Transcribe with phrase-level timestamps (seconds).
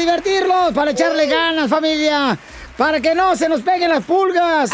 [0.00, 2.36] divertirlos, para echarle ganas, familia.
[2.76, 4.70] Para que no se nos peguen las pulgas.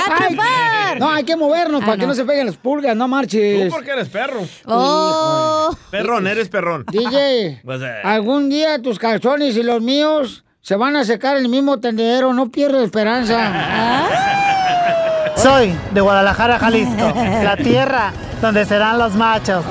[0.99, 2.15] No, hay que movernos Ah, para que no.
[2.15, 3.69] se peguen las pulgas, no marches.
[3.69, 4.43] Tú porque eres perro.
[4.67, 5.77] Oh.
[5.91, 6.85] Perrón, eres perrón.
[6.91, 8.01] DJ, Pues, eh.
[8.05, 12.33] algún día tus calzones y los míos se van a secar en el mismo tendedero,
[12.33, 14.07] no pierdas esperanza.
[15.37, 17.13] Soy de Guadalajara, Jalisco,
[17.43, 19.65] la tierra donde serán los machos.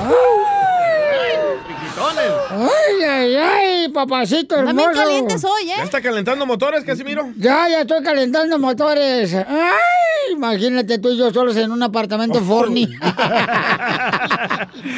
[2.58, 4.76] Ay, ay, ay, papacito hermoso.
[4.76, 5.84] También calientes hoy, ¿Ya ¿eh?
[5.84, 7.28] está calentando motores, Casimiro?
[7.36, 9.34] Ya, ya estoy calentando motores.
[9.34, 12.88] Ay, imagínate tú y yo solos en un apartamento forni.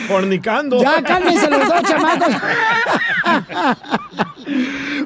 [0.09, 0.81] Fornicando.
[0.81, 2.35] Ya, cálmense los dos chamacos.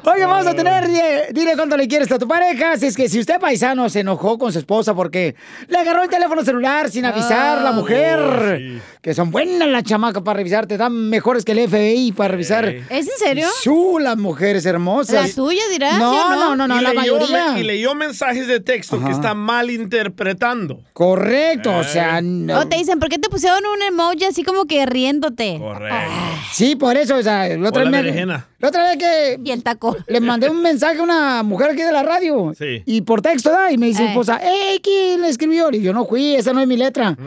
[0.05, 2.77] Oye, vamos a tener, dile, dile cuánto le quieres a tu pareja.
[2.77, 5.35] Si es que si usted paisano se enojó con su esposa porque
[5.67, 8.79] le agarró el teléfono celular sin avisar la mujer, Oh, sí.
[9.01, 12.42] que son buenas las chamacas para revisar, te dan mejores que el FBI para revisar.
[12.89, 13.47] ¿Es en serio?
[13.61, 15.29] Su, las mujeres hermosas.
[15.29, 15.97] ¿La tuya dirás?
[15.99, 17.51] No, ¿sí o no, no, no, y, la leyó, mayoría.
[17.53, 19.05] me- y leyó mensajes de texto Ajá.
[19.07, 20.81] que está mal interpretando.
[20.93, 22.59] Correcto, o sea, no.
[22.59, 25.57] O te dicen, ¿por qué te pusieron un emoji así como que riéndote?
[25.59, 25.97] Correcto.
[26.51, 28.25] Sí, por eso, o sea, la otra, O la vez
[28.59, 29.97] la otra vez que Y el taco.
[30.07, 32.53] le mandé un mensaje a una mujer aquí de la radio.
[32.57, 32.83] Sí.
[32.85, 33.71] Y por texto, ¿da?
[33.71, 34.07] Y me dice, Eh.
[34.09, 35.69] esposa, ¡Ey, quién le escribió!
[35.71, 37.15] Y yo no fui, esa no es mi letra.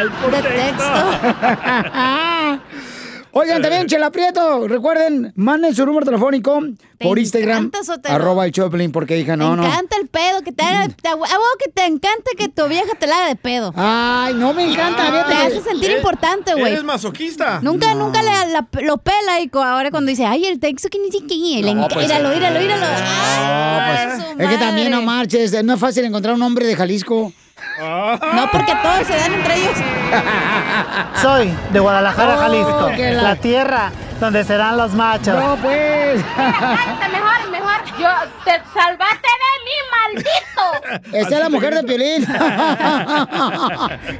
[0.00, 0.84] El por De texto.
[3.34, 3.38] Ah.
[3.40, 6.60] Oigan, también, Chela Prieto, recuerden, manden su número telefónico
[6.98, 8.14] Te por Instagram, encanta, Sotelo.
[8.14, 9.66] arroba el Choplin, porque hija, no, no.
[9.66, 12.94] encanta el pedo, que te haga, te, a huevo que te encanta que tu vieja
[12.98, 13.72] te la haga de pedo.
[13.76, 16.72] Ay, no me encanta, fíjate te hace sentir ¿Eres- importante, güey.
[16.72, 17.58] ¿Eres masoquista?
[17.60, 21.10] Nunca, nunca le, la- lo pela y ahora cuando dice, ay, el texto que ni
[21.10, 22.36] siquiera, le No, pues, míralo, eh.
[22.36, 22.86] míralo.
[22.86, 26.76] No, Ay, pues, es que también no marches, no es fácil encontrar un hombre de
[26.76, 27.32] Jalisco.
[27.78, 29.72] No, porque todos se dan entre ellos.
[31.20, 35.34] Soy de Guadalajara, Oh, Jalisco, la- la tierra donde serán los machos.
[35.34, 36.16] No, pues.
[36.16, 37.74] mejor, mejor.
[37.98, 38.08] Yo
[38.44, 39.76] te salvaste de mí,
[40.14, 41.16] maldito.
[41.16, 42.22] Esa es la mujer de Piolín.
[42.22, 42.28] es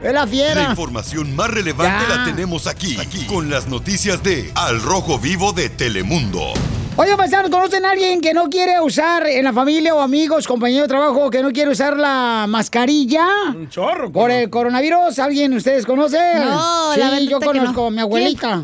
[0.03, 0.62] la La fiera.
[0.71, 2.16] información más relevante Ya.
[2.16, 6.53] la tenemos aquí, aquí, con las noticias de Al Rojo Vivo de Telemundo.
[6.97, 10.84] Oye, paisanos, ¿conocen a alguien que no quiere usar en la familia o amigos, compañeros
[10.87, 13.27] de trabajo, que no quiere usar la mascarilla?
[13.53, 14.12] Un chorro.
[14.12, 16.21] Por el coronavirus, ¿alguien ustedes conocen?
[16.38, 17.87] No, sí, la verdad yo conozco no.
[17.88, 18.62] a mi abuelita.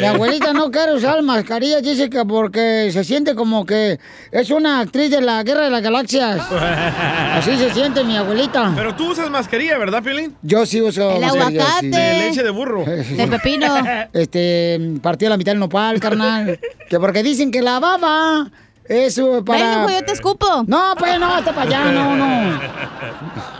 [0.00, 3.98] Mi abuelita no quiere usar mascarilla, dice que porque se siente como que
[4.32, 6.40] es una actriz de la Guerra de las Galaxias.
[6.50, 8.72] Así se siente mi abuelita.
[8.74, 10.34] Pero tú usas mascarilla, ¿verdad, Piolín?
[10.40, 11.80] Yo sí uso El mascarilla, aguacate.
[11.80, 11.90] sí.
[11.90, 12.84] De leche de burro.
[12.86, 13.74] De pepino.
[14.14, 16.58] Este, partió la mitad del nopal, carnal.
[16.88, 18.50] Que porque dicen que la baba
[18.84, 19.82] es uh, Ven, para...
[19.82, 20.46] hijo, yo te escupo.
[20.66, 22.60] No, pues no, hasta para allá, no, no.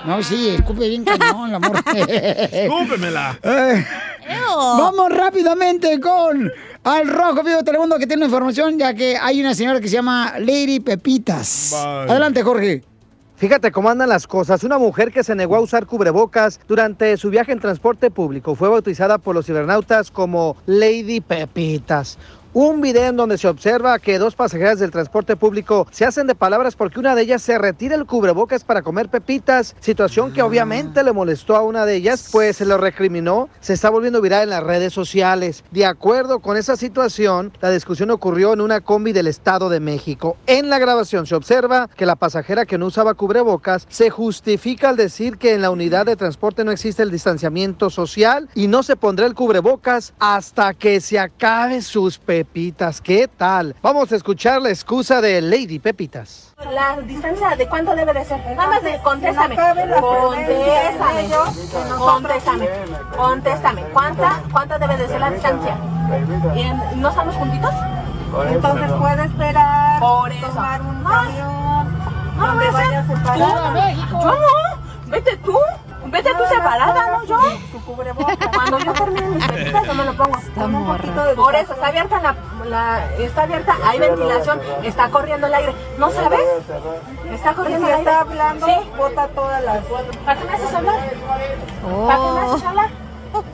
[0.06, 1.76] No, sí, escupe bien cañón, el amor.
[1.94, 3.38] Escúpemela.
[3.42, 3.84] Eh.
[4.56, 6.50] Vamos rápidamente con
[6.84, 9.94] Al Rojo Vivo de Telemundo que tiene información, ya que hay una señora que se
[9.94, 11.70] llama Lady Pepitas.
[11.72, 12.10] Bye.
[12.10, 12.82] Adelante, Jorge.
[13.36, 14.64] Fíjate cómo andan las cosas.
[14.64, 18.68] Una mujer que se negó a usar cubrebocas durante su viaje en transporte público fue
[18.68, 22.18] bautizada por los cibernautas como Lady Pepitas.
[22.60, 26.34] Un video en donde se observa que dos pasajeras del transporte público se hacen de
[26.34, 31.04] palabras porque una de ellas se retira el cubrebocas para comer pepitas, situación que obviamente
[31.04, 34.50] le molestó a una de ellas, pues se lo recriminó, se está volviendo viral en
[34.50, 35.62] las redes sociales.
[35.70, 40.36] De acuerdo con esa situación, la discusión ocurrió en una combi del Estado de México.
[40.48, 44.96] En la grabación se observa que la pasajera que no usaba cubrebocas se justifica al
[44.96, 48.96] decir que en la unidad de transporte no existe el distanciamiento social y no se
[48.96, 52.47] pondrá el cubrebocas hasta que se acabe sus pepitas.
[52.52, 53.76] ¿Qué tal?
[53.82, 56.54] Vamos a escuchar la excusa de Lady Pepitas.
[56.72, 58.40] La distancia de cuánto debe de ser.
[58.56, 59.54] Nada más de, contéstame.
[60.00, 61.28] Contéstame.
[61.98, 62.68] Contéstame.
[63.16, 63.82] Contéstame.
[63.92, 65.76] ¿Cuánta, ¿Cuánta debe de ser la distancia?
[66.56, 67.70] ¿Y en- ¿No estamos juntitos?
[68.50, 70.46] Entonces puede esperar Por eso.
[70.48, 71.10] tomar un No.
[71.10, 71.98] camión
[72.36, 74.20] No, no.
[74.20, 75.10] Yo no.
[75.10, 75.56] Vete tú.
[76.10, 77.38] Vete tú separada, no yo.
[77.72, 78.36] Su cubrebocas.
[78.54, 80.38] Cuando yo termine mis pepitas, yo me lo pongo.
[80.54, 82.36] Con un poquito de Por eso, está abierta la,
[82.66, 85.74] la- está abierta, hay ventilación, está corriendo el aire.
[85.98, 86.40] ¿No sabes?
[87.32, 88.10] Está corriendo el aire.
[88.10, 88.72] está hablando, Sí.
[88.96, 89.84] bota todas las...
[90.24, 90.94] ¿Para qué me haces hablar?
[91.26, 91.54] ¿Para qué
[91.84, 92.52] me Oh.
[92.52, 92.88] haces hablar?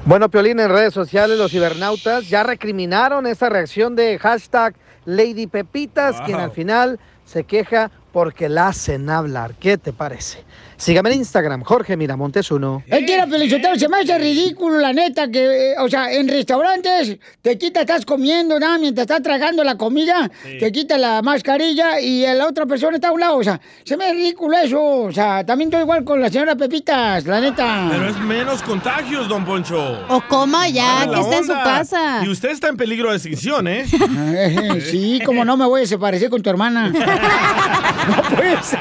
[0.05, 4.75] Bueno, Piolín, en redes sociales los cibernautas ya recriminaron esta reacción de hashtag
[5.05, 6.27] Lady Pepitas, Wow.
[6.27, 9.55] quien al final se queja porque la hacen hablar.
[9.55, 10.45] ¿Qué te parece?
[10.77, 12.85] Sígame en Instagram, Jorge Miramontes 1.
[12.87, 17.17] Es que Pelichotero, se me hace ridículo, la neta, que, eh, o sea, en restaurantes
[17.43, 22.23] te quita, estás comiendo, nada, mientras estás tragando la comida, te quita la mascarilla y
[22.23, 25.13] la otra persona está a un lado, o sea, se me hace ridículo eso, o
[25.13, 27.89] sea, también estoy igual con la señora Pepitas, la neta.
[27.91, 30.01] Pero es menos contagios, don Poncho.
[30.09, 32.21] O coma ya, que la está en su casa.
[32.25, 33.87] Y usted está en peligro de extinción, ¿eh?
[34.91, 36.89] sí, como no me voy a separar con tu hermana.
[38.09, 38.77] no pues.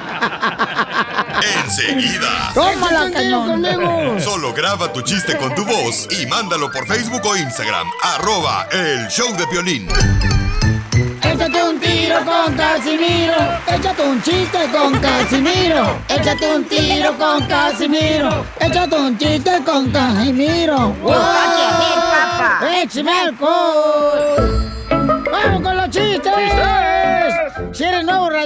[1.63, 2.51] Enseguida.
[2.53, 3.47] Tómala, cañón.
[3.47, 4.19] conmigo.
[4.19, 7.87] Solo graba tu chiste con tu voz y mándalo por Facebook o Instagram.
[8.01, 9.87] Arroba el show de violín.
[11.21, 13.35] Échate un tiro con Casimiro.
[13.67, 15.99] Échate un chiste con Casimiro.
[16.07, 18.45] Échate un tiro con Casimiro.
[18.59, 20.93] Échate un chiste con Casimiro.
[21.01, 21.13] ¡Wow!
[22.83, 24.69] ¡Échame alcohol!
[25.31, 26.52] ¡Vamos con los chistes!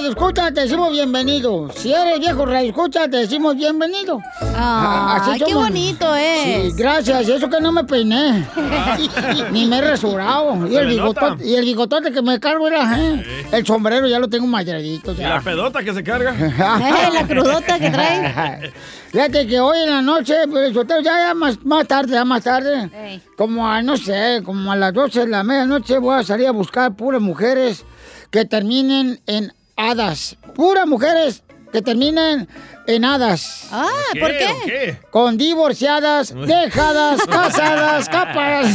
[0.08, 1.68] Radio escucha, te decimos bienvenido.
[1.76, 4.22] Si eres viejo radio escucha, te decimos bienvenido.
[4.56, 6.72] Ah, Ay, qué bonito es.
[6.72, 7.28] Sí, gracias.
[7.28, 8.48] Y eso que no me peiné.
[9.52, 10.66] Ni me he rasurado.
[10.66, 13.48] Y el, bigotote, y el bigotote que me cargo era, ¿eh?
[13.52, 15.12] El sombrero ya lo tengo mayadito.
[15.12, 16.34] Y la pedota que se carga.
[16.88, 18.74] Eh, la crudota que trae.
[19.12, 23.22] Fíjate que hoy en la noche, pues, ya, ya más, más tarde, ya más tarde,
[23.36, 26.52] como a, no sé, como a las 12 de la medianoche voy a salir a
[26.52, 27.84] buscar puras mujeres
[28.32, 30.36] que terminen en hadas.
[30.56, 32.50] Puras mujeres que terminen
[32.88, 33.68] en hadas.
[33.72, 33.88] Ah,
[34.20, 35.00] ¿por ¿Qué?
[35.12, 38.68] Con divorciadas, dejadas, casadas, capas.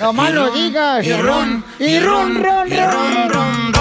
[0.00, 1.06] No más lo digas.
[1.06, 3.72] Y ron, y ron, ron, ron, ron.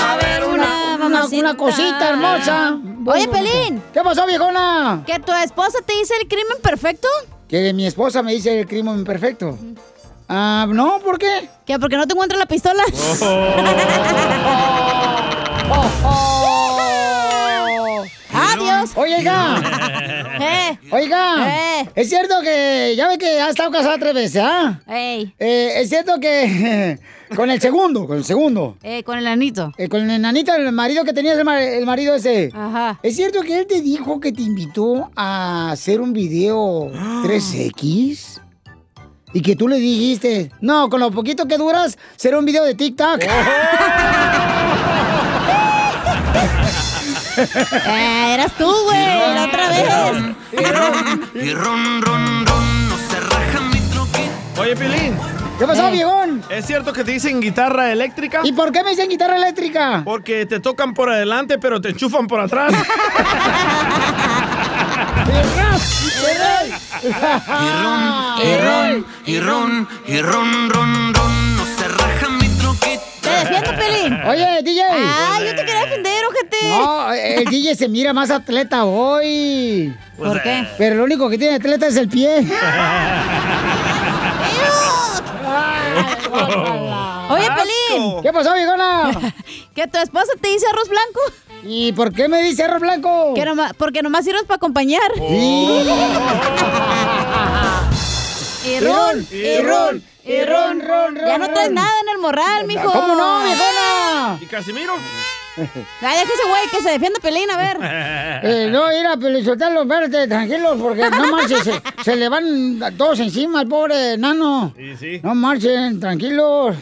[0.00, 2.78] A ver, una Una, cosita hermosa.
[3.06, 5.02] Oye, Pelín, ¿Qué pasó, viejona?
[5.06, 7.08] ¿que tu esposa te dice el crimen perfecto?
[7.52, 9.58] Que mi esposa me dice el crimen perfecto.
[10.26, 11.50] Ah, no, ¿por qué?
[11.66, 12.82] ¿Que porque no te encuentra la pistola?
[12.88, 13.20] ¡Adiós!
[19.02, 19.60] Oiga,
[20.40, 20.78] ¡Eh!
[20.92, 21.80] oiga.
[21.80, 21.88] Eh.
[21.96, 24.80] Es cierto que ya ve que ha estado casada tres veces, ¿ah?
[24.86, 25.34] ¡Ey!
[25.40, 27.00] Eh, es cierto que
[27.36, 28.76] con el segundo, con el segundo.
[28.80, 29.72] Eh, con el anito.
[29.76, 32.50] Eh, con el nanito, el marido que tenías, el, el marido ese.
[32.54, 33.00] Ajá.
[33.02, 36.92] ¿Es cierto que él te dijo que te invitó a hacer un video
[37.24, 38.40] 3X?
[39.34, 42.76] Y que tú le dijiste, no, con lo poquito que duras, será un video de
[42.76, 43.20] TikTok.
[47.36, 49.88] Eh, eras tú, güey, la otra vez.
[54.58, 55.16] Oye, Pilín,
[55.58, 55.92] ¿Qué pasó, Eh.
[55.92, 56.42] viejón?
[56.50, 58.40] ¿es cierto que te dicen guitarra eléctrica?
[58.44, 60.02] ¿Y por qué me dicen guitarra eléctrica?
[60.04, 62.72] Porque te tocan por adelante, pero te enchufan por atrás.
[73.22, 74.12] Te defiendo, Pelín.
[74.26, 74.82] Oye, DJ.
[74.90, 76.56] Ah, yo te quería defender, ojete.
[76.68, 79.94] No, el DJ se mira más atleta hoy.
[80.16, 80.66] ¿Por qué?
[80.78, 82.46] Pero lo único que tiene atleta es el pie.
[87.30, 89.10] Oye, Pelín, ¿Qué pasó, viejona?
[89.74, 91.20] que tu esposa te dice arroz blanco.
[91.64, 93.34] ¿Y por qué me dice arroz blanco?
[93.34, 95.12] Que nomás, porque nomás sirves para acompañar.
[95.14, 95.88] Sí.
[98.64, 101.26] Y ron, y ron, y ron, ron, ron.
[101.26, 102.90] Ya no traes nada en el morral, mijo.
[102.92, 104.38] ¿Cómo no, viejona?
[104.40, 104.94] ¿Y Casimiro?
[106.00, 107.78] Ay, déjese, güey, que se defienda Pelín, a ver.
[108.44, 111.72] Eh, no, mira, Pelizotelo, espérate, tranquilos, porque no marchen, se,
[112.02, 114.72] se le van todos encima al pobre nano.
[114.76, 115.20] Sí, sí.
[115.22, 116.74] No marchen, tranquilos.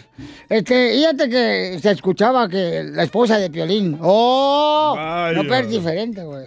[0.48, 3.98] Este, fíjate que se escuchaba que la esposa de Piolín.
[4.00, 4.94] ¡Oh!
[4.96, 5.32] Vaya.
[5.36, 6.46] No, pero es diferente, güey.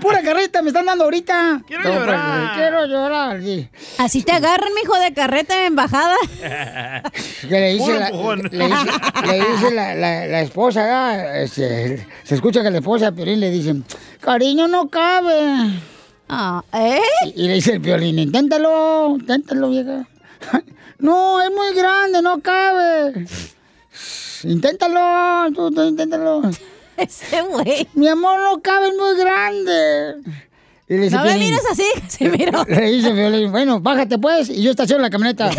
[0.00, 1.62] Pura carreta me están dando ahorita.
[1.66, 2.54] Quiero llorar.
[2.56, 3.68] Quiero llorar, sí.
[3.98, 6.14] Así te agarran, mijo, de carreta en bajada.
[6.40, 8.86] Que le dice Puro la, le dice,
[9.26, 13.50] le dice la, la- la esposa, Este, se escucha que la esposa de Piolín le
[13.50, 13.74] dice,
[14.20, 15.80] cariño, no cabe.
[16.28, 17.00] Ah, ¿Eh?
[17.34, 20.06] Y, y le dice el Piolín, inténtalo, inténtalo, vieja.
[20.98, 23.26] No, es muy grande, no cabe.
[24.44, 26.40] Inténtalo, tú, tú inténtalo.
[26.96, 27.86] Ese güey.
[27.92, 30.14] Mi amor, no cabe, es muy grande.
[30.88, 32.64] Y le dice No me Piolín- mires así, se miró.
[32.68, 35.50] Le dice Piolín, bueno, bájate pues, y yo estaciono la camioneta.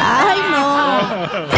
[0.00, 1.57] Ay, no.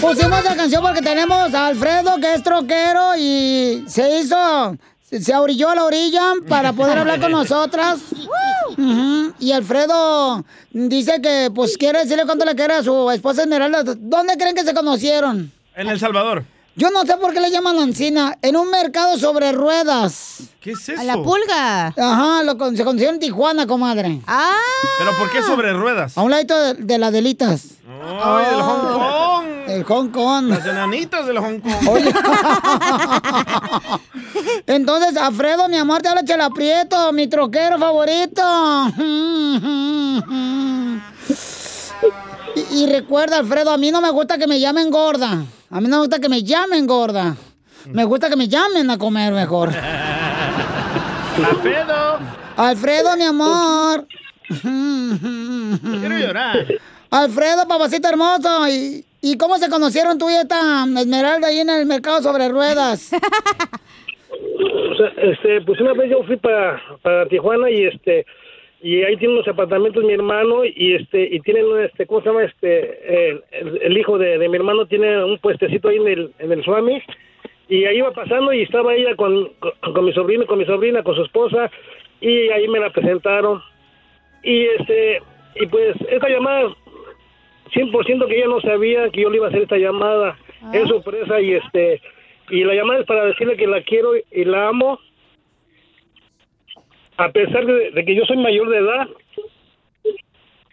[0.00, 5.68] Pusimos la canción porque tenemos a Alfredo, que es troquero, y se hizo, se orilló
[5.68, 7.98] a la orilla para poder hablar con nosotras.
[8.78, 13.82] Ujú, Y Alfredo dice que, pues, quiere decirle cuánto le quiere a su esposa Esmeralda.
[13.98, 15.52] ¿Dónde creen que se conocieron?
[15.76, 16.44] En El Salvador.
[16.76, 18.38] Yo no sé por qué le llaman Ancina.
[18.40, 20.38] En un mercado sobre ruedas.
[20.60, 21.00] ¿Qué es eso?
[21.00, 21.88] A la pulga.
[21.88, 24.20] Ajá, lo, con- se conocieron en Tijuana, comadre.
[24.26, 24.54] Ah.
[24.98, 26.16] ¿Pero por qué sobre ruedas?
[26.16, 27.64] A un ladito de, de las delitas.
[28.22, 29.39] ¡Ay, del Hong Kong!
[29.70, 30.48] El Hong Kong.
[30.48, 31.88] Las enanitas del Hong Kong.
[31.88, 32.12] Oye.
[34.66, 38.42] Entonces, Alfredo, mi amor, te habla Chela Prieto, mi troquero favorito.
[42.56, 45.44] Y, y recuerda, Alfredo, a mí no me gusta que me llamen gorda.
[45.70, 47.36] A mí no me gusta que me llamen gorda.
[47.86, 49.68] Me gusta que me llamen a comer mejor.
[51.36, 52.18] Alfredo.
[52.56, 54.06] Alfredo, mi amor.
[54.60, 56.66] Quiero llorar.
[57.10, 58.68] Alfredo, papacito hermoso.
[58.68, 63.12] ¿Y, y cómo se conocieron tú y esta Esmeralda ahí en el mercado sobre ruedas?
[64.92, 68.26] O sea, este, pues una vez yo fui para, para Tijuana y este
[68.82, 72.28] y ahí tienen unos apartamentos mi hermano y este y tienen un, este cómo se
[72.28, 76.08] llama este el, el- el hijo de, de mi hermano tiene un puestecito ahí en
[76.08, 77.02] el en el Swami
[77.68, 81.02] y ahí iba pasando y estaba ella con, con, con mi sobrino con mi sobrina
[81.02, 81.70] con su esposa
[82.20, 83.62] y ahí me la presentaron
[84.42, 85.22] y este
[85.56, 86.74] y pues esta llamada
[87.74, 90.36] 100% que ella no sabía que yo le iba a hacer esta llamada
[90.72, 92.00] es sorpresa y este
[92.50, 94.98] y la llamada es para decirle que la quiero y la amo
[97.16, 99.08] a pesar de, de que yo soy mayor de edad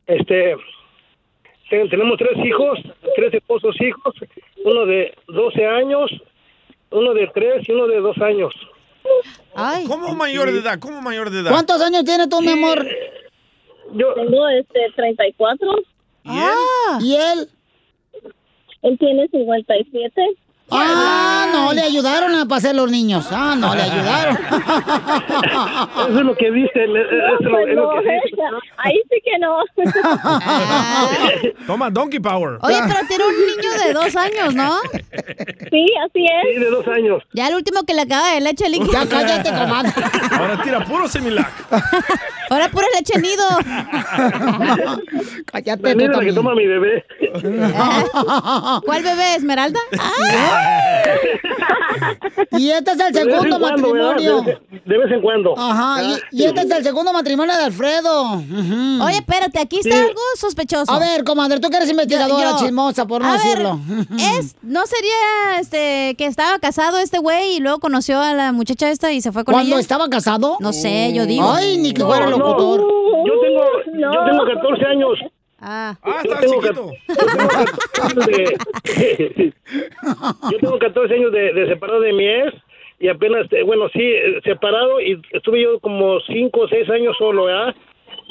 [0.08, 0.56] este
[1.70, 2.80] ten- tenemos tres hijos
[3.16, 4.14] tres esposos hijos
[4.64, 6.10] uno de 12 años
[6.90, 8.54] uno de 3 y uno de 2 años
[9.88, 10.80] ¿Cómo mayor de edad?
[10.80, 11.52] ¿Cómo mayor de edad?
[11.52, 12.86] ¿Cuántos años tiene tu mi amor?
[13.94, 15.68] Yo tengo este 34.
[16.28, 17.00] Ah.
[17.02, 17.50] ¿Y él?
[18.84, 20.38] Él tiene 57.
[20.70, 23.28] Ah, no, le ayudaron a pasar los niños.
[23.32, 24.38] Ah, no, le ayudaron.
[26.10, 26.84] Eso es lo que dice.
[26.84, 26.90] Eso
[27.40, 28.42] es lo, es lo que dice.
[28.78, 29.64] Ahí sí que no.
[31.66, 32.60] Toma, Donkey Power.
[32.62, 34.80] Oye, pero tiene un niño de dos años, ¿no?
[35.72, 36.54] Sí, así es.
[36.54, 37.24] Sí, de dos años.
[37.34, 39.04] Ya el último que le acaba de leche líquida.
[39.04, 39.94] Ya cállate, comadre.
[40.32, 41.52] Ahora tira puro Similac.
[42.50, 43.46] Ahora pura leche nido.
[45.46, 47.06] Cállate, niña la que toma mi bebé.
[48.86, 49.80] ¿Cuál bebé, Esmeralda?
[52.52, 54.42] Y este es el De segundo matrimonio.
[54.42, 55.54] De, de vez en cuando.
[55.58, 58.34] Ajá, y, y este es el segundo matrimonio de Alfredo.
[59.04, 60.02] Oye, espérate, aquí está Sí.
[60.02, 60.92] algo sospechoso.
[60.92, 63.80] A ver, comadre, tú que eres investigadora Yo- yo- chismosa, por no A ver, decirlo.
[64.20, 68.90] es, ¿No sería este que estaba casado este güey y luego conoció a la muchacha
[68.90, 69.82] esta y se fue con ¿Cuando ella?
[69.82, 70.58] estaba casado?
[70.60, 71.52] No sé, yo digo.
[71.52, 72.38] Ay, ni que No, fuera no.
[72.38, 72.80] locutor.
[72.82, 73.64] Yo tengo,
[74.00, 75.10] yo tengo 14 años.
[75.60, 75.96] Ah.
[76.04, 76.92] Ah, Yo está tengo chiquito.
[78.26, 79.54] de-
[80.52, 82.54] yo tengo 14 años de, de separado de mi ex
[83.00, 87.16] y apenas, eh, bueno, sí, eh, separado y estuve yo como 5 o 6 años
[87.18, 87.76] solo, ¿verdad?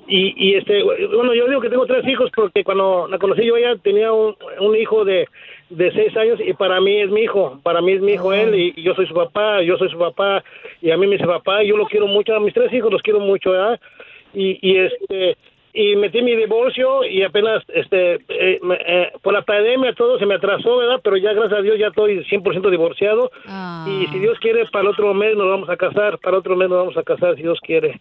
[0.08, 3.56] Y, y este, bueno, yo digo que tengo tres hijos porque cuando la conocí yo
[3.56, 5.28] ella tenía un, un hijo de,
[5.70, 8.54] de 6 años y para mí es mi hijo, para mí es mi hijo él
[8.54, 10.44] y, y yo soy su papá, yo soy su papá
[10.80, 13.02] y a mí me dice papá, yo lo quiero mucho, a mis tres hijos los
[13.02, 13.80] quiero mucho, ¿verdad?
[14.32, 15.36] Y, y este
[15.78, 20.24] y metí mi divorcio y apenas este eh, me- eh, por la pandemia todo se
[20.24, 23.30] me atrasó verdad pero ya gracias a Dios ya estoy 100% divorciado
[23.86, 26.56] y si Dios quiere para el otro mes nos vamos a casar para el otro
[26.56, 28.00] mes nos vamos a casar si Dios quiere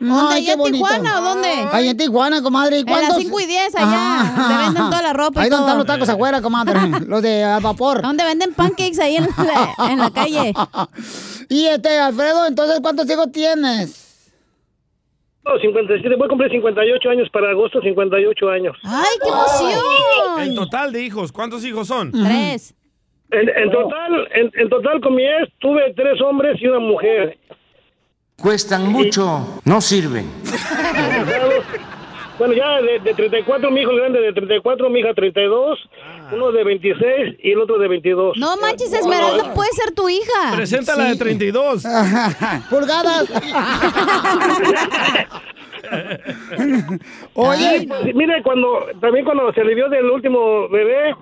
[0.00, 0.34] ¿Dónde?
[0.34, 0.84] Ay, ¿Allá en bonito.
[0.84, 1.48] Tijuana o dónde?
[1.70, 2.78] Ahí en Tijuana, comadre.
[2.78, 3.18] ¿Y En las cuántos?
[3.22, 6.08] 5 y 10 allá, donde venden toda la ropa y Ahí donde están los tacos
[6.08, 6.74] afuera, comadre.
[7.06, 8.02] los de al vapor.
[8.02, 10.52] Donde venden pancakes ahí en la, en la calle.
[11.48, 14.01] Y este, Alfredo, entonces, ¿cuántos hijos tienes?
[15.44, 20.42] No, 57 voy a cumplir 58 años para agosto 58 años ¡Ay, qué emoción!
[20.42, 22.12] En total de hijos, ¿cuántos hijos son?
[22.12, 22.74] Tres.
[23.30, 27.38] en, en total en, en total con mi ex tuve tres hombres y una mujer
[28.42, 30.26] Cuestan mucho, no sirven.
[32.38, 35.78] Bueno, ya de, de 34, mi hijo grande de 34, mi hija 32,
[36.32, 38.36] uno de 26 y el otro de 22.
[38.38, 40.52] No manches, Esmeralda, puede ser tu hija.
[40.56, 41.82] Preséntala de 32.
[42.70, 43.30] Pulgadas.
[47.34, 51.14] Oye, pues, mire, cuando también cuando se alivió del último bebé,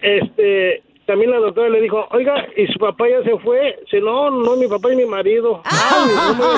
[0.00, 3.76] este, también la doctora le dijo, oiga, ¿y su papá ya se fue?
[3.82, 5.60] Dice, no, no, mi papá y mi marido.
[5.64, 6.54] Ay, no.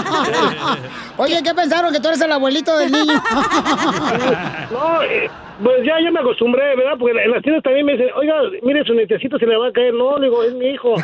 [1.24, 1.90] Oye, ¿qué pensaron?
[1.90, 3.14] Que tú eres el abuelito del niño.
[4.70, 5.28] No, eh,
[5.62, 6.94] pues ya, ya me acostumbré, ¿verdad?
[6.98, 9.72] Porque en las tiendas también me dicen, oiga, mire, su necesito se le va a
[9.72, 9.94] caer.
[9.94, 10.94] No, le digo, es mi hijo.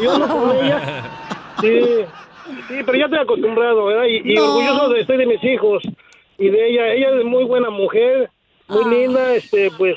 [0.00, 0.80] Y yo no con ella.
[1.60, 1.80] Sí,
[2.68, 4.04] sí, pero ya estoy acostumbrado, ¿verdad?
[4.04, 4.44] Y, y No.
[4.46, 5.82] orgulloso de, estoy de mis hijos
[6.38, 6.86] y de ella.
[6.92, 8.30] Ella es muy buena mujer,
[8.68, 9.96] muy linda, este, pues,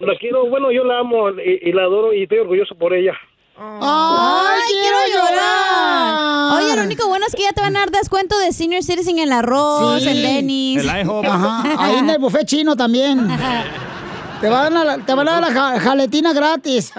[0.00, 3.12] la quiero, bueno, yo la amo y, y la adoro y estoy orgulloso por ella.
[3.56, 6.62] ¡Ay, quiero llorar!
[6.62, 9.18] Oye, lo único bueno es que ya te van a dar descuento de Senior Citizen
[9.18, 10.08] en el arroz, Sí.
[10.08, 10.84] en Denny's.
[10.84, 11.24] El IHOP.
[11.28, 13.28] Ajá, ahí en el buffet chino también.
[14.40, 16.92] Te van a, la- te van a dar la ja- jaletina gratis.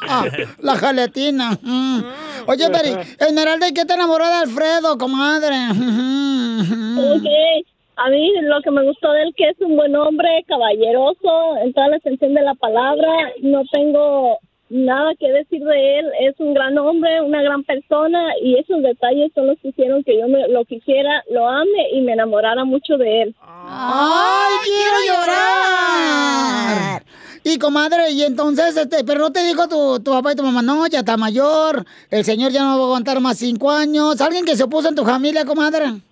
[0.58, 1.56] la jaletina.
[1.62, 2.02] Mm.
[2.46, 5.56] Oye, Peri, Esmeralda, ¿y qué te enamoró de Alfredo, comadre?
[5.70, 7.66] Ok,
[8.02, 11.72] a mí lo que me gustó de él que es un buen hombre, caballeroso, en
[11.74, 13.32] toda la extensión de la palabra.
[13.42, 14.38] No tengo
[14.70, 16.06] nada que decir de él.
[16.20, 20.18] Es un gran hombre, una gran persona y esos detalles son los que hicieron que
[20.18, 23.34] yo me, lo quisiera, lo ame y me enamorara mucho de él.
[23.42, 27.02] ¡Ay, quiero llorar!
[27.42, 30.62] Y comadre, y entonces, este, pero no te dijo tu, tu papá y tu mamá,
[30.62, 34.20] no, ya está mayor, el señor ya no va a aguantar más cinco años.
[34.20, 36.02] ¿Alguien que se opuso en tu familia, comadre?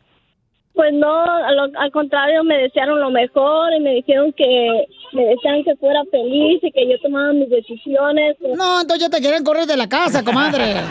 [0.79, 5.25] Pues no, a lo- al contrario, me desearon lo mejor y me dijeron que me
[5.25, 8.37] deseaban que fuera feliz y que yo tomara mis decisiones.
[8.41, 10.75] No, entonces ya te quieren correr de la casa, comadre.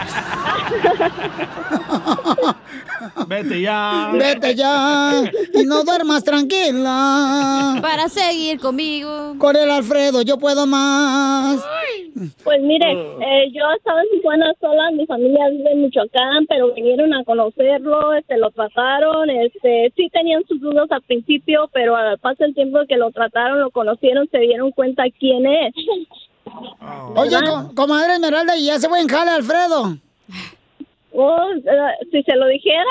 [3.27, 4.11] Vete ya.
[4.13, 7.77] Vete ya y no duermas tranquila.
[7.81, 9.35] Para seguir conmigo.
[9.37, 11.63] Con el Alfredo, yo puedo más.
[12.43, 17.13] Pues mire, eh, yo estaba en Tijuana sola, mi familia vive en Michoacán, pero vinieron
[17.13, 22.43] a conocerlo, este, lo trataron, este, sí tenían sus dudas al principio, pero al paso
[22.43, 25.73] del tiempo que lo trataron, lo conocieron, se dieron cuenta quién es.
[27.15, 29.97] Oye, co- comadre Esmeralda, ¿y ya se fue en jale, Alfredo?
[31.13, 32.83] Oh, eh, si se lo dijera.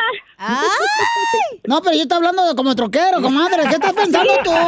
[1.66, 3.62] No, pero yo estoy hablando de como troquero, comadre.
[3.68, 4.50] ¿Qué estás pensando tú?
[4.50, 4.58] Por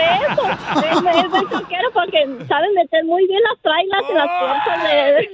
[0.00, 0.42] eso,
[0.80, 5.28] es, es del troquero porque saben meter muy bien las trailas y las fuerzas de...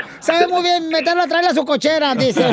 [0.20, 2.44] Sabe muy bien meterlo atrás de su cochera, dice.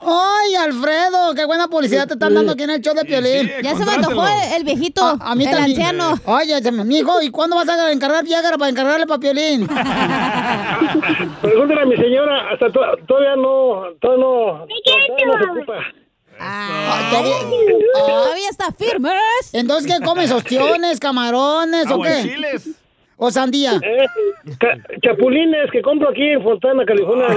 [0.00, 3.50] Ay, Alfredo, qué buena publicidad te están dando aquí en el show de Piolín.
[3.62, 5.78] Ya se me antojó el, viejito, A, a mí el también.
[5.78, 6.18] anciano.
[6.24, 9.66] Oye, mijo, ¿y cuándo vas a encargar Viagra para encargarle para Piolín?
[11.42, 15.78] Pregúntale a mi señora, hasta to- todavía no, todavía no, todavía no se ocupa.
[17.10, 19.10] Todavía está firme.
[19.52, 20.30] Entonces, ¿qué comes?
[20.30, 22.08] ¿Ostiones, camarones o qué?
[22.08, 22.70] Aguachiles.
[23.20, 23.72] ¿O sandía?
[23.82, 24.06] Eh,
[24.60, 27.26] ca- chapulines que compro aquí en Fontana, California.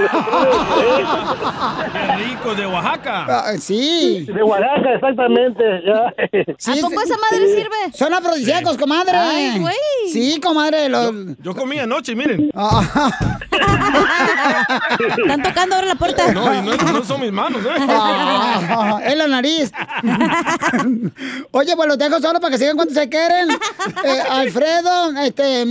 [1.92, 3.26] Qué rico, de Oaxaca.
[3.28, 4.24] Ah, sí.
[4.32, 5.64] De Oaxaca, exactamente.
[5.84, 6.06] Ya.
[6.06, 7.92] ¿A poco esa madre sirve?
[7.94, 9.16] Son afrodisíacos, comadre.
[9.16, 9.74] Ay, güey.
[10.12, 10.88] Sí, comadre.
[10.88, 12.48] los- Yo comí anoche, miren.
[15.18, 16.32] Están tocando ahora la puerta.
[16.32, 17.70] No, y no, no son mis manos, ¿eh?
[17.78, 19.72] Ah, en la nariz.
[21.50, 23.50] Oye, pues los dejo solo para que sigan cuando se quieren.
[23.50, 25.62] Eh, Alfredo, este,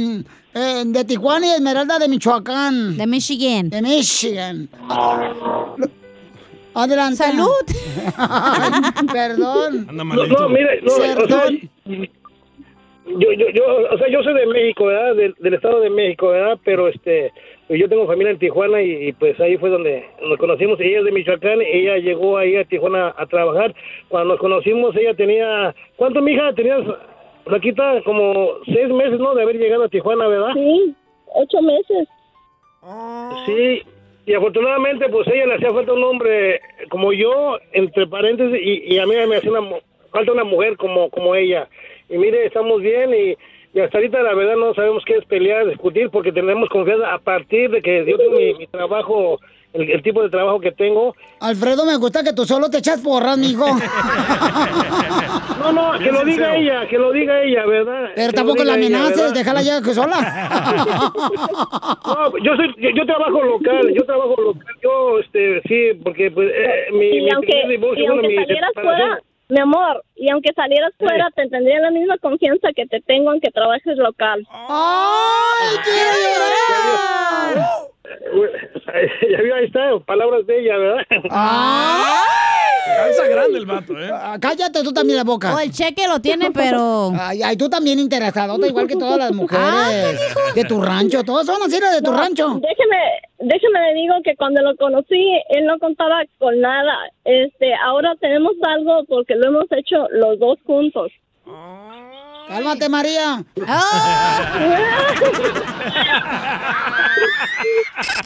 [0.54, 2.98] eh, de Tijuana y Esmeralda de Michoacán.
[2.98, 3.70] De Michigan.
[3.70, 4.70] De Michigan.
[6.74, 7.18] Adelante.
[7.18, 7.50] Salud.
[8.18, 9.88] Ay, perdón.
[9.90, 11.50] Anda No, no, mire, no, o sea,
[13.18, 15.16] yo, yo, yo, o sea, yo soy de México, ¿verdad?
[15.16, 16.58] Del, del Estado de México, ¿verdad?
[16.64, 17.34] Pero este,
[17.80, 20.80] yo tengo familia en Tijuana y, y, pues ahí fue donde nos conocimos.
[20.80, 23.74] Ella es de Michoacán, ella llegó ahí a Tijuana a trabajar.
[24.10, 26.54] Cuando nos conocimos, ella tenía, ¿cuánto, mija?
[26.54, 26.82] Tenías,
[27.46, 29.34] Flaquita, como seis meses, ¿no?
[29.36, 30.54] De haber llegado a Tijuana, ¿verdad?
[30.54, 30.96] Sí,
[31.34, 32.08] ocho meses.
[33.46, 33.82] Sí,
[34.26, 39.00] y afortunadamente, pues ella le hacía falta un hombre como yo, entre paréntesis, y, y
[39.00, 39.80] a mí me hacía una,
[40.12, 41.68] falta una mujer como, como ella.
[42.10, 43.36] Y mire, estamos bien y,
[43.74, 47.20] y hasta ahorita la verdad no sabemos qué es pelear, discutir, porque tenemos confianza a
[47.20, 49.40] partir de que yo tengo mi, mi trabajo,
[49.74, 51.16] el, el tipo de trabajo que tengo.
[51.40, 53.66] Alfredo, me gusta que tú solo te echas porras, mijo.
[55.62, 58.10] No, no, que lo diga ella, que lo diga ella, ¿verdad?
[58.16, 60.18] Pero Que tampoco la ella, amenaces, déjala ya que sola.
[62.06, 66.50] No, yo soy, yo, yo trabajo local, yo trabajo local, yo, este, sí, porque pues,
[66.52, 69.22] eh, mi, Y mi aunque, primer divorcio, y bueno, aunque salieras fuera,
[69.52, 73.52] mi amor, y aunque salieras fuera, te tendría la misma confianza que te tengo aunque
[73.52, 74.48] trabajes local.
[74.50, 77.91] ¡Ay, quiero llorar!
[79.30, 81.06] Ya vio, ahí está, palabras de ella, ¿verdad?
[82.98, 84.10] Calza grande el vato, ¿eh?
[84.12, 85.56] Ah, Cállate tú también la boca.
[85.56, 87.12] O el cheque lo tiene, pero.
[87.20, 90.20] Ay, ay, tú también interesadota, igual que todas las mujeres
[90.56, 91.24] de tu rancho.
[91.24, 92.48] Todas son así de tu No, rancho.
[92.60, 92.98] Déjeme,
[93.40, 96.98] déjeme le digo que cuando lo conocí, él no contaba con nada.
[97.24, 101.12] Este, ahora tenemos algo porque lo hemos hecho los dos juntos.
[102.52, 103.42] Cálmate, María.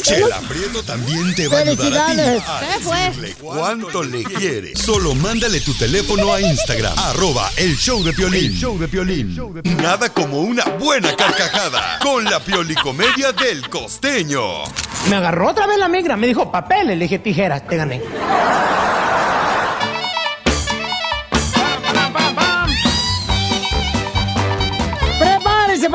[0.01, 2.43] Chela Prieto también te va a ayudar a ti ¡Felicidades!
[2.47, 2.61] a
[3.05, 4.79] decirle cuánto le quieres.
[4.79, 8.45] Solo mándale tu teléfono a Instagram, arroba el show de Piolín.
[8.45, 9.37] El show de Piolín.
[9.77, 14.63] Nada como una buena carcajada con la piolicomedia del costeño.
[15.07, 18.01] Me agarró otra vez la migra, me dijo papeles, le dije tijeras, te gané.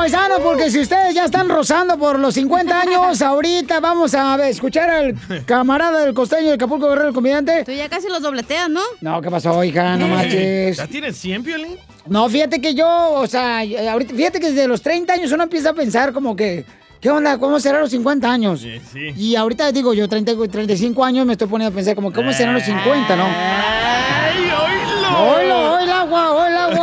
[0.00, 4.48] Paisanos, porque si ustedes ya están rozando por los 50 años, ahorita vamos a ver,
[4.48, 7.64] escuchar al camarada del costeño de Acapulco Guerrero, el comediante.
[7.64, 8.80] Tú ya casi los dobleteas, ¿no?
[9.02, 9.96] No, ¿qué pasó, hija?
[9.98, 10.78] No marches.
[10.78, 11.76] ¿Ya tienes 100, Piolín?
[12.06, 13.58] No, fíjate que yo, o sea,
[13.92, 16.64] ahorita, fíjate que desde los 30 años uno empieza a pensar como que,
[16.98, 17.36] ¿qué onda?
[17.36, 18.60] ¿Cómo serán los 50 años?
[18.62, 19.10] Sí, sí.
[19.16, 22.54] Y ahorita digo, yo 30, 35 años me estoy poniendo a pensar como, ¿cómo serán
[22.54, 23.24] los 50, no?
[23.26, 25.34] ¡Ay, oílo!
[25.34, 25.59] ¡Oílo,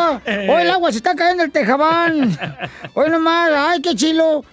[0.08, 0.22] agua!
[0.26, 0.92] ¡Oí el agua!
[0.92, 2.38] ¡Se está cayendo el tejabán!
[2.94, 3.52] ¡Oí nomás!
[3.54, 4.44] ¡Ay, qué chilo!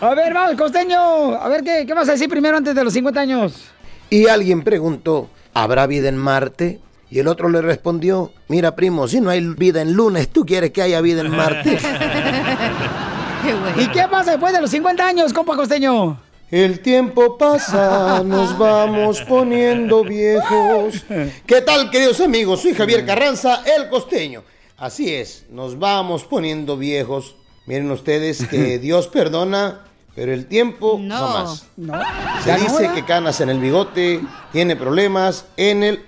[0.00, 1.34] a ver, vamos, costeño.
[1.34, 3.70] A ver, ¿qué, ¿qué vas a decir primero antes de los 50 años?
[4.10, 6.80] Y alguien preguntó, ¿habrá vida en Marte?
[7.10, 10.72] Y el otro le respondió, mira primo, si no hay vida en lunes, ¿tú quieres
[10.72, 11.78] que haya vida en Marte?
[13.78, 16.18] ¿Y qué pasa después de los 50 años, compa costeño?
[16.50, 21.04] El tiempo pasa, nos vamos poniendo viejos.
[21.46, 22.62] ¿Qué tal, queridos amigos?
[22.62, 24.42] Soy Javier Carranza, el costeño.
[24.78, 27.36] Así es, nos vamos poniendo viejos.
[27.66, 29.80] Miren ustedes que Dios perdona,
[30.14, 31.66] pero el tiempo jamás.
[31.76, 32.00] No.
[32.42, 36.02] Se dice que canas en el bigote, tiene problemas en el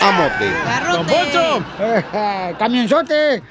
[0.00, 0.50] amote.
[0.92, 1.64] ¡Don Poncho!
[2.58, 3.42] ¡Camionzote!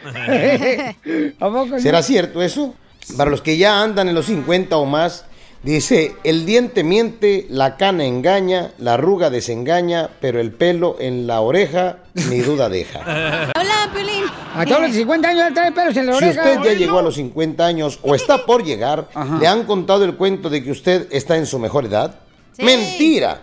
[1.40, 1.80] ¿A poco no?
[1.80, 2.76] ¿Será cierto eso?
[3.16, 5.24] Para los que ya andan en los 50 o más,
[5.64, 11.42] dice, el diente miente, la cana engaña, la arruga desengaña, pero el pelo en la
[11.42, 11.98] oreja
[12.30, 13.00] ni duda deja.
[13.56, 14.24] Hola, Piolín.
[14.56, 16.42] A todos los 50 años trae pelos en la Si oreja.
[16.42, 19.08] usted ya llegó a los 50 años o está por llegar,
[19.40, 22.16] ¿le han contado el cuento de que usted está en su mejor edad?
[22.58, 23.42] Mentira.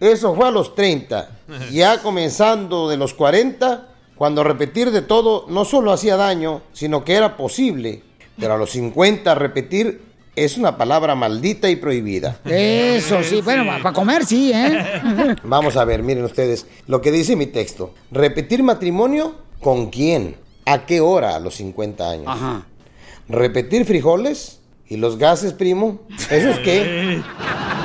[0.00, 1.28] Eso fue a los 30.
[1.70, 7.14] Ya comenzando de los 40, cuando repetir de todo no solo hacía daño, sino que
[7.14, 8.02] era posible.
[8.38, 10.00] Pero a los 50 repetir
[10.36, 12.40] es una palabra maldita y prohibida.
[12.44, 13.40] Eso, sí.
[13.42, 15.36] Bueno, para comer sí, ¿eh?
[15.44, 17.94] Vamos a ver, miren ustedes lo que dice mi texto.
[18.10, 22.26] Repetir matrimonio con quién, a qué hora a los 50 años.
[22.28, 22.66] Ajá.
[23.28, 26.00] Repetir frijoles y los gases, primo.
[26.30, 27.22] ¿Eso es qué?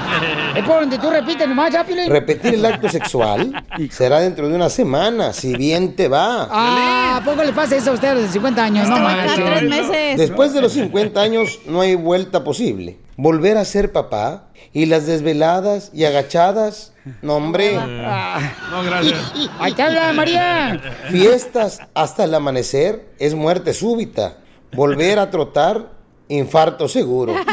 [0.56, 2.10] Es por donde tú repites nomás, ya, Piolín.
[2.10, 6.48] Repetir el acto sexual será dentro de una semana, si bien te va.
[6.50, 8.90] Ah, ¿a poco le pasa eso a usted a los 50 años?
[8.90, 10.18] No manches.
[10.18, 12.98] Después de los 50 años no hay vuelta posible.
[13.18, 17.76] Volver a ser papá y las desveladas y agachadas, no hombre.
[17.76, 19.34] No, gracias.
[19.60, 20.80] Ahí te habla, María.
[21.10, 24.38] Fiestas hasta el amanecer es muerte súbita.
[24.72, 25.92] Volver a trotar,
[26.28, 27.34] infarto seguro.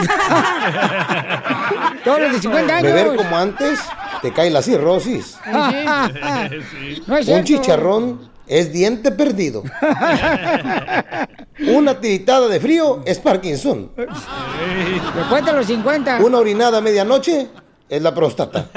[2.07, 2.93] Todos los de 50 años.
[2.93, 3.81] Beber como antes,
[4.23, 5.37] te cae la cirrosis.
[7.07, 9.65] No es Un chicharrón es diente perdido.
[11.69, 13.91] Una tiritada de frío es Parkinson.
[13.97, 16.19] Después de los 50.
[16.25, 17.49] Una orinada a medianoche
[17.89, 18.69] es la próstata.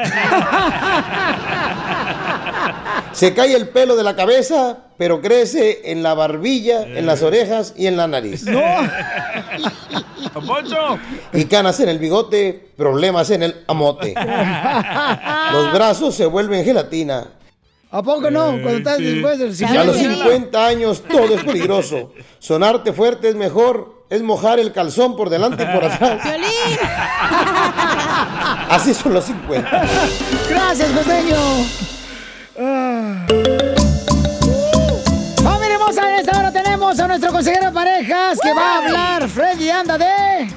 [3.12, 7.74] Se cae el pelo de la cabeza, pero crece en la barbilla, en las orejas
[7.78, 8.46] y en la nariz.
[10.34, 11.00] ¡Don Poncho!
[11.34, 14.14] Y canas en el bigote, problemas en el amote.
[15.52, 17.28] Los brazos se vuelven gelatina.
[17.92, 18.52] ¿A poco no?
[18.52, 20.24] Cuando estás después de los Y a los 50.
[20.24, 22.14] 50 años todo es peligroso.
[22.38, 26.22] Sonarte fuerte es mejor, es mojar el calzón por delante y por atrás.
[28.70, 29.88] Así son los 50.
[30.50, 31.36] Gracias, costeño.
[32.62, 33.26] Ah.
[35.42, 36.10] ¡Familia hermosa!
[36.10, 39.30] En esta hora tenemos a nuestro consejero de parejas que va a hablar.
[39.30, 40.50] Freddy, anda de...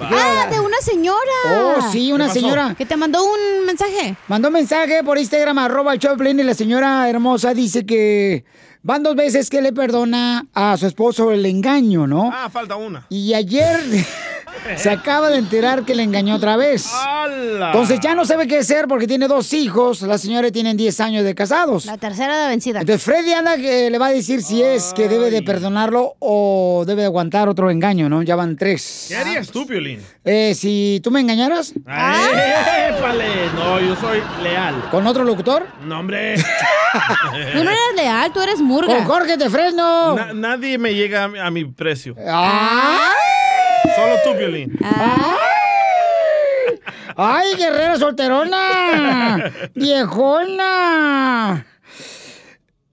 [0.00, 1.18] Ah, de una señora.
[1.52, 2.74] Oh, sí, una señora.
[2.78, 4.16] Que te mandó un mensaje.
[4.28, 8.44] Mandó un mensaje por Instagram, arroba el Choplin, y la señora hermosa dice que
[8.82, 12.30] van dos veces que le perdona a su esposo el engaño, ¿no?
[12.32, 13.04] Ah, falta una.
[13.10, 13.80] Y ayer
[14.76, 16.86] se acaba de enterar que le engañó otra vez.
[16.92, 17.66] ¡Hala!
[17.68, 20.02] Entonces ya no sabe qué hacer porque tiene dos hijos.
[20.02, 21.86] La señora tiene 10 años de casados.
[21.86, 22.80] La tercera de vencida.
[22.80, 26.84] Entonces Freddy anda que le va a decir si es que debe de perdonarlo o
[26.86, 28.22] debe de aguantar otro engaño, ¿no?
[28.22, 29.06] Ya van tres.
[29.08, 30.00] ¿Qué harías tú, Piolín?
[30.24, 33.50] Eh, si tú me engañaras ¡Épale!
[33.54, 34.88] No, yo soy leal.
[34.90, 35.66] con otro locutor.
[35.84, 36.34] No, hombre.
[37.52, 38.96] Tú no eres leal, tú eres murga.
[38.96, 40.14] Con Jorge de Fresno.
[40.16, 42.16] Na- nadie me llega a mi, a mi precio.
[42.18, 43.19] ¡Ay!
[43.96, 44.78] Solo tú, Piolín.
[47.16, 49.52] ¡Ay, guerrera solterona!
[49.74, 51.66] ¡Viejona!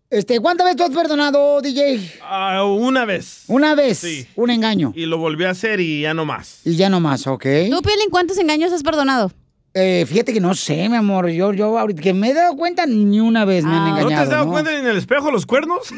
[0.10, 2.00] Este, ¿cuántas veces tú has perdonado, DJ?
[2.22, 3.44] Ah, una vez.
[3.48, 3.98] Una vez.
[4.00, 4.28] Sí.
[4.36, 4.94] Un engaño.
[4.96, 6.62] Y lo volví a hacer y ya no más.
[6.66, 7.44] Y ya no más, ¿ok?
[7.70, 9.32] ¿Tú, Piolín, cuántos engaños has perdonado?
[9.80, 11.28] Eh, fíjate que no sé, mi amor.
[11.30, 13.88] Yo, yo ahorita que me he dado cuenta, ni una vez me han Ah, ¿No
[14.00, 14.10] engañado.
[14.10, 14.52] te has dado ¿no?
[14.52, 15.82] cuenta en el espejo los cuernos?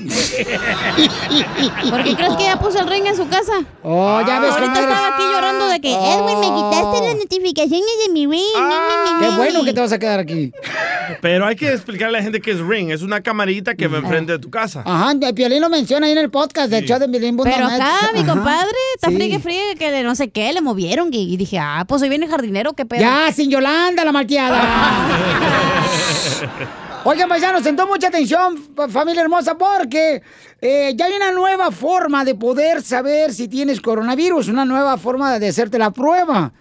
[1.89, 3.53] ¿Por qué crees que ya puso el ring en su casa?
[3.83, 4.89] Oh, ya ves Ahorita eres.
[4.89, 6.29] estaba aquí llorando de que, Oh.
[6.29, 8.41] Edwin, me quitaste las notificaciones de mi ring.
[9.21, 10.51] Qué bueno que te vas a quedar aquí.
[11.21, 12.91] Pero hay que explicarle a la gente que es Ring.
[12.91, 14.83] Es una camarita que va enfrente de tu casa.
[14.85, 18.11] Ajá, el Piolín lo menciona ahí en el podcast del show de Piolín Pero acá,
[18.13, 18.33] mi Ajá.
[18.33, 19.15] compadre, está Sí.
[19.15, 21.09] friegue, friegue, que le no sé qué, le movieron.
[21.11, 23.01] Y, y dije, ah, pues hoy viene el jardinero, qué pedo.
[23.01, 23.68] Ya, sin Yolanda,
[24.05, 24.61] la malteada.
[27.05, 30.21] Oigan, paisanos, sentó mucha atención, fa- familia hermosa, porque
[30.61, 35.39] eh, ya hay una nueva forma de poder saber si tienes coronavirus, una nueva forma
[35.39, 36.51] de hacerte la prueba.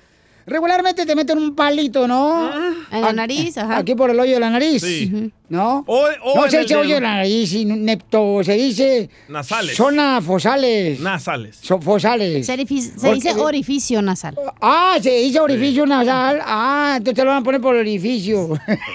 [0.46, 2.50] Regularmente te meten un palito, ¿no?
[2.90, 3.76] En la nariz, ajá.
[3.78, 4.80] Aquí por el hoyo de la nariz.
[4.82, 5.32] Sí.
[5.50, 5.82] ¿No?
[5.86, 9.08] O- o no en se dice hoyo de la nariz, nepto, se dice...
[9.28, 9.76] Nasales.
[9.76, 11.00] Zona fosales.
[11.00, 11.56] Nasales.
[11.62, 12.44] Son fosales.
[12.44, 14.34] Se, dice orificio nasal.
[14.60, 16.42] Ah, se dice orificio nasal.
[16.44, 18.50] Ah, entonces te lo van a poner por el orificio.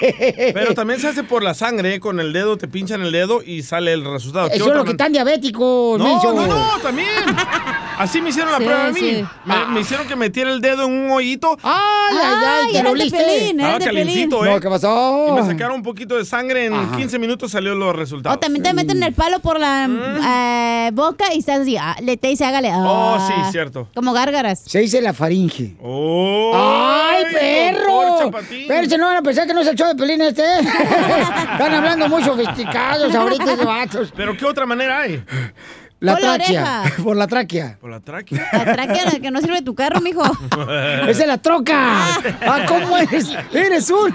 [0.54, 1.94] Pero también se hace por la sangre.
[1.94, 2.00] ¿eh?
[2.00, 4.48] Con el dedo te pinchan el dedo y sale el resultado.
[4.48, 6.34] ¿Qué Eso es lo que están diabéticos, No, menso.
[6.34, 7.08] no, no, también.
[7.98, 9.00] Así me hicieron la Sí, prueba a mí.
[9.00, 9.24] sí.
[9.44, 11.58] Me, me hicieron que metiera el dedo en un hoyito.
[11.64, 14.46] Ay, ay, ay, Ay, ¿te lo de de calientito, Piolín.
[14.50, 14.54] ¿eh?
[14.54, 15.26] No, ¿qué pasó?
[15.28, 16.43] Y me sacaron un poquito de sangre.
[16.50, 16.96] En Ajá.
[16.96, 18.36] 15 minutos salió los resultados.
[18.36, 19.88] O también te meten el palo por la
[20.88, 22.70] eh, boca y estás así, ah, le te dice, hágale.
[22.70, 22.86] Mm.
[22.86, 23.88] Oh, ah, sí, cierto.
[23.94, 24.62] Como gárgaras.
[24.66, 25.76] Se dice la faringe.
[25.82, 26.52] ¡Oh!
[26.54, 28.30] ¡Ay, perro!
[28.68, 30.42] Pero si no van a pensar que no es el show de Pelín este.
[30.60, 34.12] Están hablando muy sofisticados ahorita de vatos.
[34.14, 35.22] ¿Pero qué otra manera hay?
[36.04, 36.82] La Por la tráquea.
[37.02, 37.78] Por la tráquea.
[37.80, 38.46] Por la tráquea.
[38.52, 40.22] La tráquea la que no sirve tu carro, mijo.
[41.08, 42.08] Esa es la troca.
[42.42, 43.30] Ah, ¿cómo eres?
[43.54, 44.14] Eres un.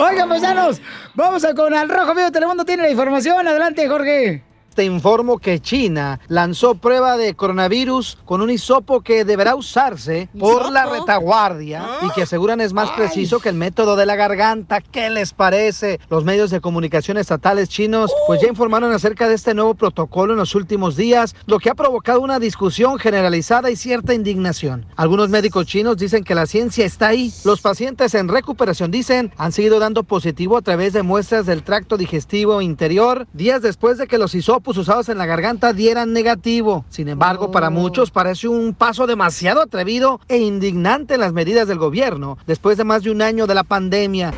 [0.00, 0.80] Oigan, paisanos,
[1.14, 3.46] vamos a con Al Rojo Vivo Telemundo tiene la información.
[3.46, 4.42] Adelante, Jorge.
[4.74, 10.72] Te informo que China lanzó prueba de coronavirus con un hisopo que deberá usarse por
[10.72, 14.80] la retaguardia y que aseguran es más preciso que el método de la garganta.
[14.80, 16.00] ¿Qué les parece?
[16.08, 20.38] Los medios de comunicación estatales chinos pues ya informaron acerca de este nuevo protocolo en
[20.38, 24.86] los últimos días, lo que ha provocado una discusión generalizada y cierta indignación.
[24.96, 27.30] Algunos médicos chinos dicen que la ciencia está ahí.
[27.44, 31.98] Los pacientes en recuperación dicen han seguido dando positivo a través de muestras del tracto
[31.98, 36.84] digestivo interior días después de que los hisopos usados en la garganta dieran negativo.
[36.88, 41.78] Sin embargo, para muchos parece un paso demasiado atrevido e indignante en las medidas del
[41.78, 44.32] gobierno después de más de un año de la pandemia.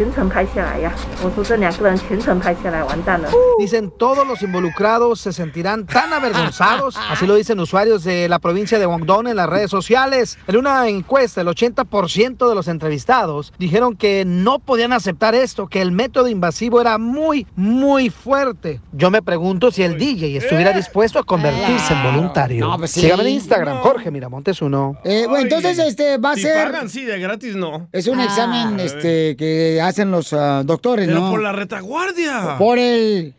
[3.59, 8.79] Dicen todos los involucrados se sentirán tan avergonzados, así lo dicen usuarios de la provincia
[8.79, 10.39] de Guangdong en las redes sociales.
[10.47, 15.83] En una encuesta, el 80% de los entrevistados dijeron que no podían aceptar esto, que
[15.83, 18.81] el método invasivo era muy, muy fuerte.
[18.93, 22.67] Yo me pregunto si el DJ estuviera dispuesto a convertirse en voluntario.
[22.69, 23.01] No, pues sí.
[23.03, 23.83] Sígame en Instagram, No.
[23.83, 24.97] Jorge Miramontes uno.
[25.05, 27.89] Eh, bueno, entonces este va a si ser pagan, sí, de gratis no.
[27.93, 28.25] es un Ah.
[28.25, 31.31] examen este que hacen los ah, doctores, Pero ¿no?
[31.31, 32.57] por la retaguardia.
[32.59, 33.35] Por el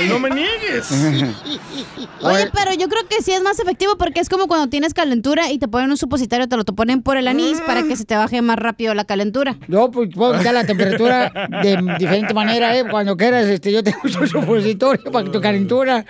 [0.00, 0.90] el no me niegues.
[2.22, 5.50] Oye, pero yo creo que sí es más efectivo porque es como cuando tienes calentura
[5.50, 8.04] y te ponen un supositorio, te lo te ponen por el anís para que se
[8.04, 9.56] te baje más rápido la calentura.
[9.68, 12.84] Yo pues, puedo quitar la temperatura de diferente manera, ¿eh?
[12.90, 16.04] Cuando quieras, este, yo tengo un supositorio para tu calentura.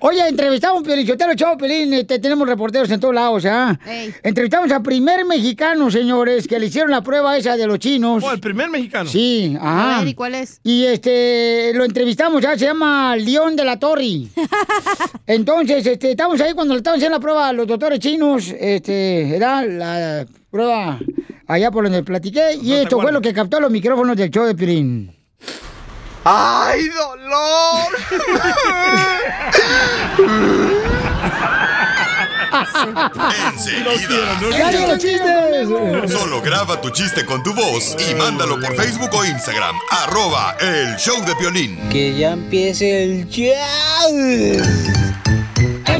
[0.00, 3.78] Oye, entrevistamos a un Piolichotero, chavo Pelín, este, tenemos reporteros en todos lados, ¿ah?
[4.22, 8.22] Entrevistamos al primer mexicano, señores, que le hicieron la prueba esa de los chinos.
[8.24, 9.08] Oh, el primer mexicano.
[9.08, 9.98] Sí, A ajá.
[10.00, 10.60] ver, ¿y cuál es?
[10.64, 14.02] Y este, lo entrevistamos, ya se llama León de la Torre.
[15.26, 19.36] Entonces, este, estamos ahí cuando le estaban haciendo la prueba a los doctores chinos, este,
[19.36, 20.98] era la prueba
[21.46, 24.44] allá por donde platiqué, y te esto fue lo que captó los micrófonos del show
[24.46, 25.21] de Pirín.
[26.24, 27.88] ¡Ay, dolor!
[33.52, 34.38] Enseguida.
[34.56, 36.12] ¡Ya digo chistes!
[36.12, 39.76] Solo graba tu chiste con tu voz y mándalo por Facebook o Instagram.
[39.90, 41.78] Arroba el show de violín.
[41.90, 43.52] Que ya empiece el show.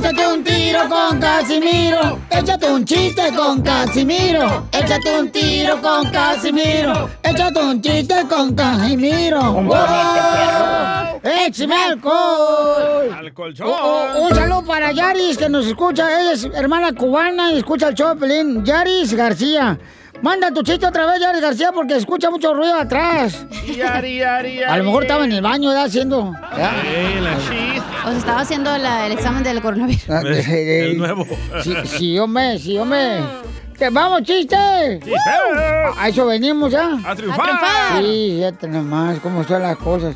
[0.03, 2.19] Échate un tiro con Casimiro.
[2.29, 4.67] Échate un chiste con Casimiro.
[4.73, 7.09] Échate un tiro con Casimiro.
[7.23, 9.53] Échate un chiste con Casimiro.
[9.53, 11.21] ¡Wow!
[11.23, 13.13] ¡Échame alcohol!
[13.17, 16.21] Al Oh, oh, un saludo para Yaris que nos escucha.
[16.21, 18.65] Ella es hermana cubana y escucha el Pelín.
[18.65, 19.79] Yaris García.
[20.23, 23.45] Manda tu chiste otra vez, Yaris García, porque escucha mucho ruido atrás.
[23.67, 24.63] Yari, yari, yari.
[24.73, 25.87] A lo mejor estaba en el baño, ¿verdad?
[25.87, 26.33] Haciendo.
[26.57, 27.37] Eh, la.
[28.05, 30.09] O sea, estaba haciendo la- el examen del coronavirus.
[30.11, 31.27] Ah, El nuevo.
[31.63, 33.19] Sí, sí, hombre, sí, hombre.
[33.79, 34.55] ¡Que vamos, chiste!
[34.57, 36.99] A eso venimos ya.
[37.05, 37.41] ¡A triunfar!
[37.41, 38.03] A triunfar.
[38.03, 40.15] Sí, fíjate nomás cómo son las cosas.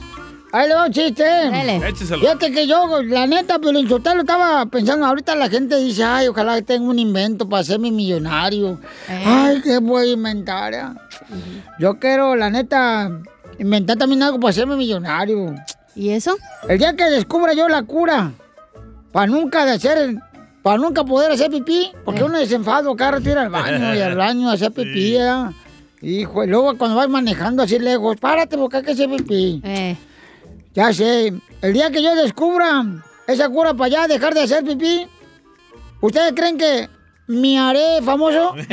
[0.52, 1.22] Ahí le va un chiste.
[1.24, 1.88] Dale.
[1.88, 2.20] Écheselo.
[2.20, 6.54] Fíjate que yo, la neta, pero lo estaba pensando, ahorita la gente dice, ay, ojalá
[6.56, 8.78] que tenga un invento para hacerme millonario.
[9.08, 10.72] Ay, ¿qué voy a inventar?
[10.72, 10.84] eh?
[11.78, 13.10] Yo quiero, la neta,
[13.58, 15.54] inventar también algo para hacerme millonario.
[15.94, 16.36] ¿Y eso?
[16.68, 18.32] El día que descubra yo la cura,
[19.12, 20.14] para nunca de hacer,
[20.62, 24.14] para nunca poder hacer pipí, porque uno desenfado cada rato ir al baño y al
[24.14, 25.52] baño a hacer pipí, ¿ya?
[26.02, 29.60] Hijo, y luego cuando vas manejando así lejos, párate porque hay que hacer pipí.
[30.76, 32.84] Ya sé, el día que yo descubra
[33.26, 35.08] esa cura para ya dejar de hacer pipí,
[36.02, 36.90] ¿ustedes creen que
[37.28, 38.54] me haré famoso?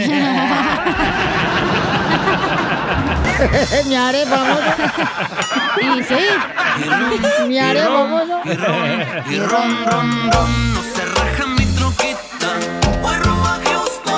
[3.87, 4.61] me haré famoso.
[5.81, 6.27] Y sí.
[7.47, 8.41] Me haré famoso.
[8.43, 8.99] Y ron,
[9.31, 10.33] y ron, ron,
[10.73, 13.07] no se raja mi rumbo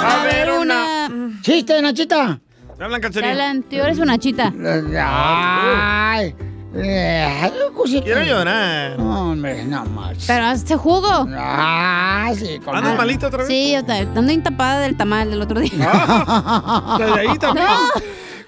[0.03, 1.07] a ver, una.
[1.41, 2.39] Chiste, Nachita.
[2.77, 3.31] ¿Te hablan, Cachanilla?
[3.31, 4.51] Alan, tú eres una chita.
[4.97, 6.35] Ay.
[6.75, 8.03] Eh, cosita.
[8.03, 8.97] Quiero llorar.
[8.99, 10.17] No, hombre, no más.
[10.27, 11.27] Pero hazte jugo.
[11.37, 13.47] Ah, sí, con ¿Andas malita otra vez?
[13.47, 15.71] Sí, yo ta- ando intapada del tamal del otro día.
[16.99, 17.67] Desde ahí también.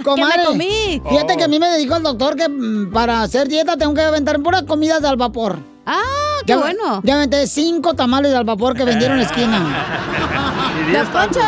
[0.03, 1.01] Comadre, me comí.
[1.09, 1.37] Fíjate Oh.
[1.37, 4.39] que a mí me dijo el doctor que mm, para hacer dieta tengo que aventar
[4.41, 5.57] puras comidas al vapor.
[5.85, 6.01] Ah,
[6.45, 7.01] qué Ya- bueno.
[7.03, 9.59] Ya aventé cinco tamales al vapor que vendieron en la esquina.
[10.93, 11.39] Don Poncho,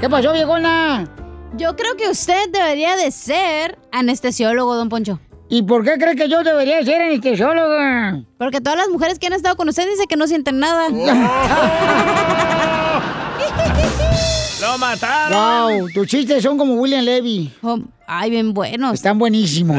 [0.00, 1.08] ¿Qué pasó, viejona?
[1.56, 5.18] yo creo que usted debería de ser anestesiólogo, don Poncho.
[5.50, 8.20] ¿Y por qué cree que yo debería ser anestesióloga?
[8.38, 10.88] Porque todas las mujeres que han estado con usted dicen que no sienten nada.
[14.60, 15.38] ¡Lo mataron!
[15.80, 17.52] Wow, tus chistes son como William Levy.
[17.62, 18.94] Oh, ay, bien buenos.
[18.94, 19.76] Están buenísimos.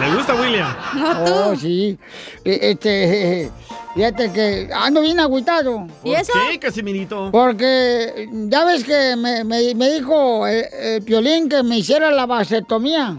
[0.00, 0.74] ¿Le gusta William?
[0.94, 1.32] No tú.
[1.34, 1.98] Oh, sí.
[2.44, 3.50] Eh, Este,
[3.94, 5.86] fíjate que ando bien agüitado.
[6.02, 6.32] ¿Y eso?
[6.50, 7.30] ¿Qué, Casimirito?
[7.30, 12.24] Porque ya ves que me, me- me dijo el, el Piolín que me hiciera la
[12.26, 13.18] vasectomía.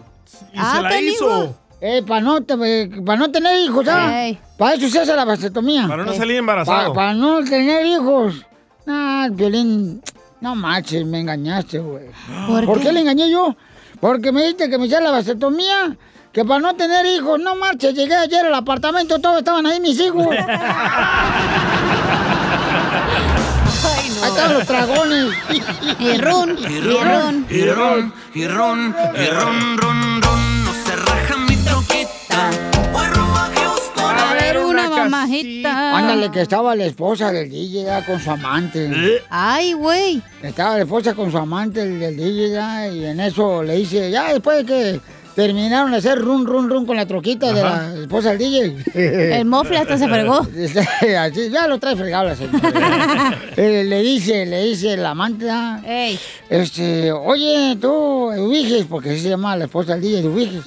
[0.54, 1.56] Y se la hizo.
[1.80, 4.16] Eh, para no, te- pa no tener hijos, ¿sabes?
[4.16, 4.40] Ey.
[4.58, 5.88] Para eso se hace la vasectomía.
[5.88, 6.94] Para no salir embarazado.
[6.94, 8.46] Para no tener hijos.
[8.86, 10.02] Nah, el Piolín,
[10.42, 12.06] no manches, me engañaste, güey.
[12.48, 12.86] ¿Por qué?
[12.86, 12.94] qué?
[12.94, 13.56] le engañé yo?
[14.00, 15.96] Porque me dijiste que me hiciera la vasectomía.
[16.32, 20.00] Que para no tener hijos, no marches, llegué ayer al apartamento, todos estaban ahí mis
[20.00, 20.28] hijos.
[24.22, 25.34] Ahí estaban los dragones.
[26.00, 31.38] Y run, Y ron, y ron, y ron, y ron, ron, ron, no se raja
[31.38, 32.50] mi troquita.
[34.00, 35.98] A ver, una mamajita.
[35.98, 39.22] Ándale, que estaba la esposa del DJ ya con su amante.
[39.30, 40.22] Ay, güey.
[40.42, 44.10] Estaba la esposa con su amante el del DJ ya, y en eso le dice,
[44.10, 45.02] ya después de que
[45.38, 49.38] terminaron de hacer run, run, run con la troquita de la esposa del DJ.
[49.38, 50.40] El mofle hasta se fregó.
[51.20, 53.38] Así, ya lo trae fregado la señora.
[53.56, 56.20] Eh, le dice, le dice la amante, ah, Ey.
[56.50, 60.64] este, oye, tú, Eduviges, porque así se llama la esposa del DJ, Eduviges.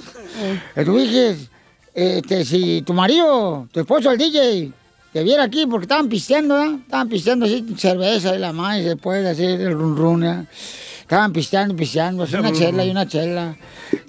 [0.77, 1.51] Eduviges,
[1.95, 4.73] este, si tu marido, tu esposo el DJ,
[5.13, 6.79] te viera aquí, porque estaban pisteando, ¿eh?
[6.83, 10.47] Estaban pisteando así cerveza y la madre, después de hacer el run run, ¿eh?
[11.11, 13.57] Estaban pisteando, pisteando, así una chela y una chela.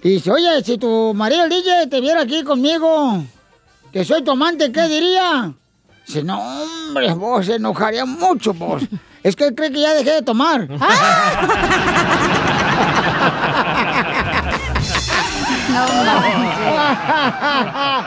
[0.03, 3.23] Y dice, oye, si tu marido el DJ te viera aquí conmigo,
[3.91, 5.51] que soy tu amante, ¿qué diría?
[6.05, 8.83] Dice, no, hombre, vos se enojaría mucho, vos.
[9.23, 10.67] Es que él cree que ya dejé de tomar.
[15.71, 15.85] No,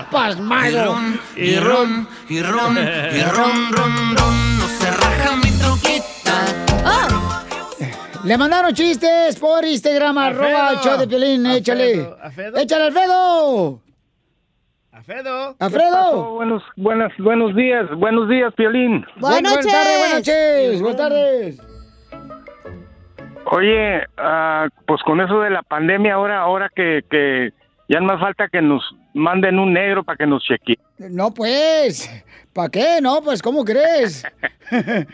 [0.04, 0.84] Y Pasmado.
[0.84, 5.43] ron, y ron, y ron, y ron, ron, ron, no se raja mi troquita.
[8.24, 12.08] Le mandaron chistes por Instagram, arroba el show de Piolín, échale.
[12.22, 12.56] Alfredo.
[12.56, 13.80] Échale, Alfredo.
[14.92, 15.56] Alfredo.
[15.58, 16.30] Alfredo.
[16.30, 19.04] Buenos, buenas, buenos días, buenos días, Piolín.
[19.18, 20.80] Buenas Buenas tardes, buenas noches.
[20.80, 21.60] Buenas tardes.
[23.52, 27.52] Oye, ah, pues con eso de la pandemia, ahora, ahora que, que
[27.90, 28.82] ya no más falta que nos
[29.12, 30.78] manden un negro para que nos chequee.
[30.98, 32.10] No, pues.
[32.54, 33.00] ¿Para qué?
[33.02, 34.24] No, pues, ¿cómo crees?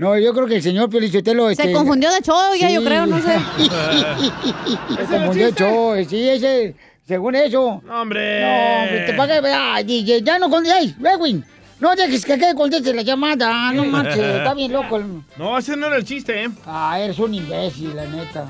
[0.00, 1.46] no, yo creo que el señor Piolichotelo...
[1.48, 2.86] Se este, confundió de show, ya yo Sí.
[2.86, 3.38] creo, no sé.
[5.08, 6.74] Se confundió el show, sí, ese,
[7.06, 7.82] según eso.
[7.84, 8.40] No, hombre.
[8.42, 11.44] No, hombre, te paga, ay, DJ, ya no con, ay, Edwin,
[11.78, 14.96] no dejes que quede conteste la llamada, no marches, está bien loco.
[14.96, 16.48] el- No, ese no era el chiste, ¿eh?
[16.66, 18.46] Ah, eres un imbécil, la neta.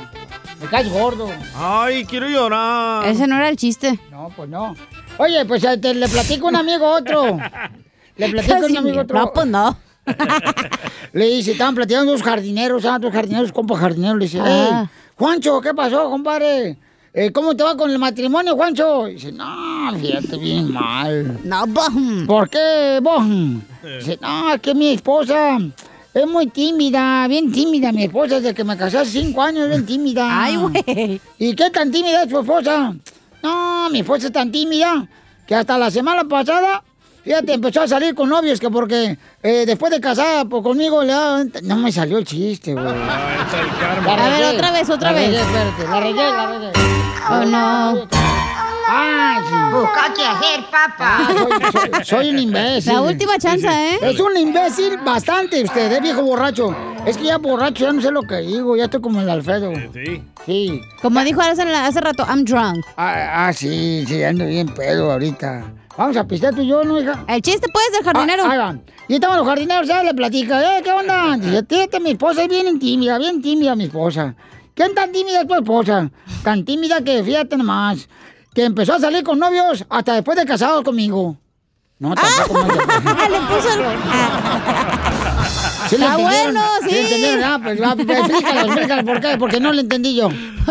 [0.60, 1.30] Me caes gordo.
[1.56, 3.06] Ay, quiero llorar.
[3.08, 3.98] Ese no era el chiste.
[4.10, 4.76] No, pues no.
[5.16, 7.38] Oye, pues eh, te- le platico a un amigo a otro.
[8.16, 9.18] Le platico a un amigo a otro.
[9.18, 9.78] No, pues no.
[11.12, 14.16] Le dice, estaban platicando dos jardineros, ah, dos jardineros, compa jardinero.
[14.16, 14.82] Le dice, Ah.
[14.84, 16.76] hey, Juancho, ¿qué pasó, compadre?
[17.12, 19.06] Eh, ¿Cómo te va con el matrimonio, Juancho?
[19.06, 21.38] Dice, no, fíjate bien mal.
[21.44, 22.26] No, bom.
[22.26, 23.24] ¿Por qué, vos?
[23.98, 25.58] Dice, no, es que mi esposa
[26.14, 29.84] Es muy tímida, bien tímida mi esposa desde que me casé hace cinco años, bien
[29.86, 30.26] tímida.
[30.30, 31.20] Ay, güey.
[31.38, 32.94] ¿Y qué tan tímida es tu esposa?
[33.42, 35.06] No, mi esposa es tan tímida
[35.46, 36.82] que hasta la semana pasada,
[37.24, 41.12] fíjate, empezó a salir con novios que porque eh, después de casada pues, conmigo le
[41.12, 42.84] daban- No me salió el chiste, güey.
[42.84, 45.28] La A ver, otra vez, otra la vez.
[45.28, 46.72] regué, espérate, la regué, la regué.
[47.30, 48.08] Oh, no.
[48.92, 49.54] Ay, sí.
[49.72, 50.96] Busca qué hacer, papá.
[50.98, 52.92] Ah, soy, soy- soy un imbécil.
[52.92, 53.98] La última chance, ¿eh?
[54.02, 56.74] Es un imbécil bastante usted, ¿eh, viejo borracho?
[57.06, 59.72] Es que ya borracho, ya no sé lo que digo, ya estoy como el Alfredo.
[59.92, 60.22] Sí.
[60.44, 60.80] Sí.
[61.00, 62.84] Como dijo hace, hace rato, I'm drunk.
[62.96, 65.64] Ah, ah, sí, sí, ando bien pedo ahorita.
[66.00, 67.26] Vamos a pistear tú y yo, ¿no, hija?
[67.28, 68.44] El chiste, pues, del jardinero.
[68.46, 68.74] Ah, ahí va.
[69.06, 70.80] Y estaban los jardineros, ya le platica, ¿eh?
[70.82, 71.36] ¿Qué onda?
[71.36, 74.34] Dice, "Fíjate, mi esposa es bien tímida, bien tímida mi esposa.
[74.72, 76.10] ¿Quién tan tímida es tu esposa?
[76.42, 78.08] Tan tímida que, fíjate nomás,
[78.54, 81.36] que empezó a salir con novios hasta después de casado conmigo.
[81.98, 82.60] No, tampoco
[83.04, 83.80] Ah, le puso el...
[85.90, 86.96] ¿Sí Está bueno, sí.
[86.96, 87.42] entendieron?
[87.42, 89.36] Ah, pues va, pues, explícalo, explícalo, ¿por qué?
[89.36, 90.28] Porque no lo entendí yo.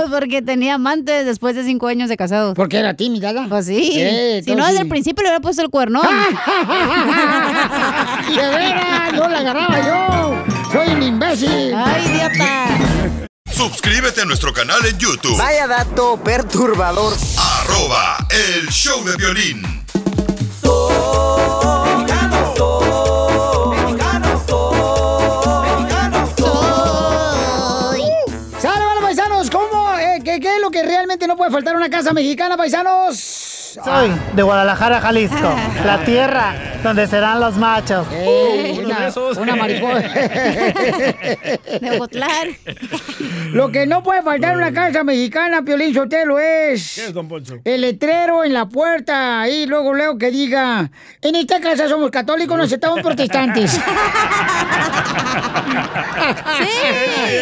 [0.09, 2.53] Porque tenía amantes después de cinco años de casado.
[2.53, 3.49] Porque era tímida, ¿verdad?
[3.49, 3.91] Pues sí.
[3.97, 4.89] Eh, si no, desde el sí.
[4.89, 6.01] principio le hubiera puesto el cuerno.
[8.29, 9.11] ¡De veras!
[9.13, 10.35] ¡No la agarraba yo!
[10.71, 11.73] ¡Soy un imbécil!
[11.75, 12.67] ¡Ay, idiota!
[13.51, 15.37] Suscríbete a nuestro canal en YouTube.
[15.37, 17.13] Vaya dato perturbador.
[17.37, 19.61] Arroba el show de violín.
[20.61, 21.58] ¡Sale,
[31.29, 33.15] no puede faltar una casa mexicana, paisanos?
[33.15, 35.55] Soy de Guadalajara, Jalisco,
[35.85, 38.07] la tierra donde serán los machos.
[38.11, 39.99] Ey, una, una mariposa.
[41.79, 42.57] De Ocotlán.
[43.51, 46.95] Lo que no puede faltar en una casa mexicana, Piolín Sotelo, es...
[46.95, 47.59] ¿Qué es, don Poncho?
[47.63, 50.89] El letrero en la puerta, ahí luego leo que diga,
[51.21, 53.79] en esta casa somos católicos, no aceptamos protestantes.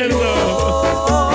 [0.10, 1.27] Tengo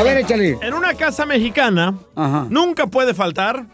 [0.00, 0.58] A ver, échale.
[0.62, 1.94] En una casa mexicana
[2.48, 3.66] nunca puede faltar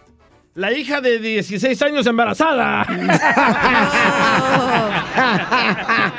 [0.54, 2.80] la hija de 16 años embarazada.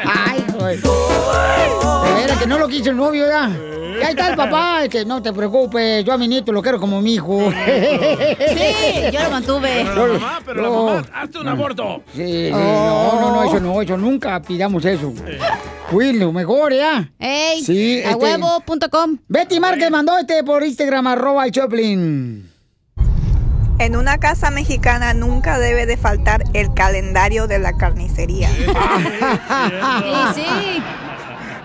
[0.06, 0.78] Ay, güey.
[0.78, 3.52] De veras que no lo quiso el novio ya.
[4.00, 6.62] Y ahí está el papá, es que no te preocupes, yo a mi nieto lo
[6.62, 7.52] quiero como mi hijo.
[7.52, 9.86] Sí, yo lo mantuve.
[9.86, 12.04] Pero la mamá, pero la mamá, hazte un aborto.
[12.14, 15.14] Sí, sí, no, no, no, eso no, eso nunca pidamos eso.
[15.92, 17.10] Cuídenlo, mejor, ¿ya?
[17.18, 17.64] ¡Ey!
[17.64, 19.18] Sí, a este- huevo.com.
[19.28, 22.52] Betty Márquez mandó este por Instagram, arroba el Choplin.
[23.80, 28.50] En una casa mexicana nunca debe de faltar el calendario de la carnicería.
[28.50, 28.66] Sí,
[30.36, 30.84] sí.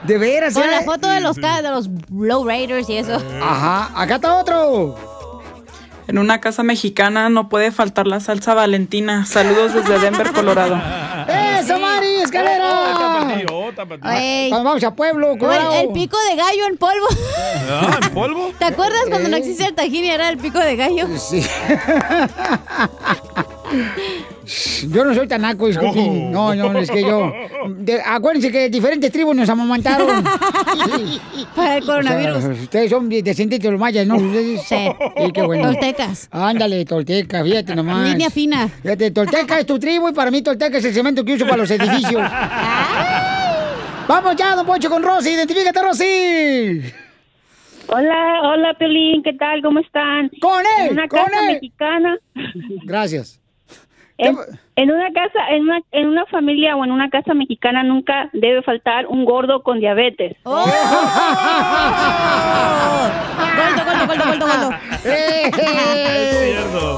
[0.05, 0.71] De veras, Con ¿eh?
[0.71, 3.23] la foto de los, de los Low Raiders y eso.
[3.43, 4.97] Ajá, acá está otro.
[6.09, 9.25] En una casa mexicana no puede faltar la salsa valentina.
[9.25, 10.75] Saludos desde Denver, Colorado.
[11.61, 13.45] ¡Eso, Mari, escalera!
[14.49, 17.07] Cuando vamos a Pueblo, el, el pico de gallo en polvo.
[17.71, 18.53] Ah, ¿en polvo?
[18.59, 19.39] ¿Te acuerdas cuando no Eh.
[19.39, 21.07] existía el tajín y era el pico de gallo?
[21.17, 21.47] Sí.
[24.89, 26.31] Yo no soy tan naco, disculpen.
[26.33, 27.33] No, no, es que yo.
[27.77, 30.25] de- acuérdense que diferentes tribus nos amamantaron.
[31.57, 32.37] Para el coronavirus.
[32.37, 34.17] O sea, ustedes son descendientes de los mayas, ¿no?
[34.17, 34.77] Ustedes- Sí.
[35.33, 35.71] qué bueno.
[35.71, 36.29] Toltecas.
[36.31, 38.09] Ándale, Tolteca, fíjate nomás.
[38.11, 38.69] Línea fina.
[38.69, 41.59] Fíjate, Tolteca es tu tribu y para mí Tolteca es el cemento que uso para
[41.59, 42.23] los edificios.
[44.09, 45.31] Vamos ya, don Poncho, con Rosy.
[45.31, 46.83] Identifícate, Rosy.
[47.89, 49.61] Hola, hola, Piolín, ¿qué tal?
[49.63, 50.31] ¿Cómo están?
[50.41, 50.87] ¡Con él!
[50.87, 51.55] En una ¡Con casa él!
[51.55, 52.17] mexicana.
[52.85, 53.39] Gracias.
[54.23, 54.37] En,
[54.75, 58.63] en una casa, en una, en una familia o en una casa mexicana nunca debe
[58.63, 60.35] faltar un gordo con diabetes.
[60.45, 60.65] ¡Oh!
[63.55, 64.71] Gordo, gordo, gordo, gordo, gordo.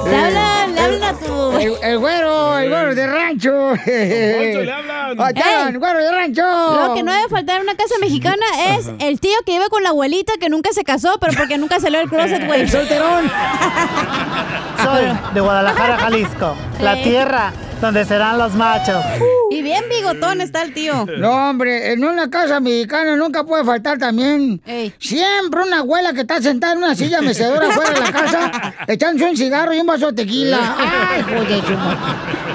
[0.06, 1.52] Le hablan, le hablan a tu...
[1.58, 3.70] El, el güero, el güero de rancho.
[3.70, 4.94] Poncho, le hablan.
[5.36, 5.74] Ey.
[5.76, 6.42] güero de rancho.
[6.42, 8.46] Lo que no debe faltar en una casa mexicana
[8.76, 11.80] es el tío que vive con la abuelita que nunca se casó, pero porque nunca
[11.80, 12.62] salió del closet, güey.
[12.62, 13.24] El solterón.
[14.82, 17.52] Soy de Guadalajara, Jalisco, la tierra
[17.84, 19.04] donde serán los machos.
[19.50, 21.06] Y bien bigotón está el tío.
[21.18, 24.94] No, hombre, en una casa mexicana nunca puede faltar también Ey.
[24.98, 29.30] siempre una abuela que está sentada en una silla mecedora fuera de la casa, echándose
[29.30, 30.76] un cigarro y un vaso de tequila.
[30.78, 31.98] Ay, joder, su madre.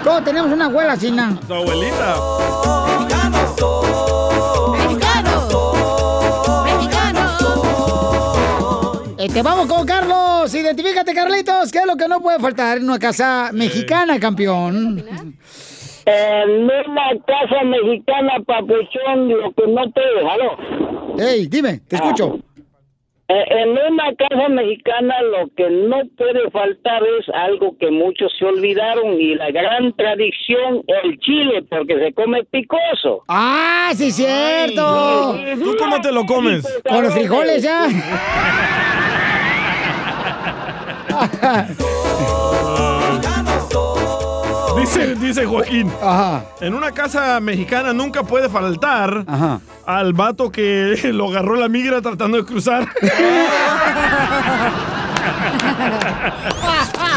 [0.03, 1.39] Todos tenemos una abuela así, ¿no?
[1.41, 2.78] Tu abuelita.
[9.29, 10.55] Este, vamos con Carlos.
[10.55, 11.71] Identifícate, Carlitos.
[11.71, 15.05] ¿Qué es lo que no puede faltar en una casa mexicana, campeón?
[16.07, 20.01] En una casa mexicana, papuchón, lo que no te...
[20.31, 21.19] ¿Aló?
[21.19, 22.39] Ey, dime, te escucho.
[23.27, 28.45] Eh, En una casa mexicana lo que no puede faltar es algo que muchos se
[28.45, 33.23] olvidaron y la gran tradición, el chile, porque se come picoso.
[33.27, 35.37] ¡Ah, sí, cierto!
[35.63, 36.65] ¿Tú cómo te lo comes?
[36.89, 37.87] Con los frijoles ya.
[44.79, 45.91] Dice, dice Joaquín.
[46.61, 49.25] En una casa mexicana nunca puede faltar
[49.85, 52.87] al vato que lo agarró la migra tratando de cruzar.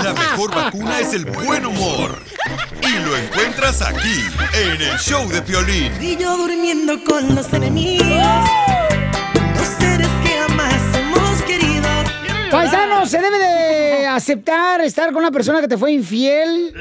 [0.02, 2.18] La mejor vacuna es el buen humor.
[2.82, 4.24] Y lo encuentras aquí,
[4.54, 5.92] en el show de Piolín.
[6.00, 8.26] Y yo durmiendo con los enemigos.
[12.52, 16.74] Paisano, se debe de aceptar estar con una persona que te fue infiel.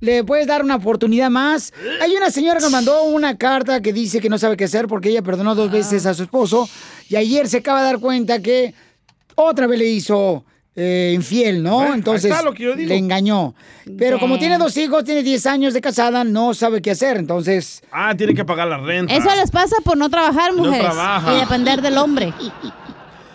[0.00, 1.72] Le puedes dar una oportunidad más.
[2.02, 5.08] Hay una señora que mandó una carta que dice que no sabe qué hacer porque
[5.08, 6.68] ella perdonó dos veces a su esposo
[7.08, 8.74] y ayer se acaba de dar cuenta que
[9.34, 10.44] otra vez le hizo
[10.74, 11.76] eh, infiel, ¿no?
[11.78, 12.88] Bueno, Entonces está lo que yo digo.
[12.90, 13.54] le engañó.
[13.96, 17.16] Pero como tiene dos hijos, tiene 10 años de casada, no sabe qué hacer.
[17.16, 19.14] Entonces, Ah, tiene que pagar la renta.
[19.14, 20.80] Eso les pasa por no trabajar, No mujeres.
[20.86, 21.34] trabaja.
[21.34, 22.34] y depender del hombre.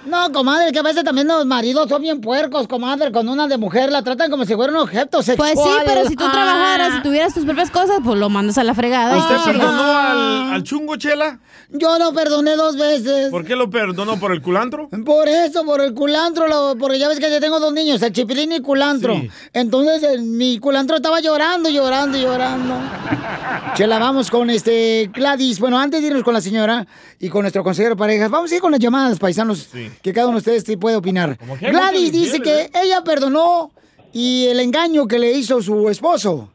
[0.05, 3.11] No, comadre, que a veces también los maridos son bien puercos, comadre.
[3.11, 5.51] Con una de mujer la tratan como si fuera un objeto sexual.
[5.53, 6.31] Pues sí, pero si tú Ah.
[6.31, 9.15] trabajaras y tuvieras tus propias cosas, pues lo mandas a la fregada.
[9.17, 11.39] ¿Usted perdonó al, al chungo, Chela?
[11.69, 13.29] Yo lo perdoné dos veces.
[13.29, 14.19] ¿Por qué lo perdonó?
[14.19, 14.89] ¿Por el culantro?
[15.05, 18.11] Por eso, por el culantro, lo- porque ya ves que yo tengo dos niños, el
[18.11, 19.15] chipilín y el culantro.
[19.15, 19.29] Sí.
[19.53, 22.73] Entonces el- mi culantro estaba llorando, llorando, llorando.
[23.75, 25.59] Chela, vamos con este Gladys.
[25.59, 26.85] Bueno, antes de irnos con la señora
[27.19, 29.69] y con nuestro consejero de parejas, vamos a ir con las llamadas, paisanos,
[30.01, 31.37] que cada uno de ustedes sí puede opinar.
[31.59, 33.71] Gladys dice que infieles, ella perdonó
[34.13, 36.51] y el engaño que le hizo su esposo,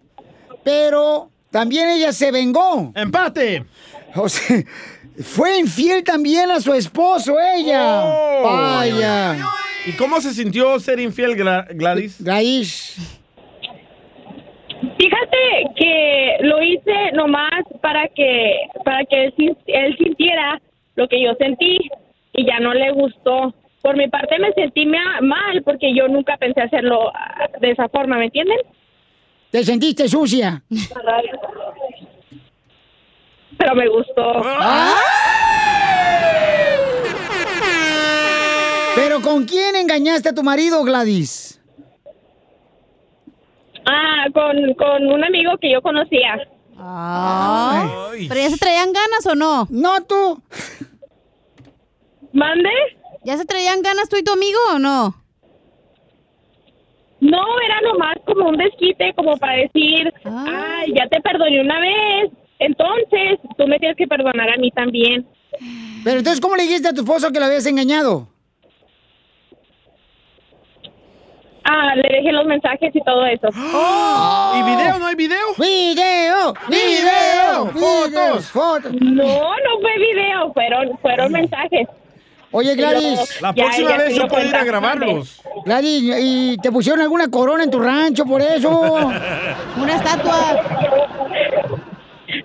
[0.64, 2.92] pero también ella se vengó.
[2.94, 3.64] ¡Empate!
[4.14, 4.62] O sea,
[5.22, 8.02] fue infiel también a su esposo ella.
[8.04, 8.42] Oh.
[8.44, 9.36] Vaya.
[9.86, 12.20] ¿Y cómo se sintió ser infiel, Gla- Gladys?
[12.22, 12.96] Gladys.
[14.98, 20.60] Fíjate que lo hice nomás para que para que él sintiera
[20.96, 21.78] lo que yo sentí
[22.36, 23.54] y ya no le gustó.
[23.82, 27.88] Por mi parte me sentí ma- mal porque yo nunca pensé hacerlo ah, de esa
[27.88, 28.58] forma, ¿me entienden?
[29.50, 30.62] ¿Te sentiste sucia?
[33.58, 34.42] Pero me gustó.
[38.94, 41.60] ¿Pero con quién engañaste a tu marido, Gladys?
[43.86, 46.38] Ah, con, con un amigo que yo conocía.
[46.78, 48.08] Ah.
[48.28, 49.66] ¿Pero ya se traían ganas o no?
[49.70, 50.42] No, tú.
[52.36, 52.68] ¿Mande?
[53.24, 55.14] ¿Ya se traían ganas tú y tu amigo o no?
[57.20, 62.30] No, era nomás como un desquite, como para decir, ay, ya te perdoné una vez,
[62.58, 65.26] entonces tú me tienes que perdonar a mí también.
[66.04, 68.28] Pero entonces, ¿cómo le dijiste a tu esposo que lo habías engañado?
[71.64, 73.48] Ah, le dejé los mensajes y todo eso.
[74.58, 74.98] ¿Y video?
[74.98, 75.54] ¿No hay video?
[75.58, 76.54] ¡Video!
[76.68, 77.66] ¡Video!
[77.72, 78.50] ¡Fotos!
[78.50, 78.92] ¡Fotos!
[78.92, 81.88] No, no fue video, fueron, fueron mensajes.
[82.56, 83.42] Oye, Gladys.
[83.42, 85.42] La ya próxima vez yo puedo ir a grabarlos.
[85.66, 88.70] Gladys, ¿y te pusieron alguna corona en tu rancho por eso?
[89.76, 90.62] Una estatua.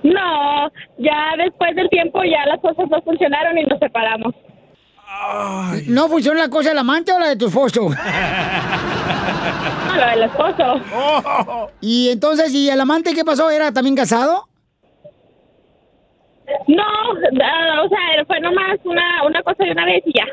[0.04, 4.36] No, ya después del tiempo ya las cosas no funcionaron y nos separamos.
[5.88, 7.88] ¿No funcionó la cosa del amante o la de tu esposo?
[9.88, 11.70] No, la del esposo.
[11.82, 13.50] Y entonces, ¿y el amante qué pasó?
[13.50, 14.48] ¿Era también casado?
[16.68, 16.84] No,
[17.44, 20.26] ah, o sea, fue nomás una, una cosa de una vez y ya.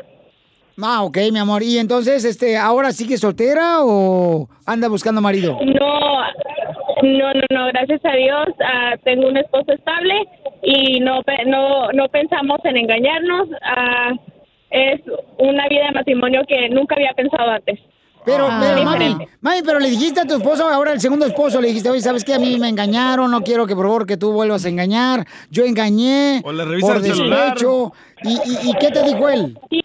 [0.81, 1.61] Ah, ok, mi amor.
[1.63, 5.57] ¿Y entonces, este, ahora sigue soltera o anda buscando marido?
[5.61, 6.21] No,
[7.03, 10.13] no, no, no, gracias a Dios ah, tengo un esposo estable
[10.63, 13.49] y no, no, no pensamos en engañarnos.
[13.61, 14.11] ah,
[14.71, 15.01] es
[15.37, 17.79] una vida de matrimonio que nunca había pensado antes.
[18.25, 18.59] Pero, Ah.
[18.61, 19.27] pero, mami, Diferente.
[19.41, 22.23] mami, pero le dijiste a tu esposo, ahora el segundo esposo, le dijiste, oye, ¿sabes
[22.25, 22.33] qué?
[22.33, 25.25] A mí me engañaron, no quiero que por favor que tú vuelvas a engañar.
[25.49, 26.41] Yo engañé.
[26.43, 27.55] O le revisas por el celular.
[28.23, 29.57] ¿Y, y, y qué te dijo él?
[29.69, 29.81] Sí,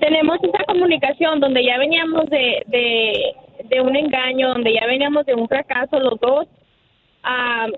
[0.00, 3.34] tenemos esa comunicación donde ya veníamos de, de,
[3.64, 6.46] de un engaño, donde ya veníamos de un fracaso los dos,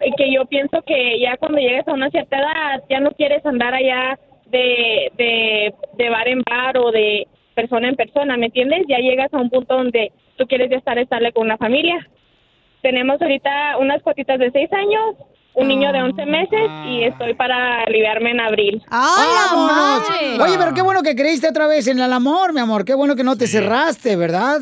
[0.05, 3.45] y que yo pienso que ya cuando llegues a una cierta edad ya no quieres
[3.45, 7.27] andar allá de, de, de bar en bar o de
[7.61, 8.87] persona en persona, ¿me entiendes?
[8.89, 12.09] Ya llegas a un punto donde tú quieres ya estar estable con una familia.
[12.81, 15.17] Tenemos ahorita unas cuotitas de seis años,
[15.53, 18.83] un niño de 11 meses y estoy para aliviarme en abril.
[18.89, 20.09] ¡Vámonos!
[20.41, 22.87] Oye, pero qué bueno que creíste otra vez en el amor, mi amor.
[22.87, 24.61] Qué bueno que no te cerraste, ¿verdad?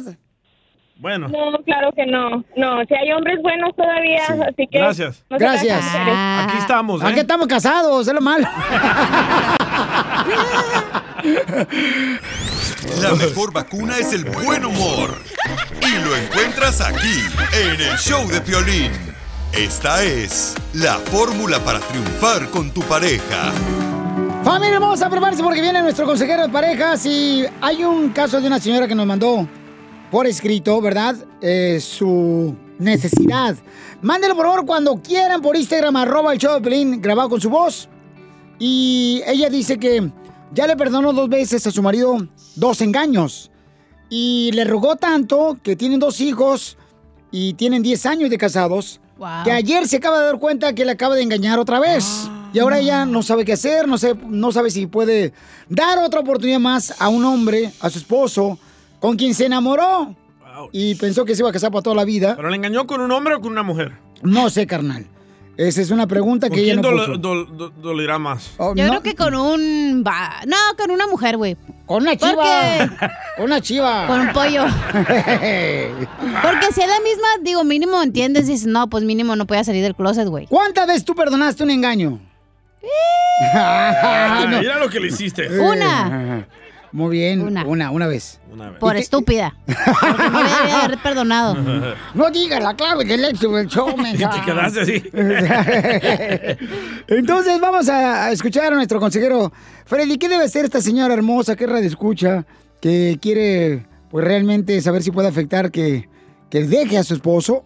[0.97, 1.29] Bueno.
[1.29, 2.43] No, claro que no.
[2.57, 4.81] No, si hay hombres buenos todavía, así que...
[4.81, 5.25] Gracias.
[5.31, 5.85] no Gracias.
[5.85, 6.15] mujeres.
[6.17, 7.07] Aquí estamos, ¿eh?
[7.07, 8.49] Aquí estamos casados, es lo malo.
[13.03, 15.11] La mejor vacuna es el buen humor.
[15.83, 18.93] Y lo encuentras aquí, en el show de Piolín.
[19.53, 23.53] Esta es la fórmula para triunfar con tu pareja.
[24.45, 28.61] Familia hermosa, prepárense porque viene nuestro consejero de parejas y hay un caso de una
[28.61, 29.49] señora que nos mandó
[30.11, 31.17] por escrito, ¿verdad?
[31.41, 33.57] Eh, su necesidad.
[34.01, 37.51] Mándelo por favor cuando quieran por Instagram, arroba el show de Pelín, grabado con su
[37.51, 37.89] voz.
[38.59, 40.11] Y ella dice que
[40.53, 42.17] ya le perdonó dos veces a su marido
[42.59, 43.51] dos engaños.
[44.11, 46.77] Y le rogó tanto que tienen dos hijos
[47.31, 49.01] y tienen 10 años de casados.
[49.19, 49.45] Wow.
[49.45, 52.29] Que ayer se acaba de dar cuenta que le acaba de engañar otra vez.
[52.53, 55.35] Y ahora ella no sabe qué hacer, no, sé, no sabe si puede
[55.69, 58.59] dar otra oportunidad más a un hombre, a su esposo,
[59.01, 60.15] con quien se enamoró.
[60.73, 62.35] Y pensó que se iba a casar para toda la vida.
[62.37, 63.93] ¿Pero le engañó con un hombre o con una mujer?
[64.23, 65.07] No sé, carnal.
[65.57, 67.71] Esa es una pregunta ¿Con que ella quién no puso.
[67.83, 68.53] dolerá más?
[68.59, 68.91] Oh, Yo no.
[68.91, 70.03] creo que con un...
[70.03, 71.57] No, con una mujer, güey.
[71.89, 72.35] Con una chiva.
[72.35, 73.07] Porque...
[73.37, 74.07] Con una chiva.
[74.07, 74.65] Con un pollo.
[74.93, 79.83] Porque si es la misma, digo, mínimo entiendes, dices, no, pues mínimo no podía salir
[79.83, 80.47] del closet, güey.
[80.49, 82.21] ¿Cuántas veces tú perdonaste un engaño?
[83.55, 84.59] Ah, No.
[84.59, 85.49] Mira lo que le hiciste.
[85.61, 86.45] Una.
[86.93, 88.41] Muy bien, una, una, vez.
[88.53, 88.79] Una vez.
[88.79, 89.55] Por estúpida.
[89.67, 91.57] Porque no debía haber perdonado.
[92.15, 94.31] No digas la clave del éxito del show, mensa.
[94.31, 95.03] Te quedaste así.
[97.09, 99.53] Entonces vamos a a escuchar a nuestro consejero.
[99.85, 102.47] Freddy, ¿qué debe hacer esta señora hermosa que radio escucha?
[102.81, 106.09] Que quiere pues realmente saber si puede afectar que,
[106.51, 107.65] que deje a su esposo.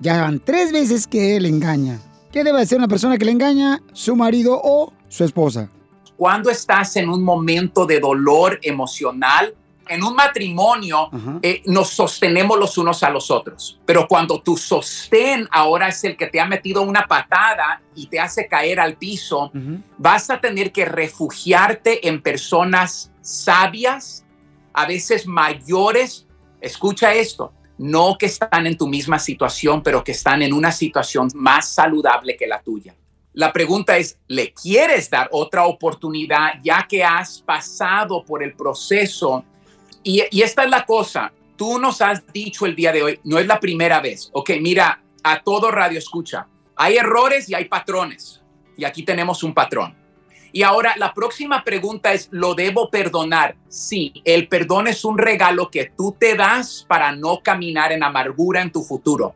[0.00, 1.98] Ya van tres veces que él engaña.
[2.32, 3.80] ¿Qué debe hacer una persona que le engaña?
[3.92, 5.68] ¿Su marido o su esposa?
[6.16, 9.54] Cuando estás en un momento de dolor emocional,
[9.88, 11.10] en un matrimonio,
[11.42, 13.80] eh, nos sostenemos los unos a los otros.
[13.84, 18.20] Pero cuando tu sostén ahora es el que te ha metido una patada y te
[18.20, 19.50] hace caer al piso,
[19.98, 24.24] vas a tener que refugiarte en personas sabias,
[24.72, 26.26] a veces mayores.
[26.60, 27.52] Escucha esto.
[27.78, 32.36] No que están en tu misma situación, pero que están en una situación más saludable
[32.36, 32.94] que la tuya.
[33.34, 39.42] La pregunta es, ¿le quieres dar otra oportunidad ya que has pasado por el proceso?
[40.02, 43.46] Y, esta es la cosa, tú nos has dicho el día de hoy, no es
[43.46, 48.42] la primera vez, ok, mira, a todo radio escucha, hay errores y hay patrones,
[48.76, 49.96] y aquí tenemos un patrón.
[50.54, 53.56] Y ahora la próxima pregunta es, ¿lo debo perdonar?
[53.68, 58.60] Sí, el perdón es un regalo que tú te das para no caminar en amargura
[58.60, 59.34] en tu futuro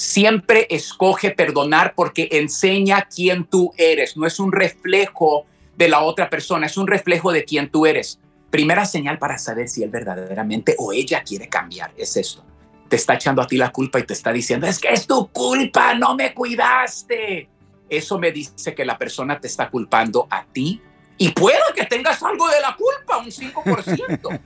[0.00, 4.16] siempre escoge perdonar porque enseña quién tú eres.
[4.16, 5.44] No es un reflejo
[5.76, 8.18] de la otra persona, es un reflejo de quién tú eres.
[8.50, 12.42] Primera señal para saber si él verdaderamente o ella quiere cambiar es esto.
[12.88, 15.28] Te está echando a ti la culpa y te está diciendo, es que es tu
[15.28, 17.48] culpa, no me cuidaste.
[17.88, 20.80] Eso me dice que la persona te está culpando a ti
[21.18, 24.40] y puede que tengas algo de la culpa, un 5%,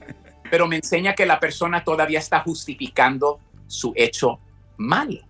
[0.51, 3.39] pero me enseña que la persona todavía está justificando
[3.69, 4.41] su hecho
[4.77, 5.21] malo.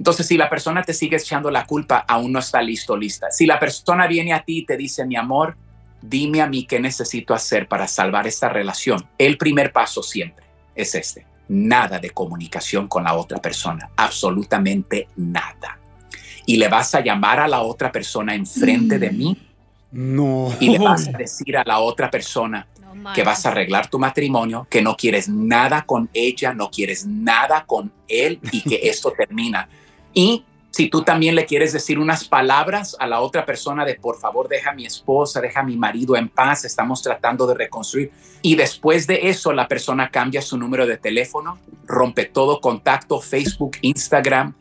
[0.00, 3.30] Entonces, si la persona te sigue echando la culpa, aún no está listo, lista.
[3.30, 5.58] Si la persona viene a ti y te dice, mi amor,
[6.00, 10.94] dime a mí qué necesito hacer para salvar esta relación, el primer paso siempre es
[10.94, 11.26] este.
[11.48, 15.78] Nada de comunicación con la otra persona, absolutamente nada.
[16.46, 19.36] Y le vas a llamar a la otra persona enfrente de mí
[19.92, 20.50] No.
[20.60, 22.66] y le vas a decir a la otra persona
[23.14, 27.66] que vas a arreglar tu matrimonio, que no quieres nada con ella, no quieres nada
[27.66, 29.68] con él y que esto termina.
[30.12, 34.18] Y si tú también le quieres decir unas palabras a la otra persona de por
[34.18, 38.12] favor deja a mi esposa, deja a mi marido en paz, estamos tratando de reconstruir.
[38.40, 43.78] Y después de eso la persona cambia su número de teléfono, rompe todo contacto, Facebook,
[43.82, 44.54] Instagram.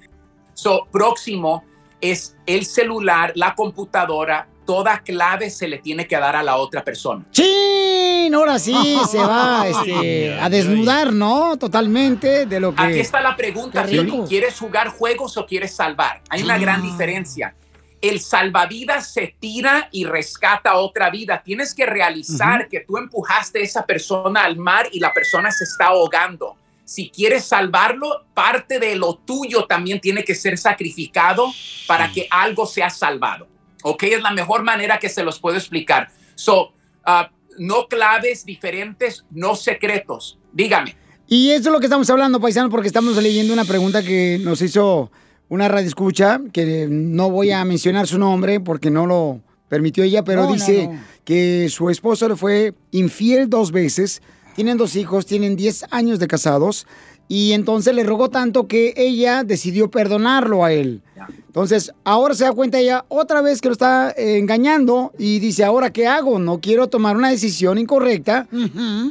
[0.53, 1.63] So, próximo
[2.01, 6.83] es el celular, la computadora, toda clave se le tiene que dar a la otra
[6.83, 7.25] persona.
[7.31, 8.31] ¡Chin!
[8.35, 11.57] Ahora sí se va este, a desnudar, ¿no?
[11.57, 12.83] Totalmente de lo que...
[12.83, 13.83] Aquí está la pregunta.
[13.83, 14.27] Piolín.
[14.27, 16.21] ¿quieres jugar juegos o quieres salvar?
[16.29, 17.55] Hay una gran diferencia.
[17.99, 21.41] El salvavidas se tira y rescata otra vida.
[21.43, 25.63] Tienes que realizar que tú empujaste a esa persona al mar y la persona se
[25.63, 26.57] está ahogando.
[26.85, 31.51] Si quieres salvarlo, parte de lo tuyo también tiene que ser sacrificado
[31.87, 33.47] para que algo sea salvado.
[33.83, 34.03] ¿Ok?
[34.03, 36.09] Es la mejor manera que se los puedo explicar.
[36.35, 36.73] So,
[37.05, 40.39] ah, no claves diferentes, no secretos.
[40.53, 40.95] Dígame.
[41.27, 44.61] Y eso es lo que estamos hablando, paisano, porque estamos leyendo una pregunta que nos
[44.61, 45.11] hizo
[45.47, 50.23] una radio escucha, que no voy a mencionar su nombre porque no lo permitió ella,
[50.23, 50.99] pero No, no, dice no.
[51.23, 54.21] que su esposo le fue infiel dos veces
[54.59, 56.85] tienen dos hijos, tienen 10 años de casados.
[57.31, 61.03] Y entonces le rogó tanto que ella decidió perdonarlo a él.
[61.45, 65.63] Entonces, ahora se da cuenta ella otra vez que lo está eh, engañando y dice,
[65.63, 66.39] ¿ahora qué hago?
[66.39, 68.47] No quiero tomar una decisión incorrecta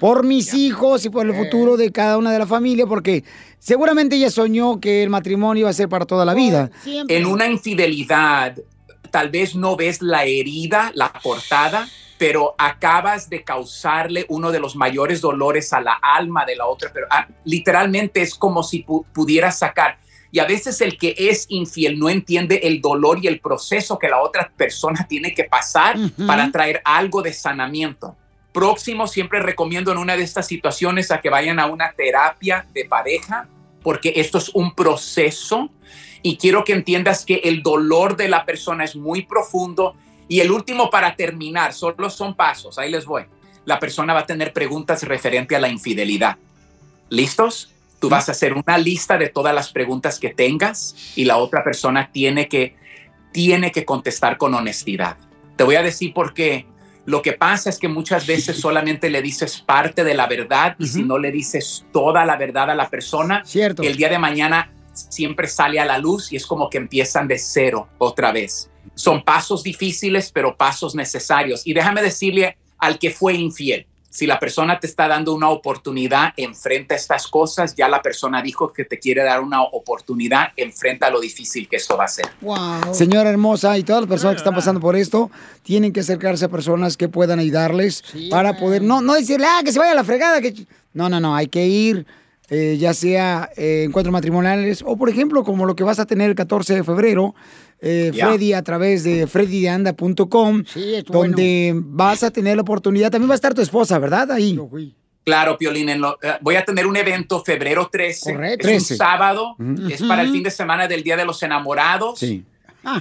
[0.01, 3.23] por mis hijos y por el futuro de cada una de la familia, porque
[3.61, 6.73] seguramente ella soñó que el matrimonio iba a ser para toda la vida.
[6.87, 8.57] En una infidelidad,
[9.13, 11.89] tal vez no ves la herida, la portada,
[12.19, 16.91] pero acabas de causarle uno de los mayores dolores a la alma de la otra,
[16.93, 19.99] pero ah, literalmente es como si pu- pudieras sacar.
[20.31, 24.09] Y a veces el que es infiel no entiende el dolor y el proceso que
[24.09, 25.97] la otra persona tiene que pasar
[26.27, 28.15] para traer algo de sanamiento.
[28.53, 32.85] Próximo, siempre recomiendo en una de estas situaciones a que vayan a una terapia de
[32.85, 33.47] pareja,
[33.83, 35.71] porque esto es un proceso
[36.23, 39.95] y quiero que entiendas que el dolor de la persona es muy profundo.
[40.29, 43.25] Y el último para terminar, solo son pasos, ahí les voy.
[43.65, 46.37] La persona va a tener preguntas referente a la infidelidad.
[47.09, 47.73] ¿Listos?
[47.99, 51.65] Tú vas a hacer una lista de todas las preguntas que tengas y la otra
[51.65, 52.77] persona tiene que,
[53.33, 55.17] tiene que contestar con honestidad.
[55.57, 56.67] Te voy a decir por qué.
[57.07, 60.87] Lo que pasa es que muchas veces solamente le dices parte de la verdad y
[60.87, 63.83] si no le dices toda la verdad a la persona, Cierto.
[63.83, 67.39] el día de mañana siempre sale a la luz y es como que empiezan de
[67.39, 68.71] cero otra vez.
[68.95, 71.67] Son pasos difíciles, pero pasos necesarios.
[71.67, 76.33] Y déjame decirle al que fue infiel, si la persona te está dando una oportunidad,
[76.37, 77.75] enfrenta estas cosas.
[77.75, 81.97] Ya la persona dijo que te quiere dar una oportunidad, enfrenta lo difícil que esto
[81.97, 82.27] va a ser.
[82.93, 85.31] Señora hermosa, y todas las personas que están pasando por esto,
[85.63, 89.73] tienen que acercarse a personas que puedan ayudarles para poder, no, no decirle, ah, que
[89.73, 90.41] se vaya a la fregada.
[90.41, 90.55] Que...
[90.95, 92.07] No, no, no, hay que ir,
[92.49, 96.31] eh, ya sea eh, encuentros matrimoniales o, por ejemplo, como lo que vas a tener
[96.31, 97.35] el 14 de febrero,
[97.81, 98.11] eh.
[98.15, 100.65] Freddy, a través de freddydeanda.com,
[101.07, 103.11] donde vas a tener la oportunidad.
[103.11, 104.31] También va a estar tu esposa, ¿verdad?
[104.33, 104.59] Ahí.
[105.25, 108.33] Claro, Piolín, en lo- eh, voy a tener un evento febrero 13.
[108.33, 108.67] Correcto.
[108.69, 108.95] Es 13.
[108.95, 109.57] un sábado,
[109.91, 112.19] es para el fin de semana del Día de los Enamorados.
[112.19, 112.45] Sí.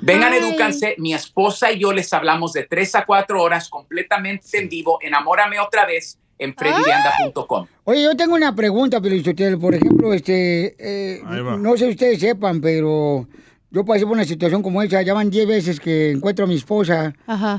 [0.01, 0.95] Vengan, edúcanse.
[0.97, 4.99] Mi esposa y yo les hablamos de 3 a 4 horas completamente en vivo.
[5.01, 7.67] Enamórame otra vez en freddydeanda.com.
[7.85, 9.57] Oye, yo tengo una pregunta, Pelichotelo.
[9.59, 11.55] Por ejemplo, este, eh, Ahí va.
[11.55, 13.27] no sé si ustedes sepan, pero
[13.71, 15.01] yo pasé por una situación como esa.
[15.01, 17.13] Ya van 10 veces que encuentro a mi esposa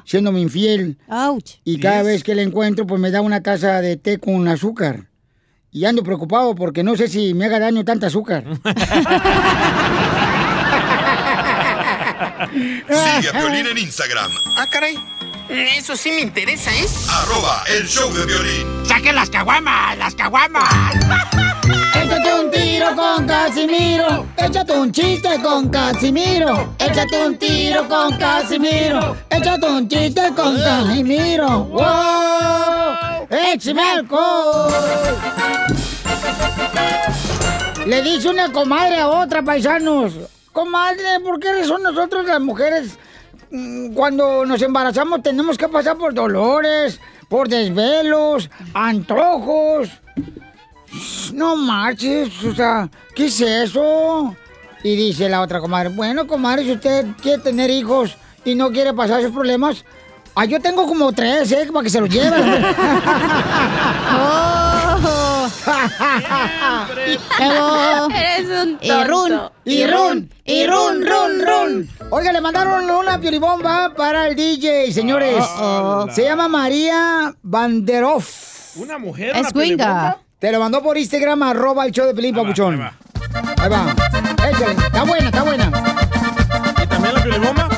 [0.04, 0.98] siéndome infiel.
[1.64, 2.06] Y cada Yes.
[2.06, 5.08] vez que la encuentro, pues me da una taza de té con azúcar.
[5.70, 8.44] Y ando preocupado porque no sé si me haga daño tanta azúcar.
[12.48, 14.96] Sigue a Violín en Instagram, Ah, caray.
[15.48, 16.84] Eso sí me interesa, ¿eh?
[17.10, 18.66] arroba el show de violín.
[18.86, 19.96] ¡Saquen las caguamas!
[19.96, 20.68] ¡Las caguamas!
[22.08, 24.26] Échate un tiro con Casimiro.
[24.38, 26.74] Échate un chiste con Casimiro.
[26.78, 29.14] Échate un tiro con Casimiro.
[29.28, 31.64] Échate un chiste con Casimiro.
[31.64, 33.28] ¡Wow!
[33.28, 34.08] ¡Échame!
[37.86, 40.14] Le dice una comadre a otra, paisanos.
[40.52, 42.98] Comadre, ¿por qué son nosotros las mujeres
[43.50, 49.90] mm, cuando nos embarazamos tenemos que pasar por dolores, por desvelos, antojos?
[51.32, 54.34] No marches, o sea, ¿qué es eso?
[54.82, 58.94] Y dice la otra comadre, bueno, comadre, si usted quiere tener hijos y no quiere
[58.94, 59.84] pasar esos problemas,
[60.34, 61.68] ah, yo tengo como tres, ¿eh?
[61.72, 62.42] Para que se los lleven.
[67.40, 71.88] Eres un Y run, y run, y run, run, run.
[72.10, 75.44] Oiga, le mandaron una piolibomba para el DJ, señores.
[76.12, 78.76] Se llama María Banderoff.
[78.76, 79.36] Una mujer.
[79.36, 80.16] Es una?
[80.38, 82.80] Te lo mandó por Instagram, arroba el show de Pelín Papuchón.
[82.80, 83.94] Ahí va.
[84.48, 84.72] Échale.
[84.72, 85.72] Está buena, está buena.
[86.80, 87.68] ¿Y también la piolibomba?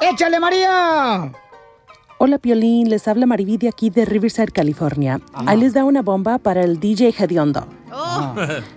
[0.00, 1.32] ¡Échale, María!
[2.18, 5.20] Hola Piolín, les habla Mariví de aquí de Riverside, California.
[5.34, 7.66] Ahí les da una bomba para el DJ Hediondo.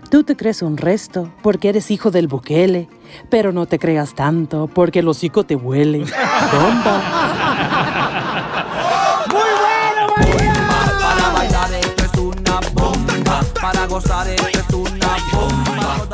[0.09, 2.89] Tú te crees un resto porque eres hijo del Bukele,
[3.29, 5.99] pero no te creas tanto porque el hocico te huele.
[6.51, 7.88] Bomba.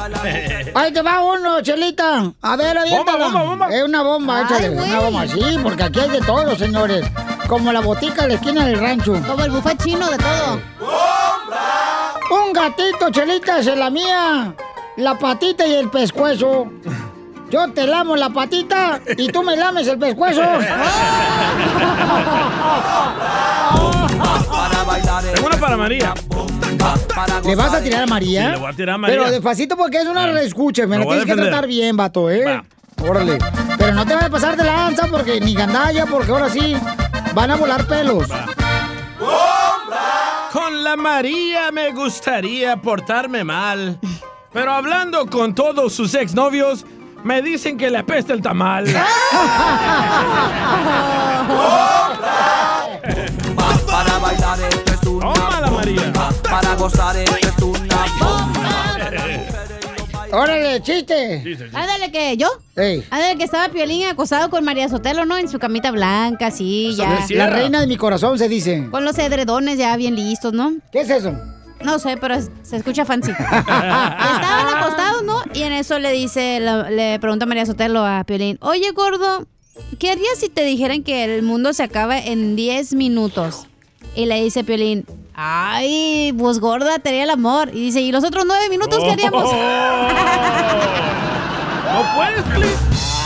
[0.76, 2.32] Ahí te va uno, Chelita.
[2.42, 3.26] A ver, aviéntala.
[3.26, 3.76] Bomba, bomba, bomba.
[3.76, 4.70] Es una bomba, Ay, échale.
[4.70, 4.90] güey.
[4.90, 7.06] Una bomba, sí, porque aquí hay de todo, señores.
[7.48, 9.14] Como la botica de la esquina del rancho.
[9.28, 10.60] Como el buffet chino de todo.
[12.32, 14.54] Un gatito, Chelita, se la mía.
[14.98, 16.68] La patita y el pescuezo.
[17.50, 20.42] Yo te lamo la patita y tú me lames el pescuezo.
[24.86, 26.14] Bailar Tengo una para María.
[27.46, 28.46] ¿Le vas a tirar a María?
[28.46, 29.18] Sí, le voy a tirar a María.
[29.18, 30.88] Pero despacito porque es una reescucha.
[30.88, 32.62] Me Lo la tienes que tratar bien, vato, ¿eh?
[33.08, 33.38] Órale.
[33.78, 36.76] Pero no te vas a pasar de lanza porque ni gandalla, porque ahora sí
[37.34, 38.28] van a volar pelos.
[40.54, 44.00] Hola María, me gustaría portarme mal.
[44.54, 46.86] Pero hablando con todos sus exnovios,
[47.24, 48.86] me dicen que le apesta el tamal.
[53.86, 54.60] Para bailar
[55.86, 56.14] María.
[56.44, 58.06] Para gozar esto es una
[60.32, 61.58] ¡Órale, chiste!
[61.74, 62.48] Ándale, que yo.
[63.10, 65.38] Ándale, que estaba Piolín acostado con María Sotelo, ¿no?
[65.38, 67.26] En su camita blanca, así, ya.
[67.30, 68.88] La reina de mi corazón se dice.
[68.92, 70.74] Con los edredones ya bien listos, ¿no?
[70.92, 71.34] ¿Qué es eso?
[71.84, 73.32] No sé, pero es- se escucha fancy.
[73.38, 75.42] Estaban acostados, ¿no?
[75.54, 79.46] Y en eso le dice, la- le pregunta María Sotelo a Piolín, oye, gordo,
[80.00, 83.68] ¿qué harías si te dijeran que el mundo se acaba en 10 minutos?
[84.16, 87.70] Y le dice Piolín, ay, pues gorda, te haría el amor.
[87.74, 89.44] Y dice, ¿y los otros 9 minutos qué haríamos?
[91.94, 92.44] ¿No puedes?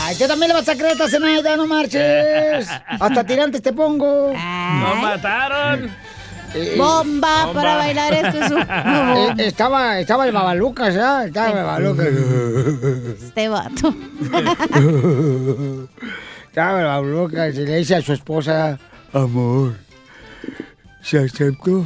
[0.04, 2.68] Ay, tú también le vas a creer esta Zenaida, no marches.
[2.86, 4.32] Hasta tirantes te pongo.
[4.32, 5.90] ¡Nos mataron!
[6.76, 8.60] Bomba, para bailar esto es un...
[8.70, 11.24] Eh, estaba, estaba el Babalucas, ¿ya?
[11.24, 12.08] Estaba el Babalucas.
[13.22, 13.94] Este vato.
[16.48, 18.78] estaba el Babalucas y le dice a su esposa,
[19.12, 19.74] amor,
[21.02, 21.84] ¿se aceptó?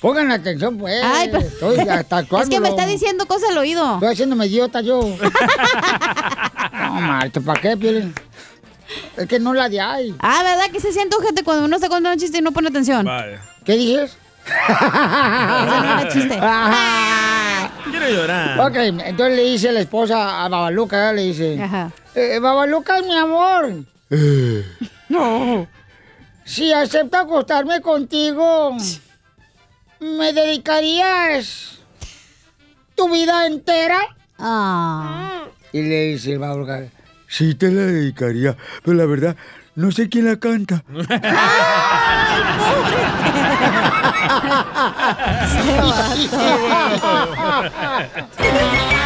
[0.00, 1.02] Pongan atención, pues.
[1.02, 3.94] Ay, pero- Estoy hasta Es que me está diciendo cosas al oído.
[3.94, 5.00] Estoy haciéndome idiota yo.
[6.72, 8.14] no, Marta, ¿para qué, Piolín?
[9.16, 10.14] Es que no la de ahí.
[10.20, 12.68] Ah, ¿verdad que se siente gente cuando uno está contando un chiste y no pone
[12.68, 13.08] atención?
[13.64, 14.16] ¿Qué dices?
[14.46, 16.38] Ese no era chiste.
[17.90, 18.60] Quiero llorar.
[18.60, 21.58] Ok, entonces le dice la esposa a Babaluca, le dice,
[22.14, 23.72] eh, Babaluca, mi amor.
[25.08, 25.66] No.
[26.46, 28.76] Si acepto acostarme contigo,
[29.98, 31.80] ¿me dedicarías
[32.94, 33.98] tu vida entera?
[35.72, 36.84] Y le dice el Babaluca,
[37.26, 39.34] sí te la dedicaría, pero la verdad,
[39.74, 40.84] no sé quién la canta.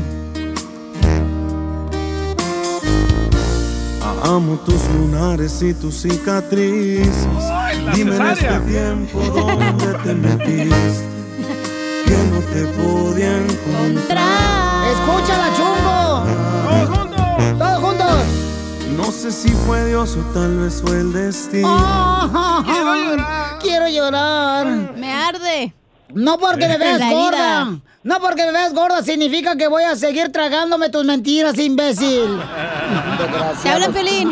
[4.31, 7.27] Amo tus lunares y tus cicatrices.
[7.83, 11.05] la Dime en este tiempo dónde te metiste.
[12.05, 14.87] Que no te podía encontrar.
[14.87, 16.23] ¡Escúchala, chungo!
[16.63, 17.57] ¡Todos juntos!
[17.57, 18.25] ¡Todos juntos!
[18.95, 22.63] No sé si fue Dios o tal vez fue el destino.
[22.63, 23.59] quiero llorar.
[23.59, 24.93] Quiero llorar.
[24.95, 25.73] Me arde.
[26.13, 27.81] No porque me veas La gorda.
[28.03, 32.39] No porque me veas gorda significa que voy a seguir tragándome tus mentiras, imbécil.
[33.61, 34.31] Te habla Pelín.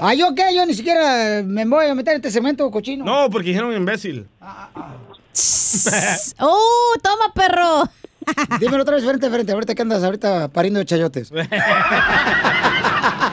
[0.00, 0.54] Ay, ¿yo qué?
[0.54, 3.04] Yo ni siquiera me voy a meter en este cemento cochino.
[3.04, 4.28] No, porque dijeron imbécil.
[6.38, 7.90] ¡Oh, toma, perro!
[8.60, 9.52] Dímelo otra vez frente a frente.
[9.52, 11.30] Ahorita que andas ahorita pariendo de chayotes.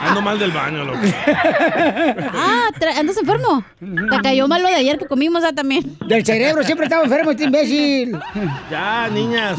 [0.02, 0.98] Ando mal del baño, loco.
[2.34, 2.68] Ah,
[2.98, 3.64] ¿andas enfermo?
[3.78, 5.96] Te cayó mal lo de ayer que comimos ah, también.
[6.06, 8.18] Del cerebro, siempre estaba enfermo este imbécil.
[8.70, 9.58] Ya, niñas.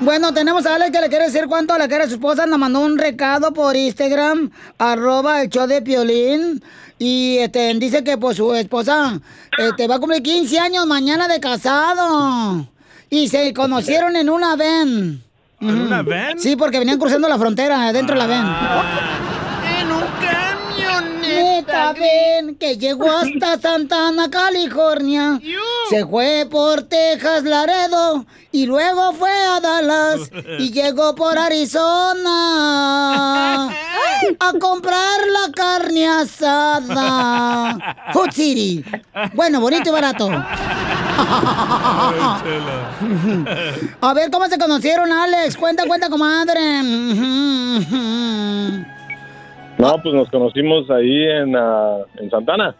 [0.00, 2.46] Bueno, tenemos a Alex que le quiere decir cuánto le quiere a su esposa.
[2.46, 6.62] Nos mandó un recado por Instagram, arroba el show de Piolín.
[6.98, 9.20] Y este, dice que pues su esposa
[9.58, 12.68] este, va a cumplir 15 años mañana de casado.
[13.12, 15.22] Y se conocieron en una van.
[15.60, 16.38] ¿En una van?
[16.38, 19.31] Sí, porque venían cruzando la frontera dentro de la van.
[21.66, 25.40] Ven, que llegó hasta Santana, California.
[25.88, 28.24] Se fue por Texas, Laredo.
[28.50, 30.30] Y luego fue a Dallas.
[30.58, 32.28] Y llegó por Arizona.
[33.68, 37.96] A comprar la carne asada.
[38.12, 38.84] Food City.
[39.34, 40.30] Bueno, bonito y barato.
[44.00, 45.56] A ver, ¿cómo se conocieron, Alex?
[45.56, 46.60] Cuenta, cuenta, comadre.
[49.82, 52.74] No, pues nos conocimos ahí en, ah, en Santana.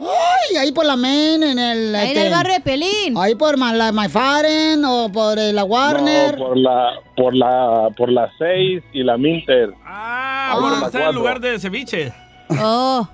[0.00, 1.94] Ay, ahí por la Main, en el...
[1.94, 3.16] Ahí en el barrio de Pelín.
[3.16, 6.38] Ahí por Ma- la MyFaren o por eh, la Warner.
[6.38, 9.70] No, por la, por la, por la 6 y la Minter.
[9.84, 11.12] Ah, por la estar en cuatro.
[11.12, 12.12] lugar de ceviche.
[12.60, 13.06] Oh,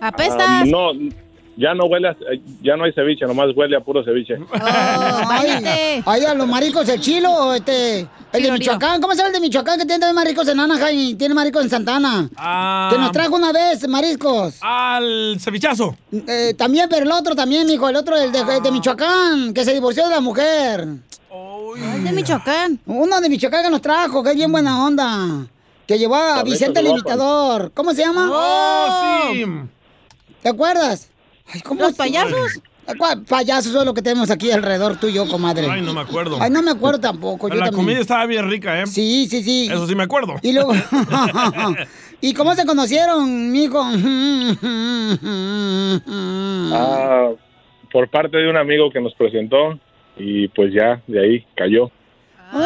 [0.00, 0.66] Ah, apestas.
[0.66, 0.90] no,
[1.56, 2.16] ya no huele, a-
[2.62, 4.36] ya no hay ceviche, nomás huele a puro ceviche.
[4.52, 9.00] Ay, ay, a los maricos el chilo, este, el de Michoacán.
[9.00, 11.64] ¿Cómo se llama el de Michoacán que tiene también mariscos en Anaheim y tiene mariscos
[11.64, 12.28] en Santana?
[12.36, 12.88] Ah.
[12.92, 14.56] Que nos trajo una vez mariscos.
[14.60, 15.96] Al cevichazo.
[16.12, 19.64] Eh, también, pero el otro también, mijo, el otro, el de, el de Michoacán, que
[19.64, 20.84] se divorció de la mujer.
[20.86, 22.78] de Michoacán.
[22.86, 25.46] Uno de Michoacán que nos trajo, que es bien buena onda.
[25.86, 26.86] Que llevó a Vicente el.
[26.88, 27.70] Imitador.
[27.74, 28.30] ¿Cómo se llama?
[28.32, 29.44] Oh, sí.
[30.42, 31.08] ¿Te acuerdas?
[31.52, 32.60] Ay, ¿cómo ¿Los payasos?
[32.98, 35.66] ¿Cuál payasos es lo que tenemos aquí alrededor tú y yo, comadre?
[35.70, 36.36] Ay, no me acuerdo.
[36.40, 37.48] Ay, no me acuerdo tampoco.
[37.48, 37.86] Yo la también.
[37.86, 38.86] comida estaba bien rica, ¿eh?
[38.86, 39.68] Sí, sí, sí.
[39.70, 40.34] Eso sí me acuerdo.
[40.42, 40.72] Y luego...
[42.20, 43.82] ¿Y cómo se conocieron, mijo?
[46.72, 47.30] Ah,
[47.92, 49.78] por parte de un amigo que nos presentó
[50.16, 51.90] y pues ya de ahí cayó.
[52.50, 52.62] Ay,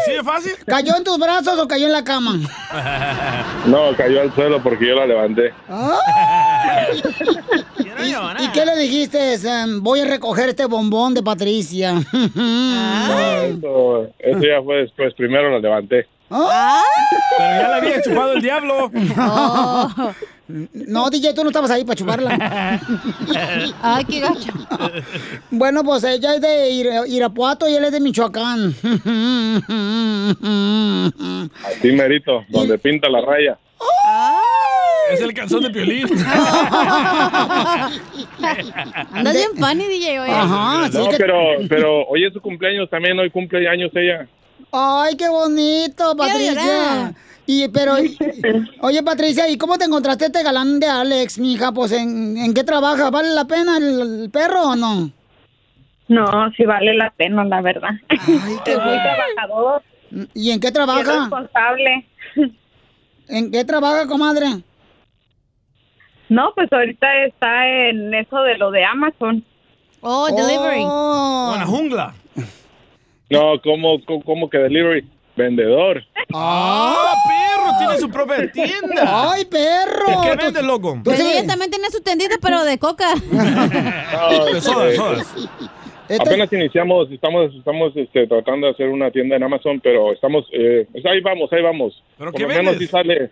[0.00, 0.52] ¿así de fácil?
[0.66, 2.36] ¿Cayó en tus brazos o cayó en la cama?
[3.66, 5.52] No, cayó al suelo porque yo la levanté.
[7.78, 9.36] ¿Y, y qué le dijiste?
[9.80, 11.94] Voy a recoger este bombón de Patricia.
[12.34, 15.14] No, eso, eso ya fue después.
[15.14, 16.06] Primero la levanté.
[16.28, 16.48] Pero
[17.40, 18.90] ya le había chupado el diablo.
[20.72, 22.30] No, DJ, tú no estabas ahí para chuparla.
[23.82, 24.50] Ay, qué gacho.
[25.50, 28.74] Bueno, pues ella es de Ira- Irapuato y él es de Michoacán.
[31.64, 33.58] Así merito, donde pinta la raya.
[35.12, 36.06] Es el calzón de piolín.
[39.12, 40.32] Andas bien funny, DJ, oye.
[40.32, 41.36] Ajá, no, pero,
[41.68, 44.26] pero hoy es su cumpleaños también, hoy cumple años ella.
[44.72, 47.14] Ay, qué bonito, Patricia.
[47.50, 47.94] Y, pero,
[48.82, 51.72] oye, Patricia, ¿y cómo te encontraste este galán de Alex, mija?
[51.72, 53.08] Pues, ¿en, en qué trabaja?
[53.08, 55.10] ¿Vale la pena el, el perro o no?
[56.08, 57.88] No, sí vale la pena, la verdad.
[58.10, 59.82] qué es muy trabajador.
[60.34, 61.20] ¿Y en qué trabaja?
[61.20, 62.06] responsable.
[63.28, 64.46] ¿En qué trabaja, comadre?
[66.28, 69.42] No, pues ahorita está en eso de lo de Amazon.
[70.02, 70.82] Oh, delivery.
[70.82, 72.14] Con la jungla.
[73.30, 75.08] No, ¿cómo, cómo, cómo que delivery?
[75.38, 76.04] Vendedor.
[76.34, 77.78] ¡Ah, perro!
[77.78, 79.32] Tiene su propia tienda.
[79.32, 80.20] ¡Ay, perro!
[80.22, 81.00] ¿Qué vende, loco?
[81.02, 83.14] Pues ella también tiene su tendita, pero de coca.
[83.32, 84.58] No, De
[86.08, 86.22] este.
[86.22, 90.86] Apenas iniciamos, estamos, estamos este, tratando de hacer una tienda en Amazon, pero estamos, eh,
[90.90, 92.02] pues ahí vamos, ahí vamos.
[92.16, 92.78] ¿Pero Por qué lo menos vendes?
[92.78, 93.30] sí sale.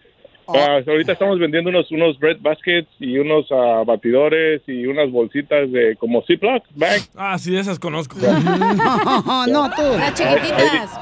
[0.48, 5.72] Ah, ahorita estamos vendiendo unos, unos bread baskets y unos ah, batidores y unas bolsitas
[5.72, 7.00] de como Ziploc bag.
[7.16, 8.16] Ah, sí, esas conozco.
[8.26, 9.82] No, no, tú.
[9.98, 11.00] Las chiquititas.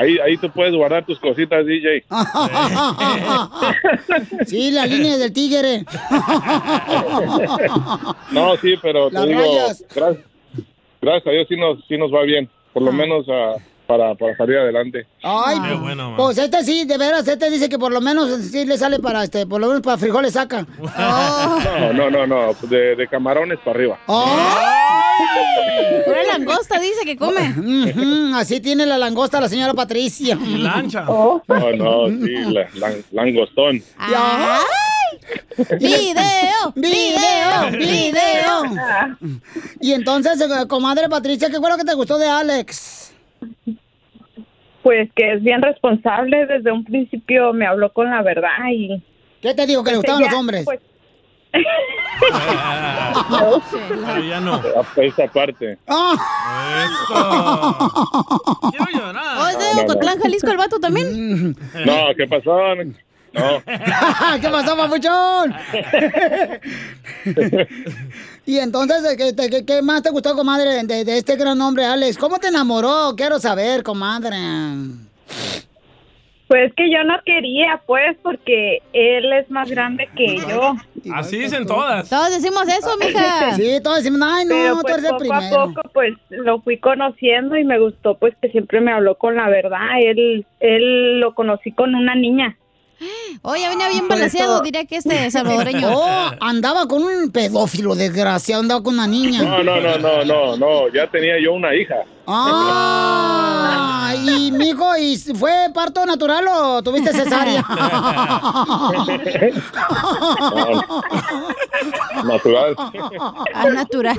[0.00, 2.04] Ahí, ahí tú puedes guardar tus cositas, DJ.
[4.46, 5.84] Sí, la línea del tigre.
[8.30, 9.40] No, sí, pero Las te digo,
[9.94, 10.24] gracias,
[11.02, 13.54] gracias a Dios sí nos, sí nos va bien, por lo menos ah,
[13.86, 15.06] para, para salir adelante.
[15.22, 16.16] Ay, Qué bueno, man.
[16.16, 19.24] pues este sí, de veras, este dice que por lo menos sí le sale para
[19.24, 20.66] este, por lo menos para frijoles saca.
[21.92, 23.98] No, no, no, no, de, de camarones para arriba.
[26.04, 27.54] Pura langosta dice que come.
[28.34, 30.36] Así tiene la langosta la señora Patricia.
[30.40, 31.02] Lancha.
[31.02, 33.82] No, no, sí, la, la- langostón.
[33.98, 34.64] ¡Ay!
[35.80, 36.72] ¡Video!
[36.74, 37.70] ¡Video!
[37.72, 38.62] ¡Video!
[39.80, 43.12] Y entonces, eh, comadre Patricia, ¿qué fue lo que te gustó de Alex?
[44.82, 46.46] Pues que es bien responsable.
[46.46, 49.02] Desde un principio me habló con la verdad y...
[49.42, 49.82] ¿Qué te digo?
[49.84, 50.64] ¿Que le Pues gustaban ella, los hombres?
[50.64, 50.80] pues,
[54.28, 54.60] Ya no.
[54.96, 55.78] Esa parte.
[55.88, 56.14] Ah.
[56.84, 58.70] Esto.
[58.70, 59.38] Quiero llorar.
[59.38, 59.82] ¿O es de No, no, no.
[59.82, 61.56] Ocotlán, Jalisco, el vato también?
[61.86, 62.56] No, ¿qué pasó?
[63.32, 63.62] No.
[64.40, 65.54] ¿Qué pasó, papuchón?
[68.46, 72.18] y entonces, ¿qué, qué- qué más te gustó, comadre, de, de este gran hombre, Alex?
[72.18, 73.14] ¿Cómo te enamoró?
[73.16, 74.36] Quiero saber, comadre.
[76.50, 80.74] Pues que yo no quería, pues, porque él es más grande que yo.
[81.14, 82.10] Así dicen todas.
[82.10, 83.52] Todos decimos eso, mija.
[83.54, 85.60] Sí, todos decimos, ay, no, Pero tú pues eres el poco primero.
[85.60, 89.36] a poco, pues, lo fui conociendo y me gustó, pues, que siempre me habló con
[89.36, 90.00] la verdad.
[90.02, 92.56] Él, él lo conocí con una niña.
[93.42, 95.88] Oh, ya venía bien balanceado, diría que este salvadoreño.
[95.88, 99.42] Oh, andaba con un pedófilo desgraciado, andaba con una niña.
[99.42, 101.94] No, no, no, no, no, no, ya tenía yo una hija.
[102.32, 107.64] Ah, y mijo, ¿y fue parto natural o tuviste cesárea?
[112.24, 112.74] Natural.
[113.54, 114.18] Ah, natural.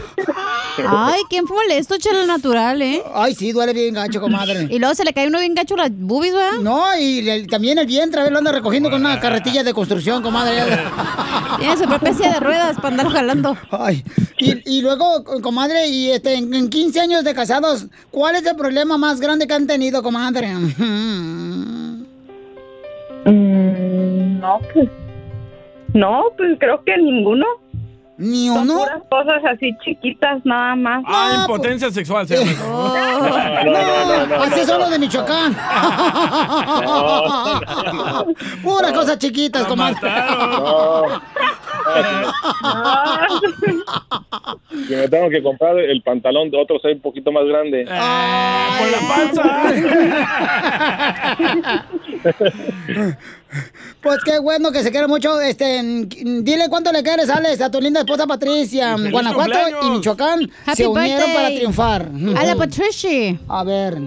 [0.87, 3.03] Ay, ¿quién fue molesto, chelo natural, eh?
[3.13, 4.67] Ay, sí, duele bien gacho, comadre.
[4.69, 6.59] Y luego se le cae uno bien gacho las boobies, ¿verdad?
[6.61, 9.73] No, y el- también el vientre, a ver, lo anda recogiendo con una carretilla de
[9.73, 10.63] construcción, comadre.
[11.59, 13.55] Tiene su propia silla de ruedas para andar jalando.
[13.71, 14.03] Ay,
[14.39, 18.55] y, y luego, comadre, y este, en en 15 años de casados, ¿cuál es el
[18.55, 20.49] problema más grande que han tenido, comadre?
[23.23, 24.89] Mm, no, pues,
[25.93, 27.45] no, pues creo que ninguno.
[28.17, 28.79] Ni Son uno.
[28.79, 31.03] puras cosas así chiquitas nada más.
[31.07, 32.63] Ah, impotencia sexual se llama eso.
[34.27, 35.53] No, así son los de Michoacán.
[38.63, 39.97] Puras cosas chiquitas, comadre.
[44.87, 47.85] Si me tengo que comprar el pantalón de otro ser un poquito más grande.
[47.85, 47.95] ¡Por
[48.91, 49.43] la panza!
[54.01, 55.39] Pues qué bueno que se quiere mucho.
[55.41, 58.95] Este, dile cuánto le quieres, Alex, a tu linda esposa Patricia.
[59.11, 59.85] Guanajuato cumpleaños.
[59.85, 61.35] y Michoacán Happy se unieron birthday.
[61.35, 62.09] para triunfar.
[62.37, 63.39] A la Patricia.
[63.47, 63.97] A ver.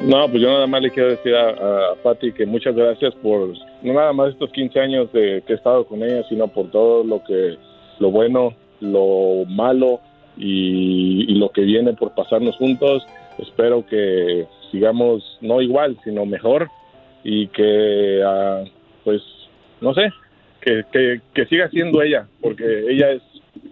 [0.00, 3.54] No, pues yo nada más le quiero decir a, a Patti que muchas gracias por
[3.82, 7.02] no nada más estos 15 años de que he estado con ella, sino por todo
[7.02, 7.56] lo que
[7.98, 10.00] lo bueno, lo malo
[10.36, 13.06] y, y lo que viene por pasarnos juntos.
[13.38, 16.70] Espero que sigamos no igual, sino mejor
[17.28, 18.62] y que ah,
[19.02, 19.20] pues
[19.80, 20.12] no sé,
[20.60, 23.22] que, que, que siga siendo ella, porque ella es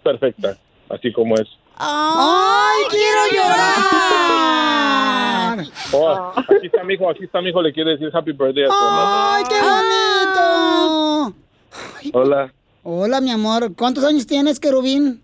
[0.03, 0.59] perfecta,
[0.91, 1.47] así como es.
[1.77, 4.75] ¡Ay, quiero llorar!
[5.93, 8.67] Oh, aquí está mi hijo, aquí está mi hijo, le quiere decir happy birthday a
[8.67, 9.37] su mamá.
[9.37, 11.37] ¡Ay, qué bonito!
[12.13, 12.53] Hola,
[12.83, 13.73] Hola, mi amor.
[13.77, 15.23] ¿Cuántos años tienes, querubín?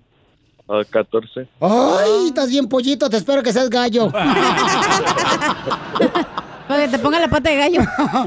[0.68, 1.48] ah, 14.
[1.60, 3.10] Ay, estás bien pollito.
[3.10, 4.12] Te espero que seas gallo.
[6.70, 7.80] Para que te ponga la pata de gallo.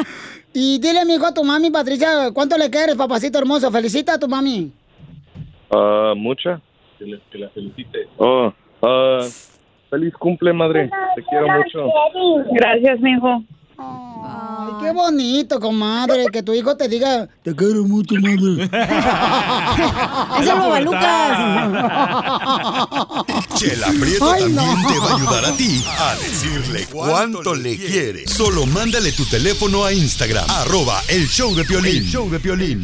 [0.54, 3.72] y dile, amigo, a tu mami, Patricia, ¿cuánto le quieres, papacito hermoso?
[3.72, 4.70] Felicita a tu mami.
[5.72, 6.60] Ah, mucha.
[7.00, 8.10] Que, le- que la felicite.
[8.18, 9.26] Oh, ah,
[9.90, 10.90] feliz cumple, madre.
[11.16, 11.88] Te quiero mucho.
[12.52, 13.46] Gracias, mijo.
[13.78, 18.64] Ay, qué bonito, comadre, que tu hijo te diga, te quiero mucho, madre.
[20.42, 20.92] Eso lo
[23.56, 24.88] Chela Prieto Ay, también no.
[24.88, 28.28] te va a ayudar a ti a decirle cuánto le quiere.
[28.28, 32.04] Solo mándale tu teléfono a Instagram, arroba el show de Piolín.
[32.04, 32.82] El show de Piolín.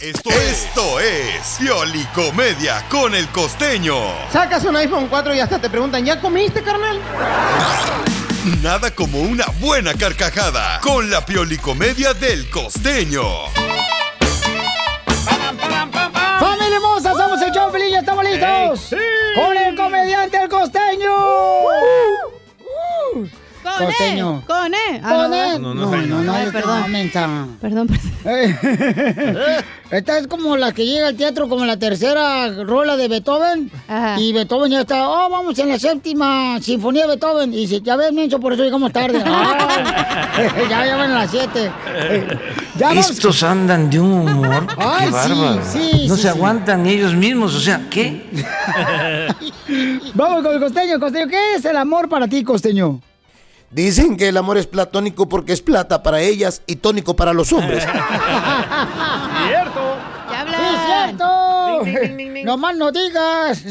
[0.00, 3.94] Esto, esto es Piolicomedia con el costeño.
[4.32, 7.00] Sacas un iPhone 4 y hasta te preguntan, ¿ya comiste, carnal?
[8.44, 13.22] Nada como una buena carcajada con la Piolicomedia del costeño.
[16.38, 17.14] ¡Familia hermosa!
[17.14, 18.90] Somos el show, ya estamos listos.
[19.34, 21.10] Con el comediante El Costeño.
[21.10, 22.43] Con
[23.78, 24.42] Costeño.
[24.42, 24.46] E.
[24.46, 25.00] Con E.
[25.02, 25.30] Ah, Con.
[25.30, 25.58] ¿verdad?
[25.58, 27.58] No, no, no, no, perdón.
[27.60, 27.88] Perdón,
[29.90, 33.70] Esta es como la que llega al teatro, como la tercera rola de Beethoven.
[34.18, 37.52] Y Beethoven ya está, oh, vamos en la séptima sinfonía de Beethoven.
[37.52, 39.22] Y dice, ya ves, Mencho, por eso llegamos tarde.
[39.24, 41.70] Ay, ya, ya van a las siete.
[42.76, 43.10] Ya vamos.
[43.10, 44.66] Estos andan de un humor.
[44.78, 45.32] Ay, sí,
[45.72, 46.28] sí, no sí, se sí.
[46.28, 47.54] aguantan ellos mismos.
[47.54, 48.24] O sea, ¿qué?
[50.14, 51.28] Vamos con el costeño, costeño.
[51.28, 53.00] ¿Qué es el amor para ti, costeño?
[53.74, 57.52] Dicen que el amor es platónico porque es plata para ellas y tónico para los
[57.52, 57.82] hombres.
[59.48, 59.96] ¡Cierto!
[60.46, 61.24] ¡Sí, cierto!
[62.44, 63.64] ¡No más no digas!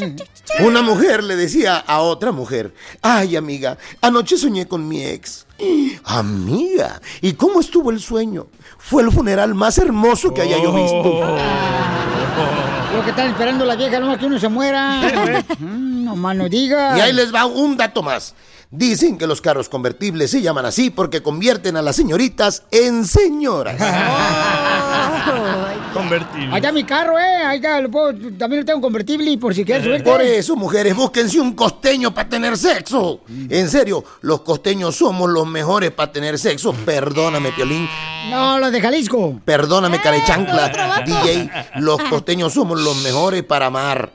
[0.60, 5.46] Una mujer le decía a otra mujer, ay amiga, anoche soñé con mi ex.
[6.04, 8.48] Amiga, ¿y cómo estuvo el sueño?
[8.78, 11.38] Fue el funeral más hermoso que haya yo visto.
[12.94, 15.00] Lo que están esperando las viejas, no es que uno se muera.
[15.60, 16.98] Mm, no más no digas.
[16.98, 18.36] Y ahí les va un dato más.
[18.76, 23.76] Dicen que los carros convertibles se llaman así porque convierten a las señoritas en señoras.
[25.94, 26.50] Convertible.
[26.56, 27.62] Allá mi carro, ¿eh?
[27.84, 30.10] Lo puedo- también lo tengo convertible y por si quieres subirte.
[30.10, 33.20] Por eso, mujeres, búsquense un costeño para tener sexo.
[33.48, 36.74] En serio, los costeños somos los mejores para tener sexo.
[36.74, 37.88] Perdóname, Piolín.
[38.32, 39.40] No, los de Jalisco.
[39.46, 41.04] Perdóname, carechancla.
[41.06, 44.12] DJ, los costeños somos los mejores para amar.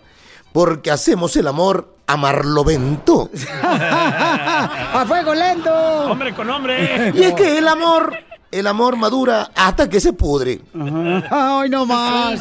[0.52, 3.30] Porque hacemos el amor amarlovento.
[3.62, 5.72] ¡A fuego lento!
[6.10, 7.12] Hombre con hombre.
[7.14, 8.16] Y es que el amor,
[8.50, 10.60] el amor madura hasta que se pudre.
[11.30, 12.40] Ay, no más.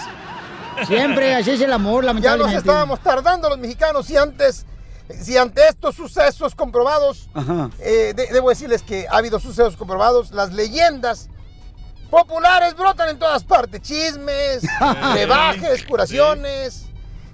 [0.88, 2.56] Siempre así es el amor, Ya lamentablemente.
[2.56, 4.66] nos estábamos tardando los mexicanos y antes,
[5.22, 7.70] si ante estos sucesos comprobados, Ajá.
[7.80, 11.30] eh, de- debo decirles que ha habido sucesos comprobados, las leyendas
[12.12, 14.62] populares brotan en todas partes, chismes,
[15.14, 16.86] brebajes, curaciones,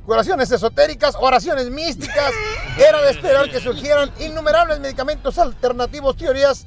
[0.06, 2.32] curaciones esotéricas, oraciones místicas.
[2.78, 6.66] Era de esperar que surgieran innumerables medicamentos alternativos, teorías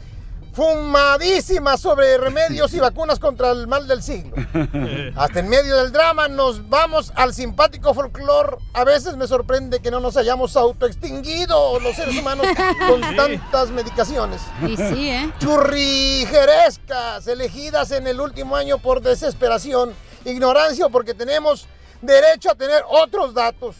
[0.57, 4.35] fumadísimas sobre remedios y vacunas contra el mal del siglo.
[5.17, 8.57] Hasta en medio del drama nos vamos al simpático folclore.
[8.73, 12.47] A veces me sorprende que no nos hayamos autoextinguido los seres humanos
[12.89, 14.41] con tantas medicaciones.
[14.67, 15.31] Y sí, ¿eh?
[15.41, 19.93] Churrijerescas, elegidas en el último año por desesperación,
[20.25, 21.69] ignorancia o porque tenemos
[22.03, 23.77] derecho a tener otros datos.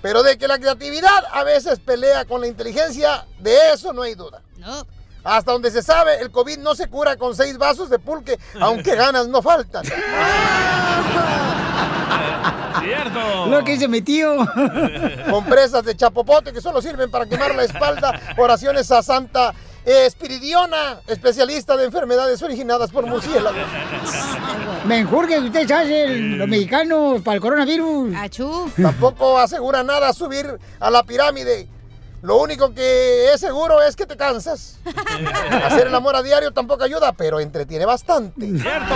[0.00, 4.14] Pero de que la creatividad a veces pelea con la inteligencia, de eso no hay
[4.14, 4.42] duda.
[5.24, 8.94] Hasta donde se sabe, el COVID no se cura con seis vasos de pulque, aunque
[8.94, 9.84] ganas no faltan.
[12.80, 13.46] Cierto.
[13.46, 14.36] Lo que dice mi tío.
[15.28, 18.18] Compresas de chapopote que solo sirven para quemar la espalda.
[18.36, 19.52] Oraciones a Santa
[19.88, 23.66] Espiridiona, especialista de enfermedades originadas por murciélagos.
[24.84, 28.14] Mejor que ustedes hacen los mexicanos para el coronavirus.
[28.14, 28.70] Achú.
[28.80, 31.70] Tampoco asegura nada subir a la pirámide.
[32.20, 34.78] Lo único que es seguro es que te cansas.
[35.64, 38.46] Hacer el amor a diario tampoco ayuda, pero entretiene bastante.
[38.46, 38.94] ¡Cierto!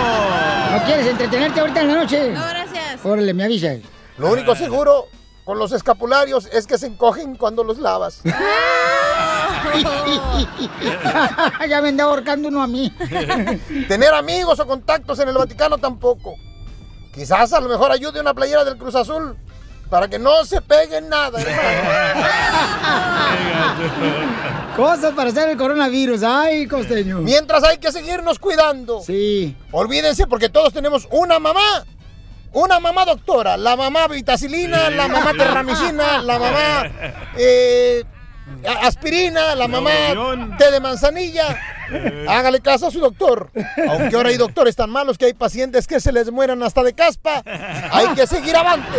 [0.73, 2.31] ¿No quieres entretenerte ahorita en la noche?
[2.33, 3.03] No, gracias.
[3.03, 3.79] Órale, me avisas.
[4.19, 5.07] Lo único seguro
[5.43, 8.21] con los escapularios es que se encogen cuando los lavas.
[11.69, 12.91] ya me anda ahorcando uno a mí.
[13.87, 16.35] Tener amigos o contactos en el Vaticano tampoco.
[17.13, 19.37] Quizás a lo mejor ayude una playera del Cruz Azul
[19.89, 21.39] para que no se peguen nada.
[24.75, 26.23] Cosas para hacer el coronavirus.
[26.23, 27.19] Ay, costeño.
[27.19, 29.01] Mientras hay que seguirnos cuidando.
[29.01, 29.55] Sí.
[29.71, 31.85] Olvídense porque todos tenemos una mamá.
[32.53, 36.91] Una mamá doctora, la mamá vitacilina, la mamá terramicina, la mamá
[37.35, 38.03] eh,
[38.81, 39.91] aspirina, la mamá
[40.57, 41.59] té de manzanilla.
[42.27, 43.51] Hágale caso a su doctor.
[43.89, 46.93] Aunque ahora hay doctores tan malos que hay pacientes que se les mueran hasta de
[46.93, 47.43] caspa,
[47.91, 48.97] hay que seguir avante.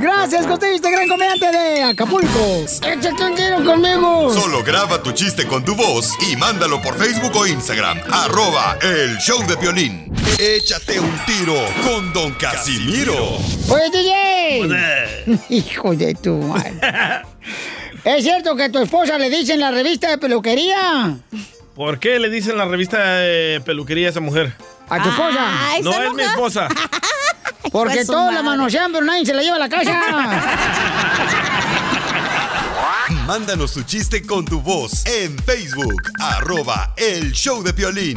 [0.00, 2.64] Gracias, costeño, este gran comediante de Acapulco.
[2.82, 4.32] Échate un tiro conmigo.
[4.32, 7.98] Solo graba tu chiste con tu voz y mándalo por Facebook o Instagram.
[8.10, 10.12] Arroba el show de violín.
[10.38, 11.54] Échate un tiro
[11.86, 13.38] con Don Casimiro.
[13.68, 15.38] Oye, DJ.
[15.50, 16.74] Hijo de tu madre.
[18.04, 21.16] ¿Es cierto que a tu esposa le dicen la revista de peluquería?
[21.76, 24.52] ¿Por qué le dicen la revista de peluquería a esa mujer?
[24.88, 25.70] ¿A tu esposa?
[25.70, 26.68] Ay, No es mi esposa.
[27.72, 29.92] Porque Pues todos la manosean, pero nadie se la lleva a la casa.
[33.26, 36.02] Mándanos tu chiste con tu voz en Facebook.
[36.20, 38.16] Arroba el show de violín.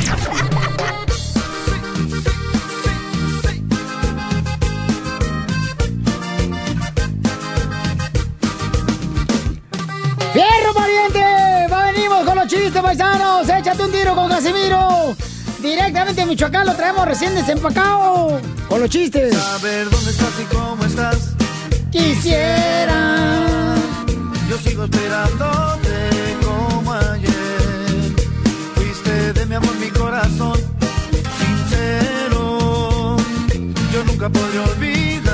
[10.34, 11.20] ¡Fierro, pariente!
[11.72, 13.48] ¡Va, venimos con los chistes, paisanos!
[13.48, 15.16] ¡Échate un tiro con Casimiro!
[15.66, 18.40] Directamente de Michoacán lo traemos recién desempacado.
[18.70, 19.36] Con los chistes.
[19.36, 21.32] Saber dónde estás y cómo estás.
[21.92, 23.76] Quisiera.
[24.48, 28.14] Yo sigo esperándote como ayer.
[28.76, 30.60] Fuiste de mi amor, mi corazón.
[31.40, 33.18] Sincero.
[33.92, 35.25] Yo nunca podré olvidarme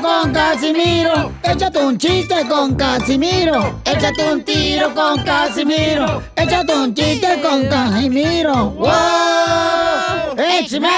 [0.00, 1.32] con Casimiro.
[1.42, 3.80] Échate un chiste con Casimiro.
[3.84, 6.22] Échate un tiro con Casimiro.
[6.36, 8.70] Échate un chiste con Casimiro.
[8.70, 10.36] ¡Wow!
[10.38, 10.88] ¡Échame!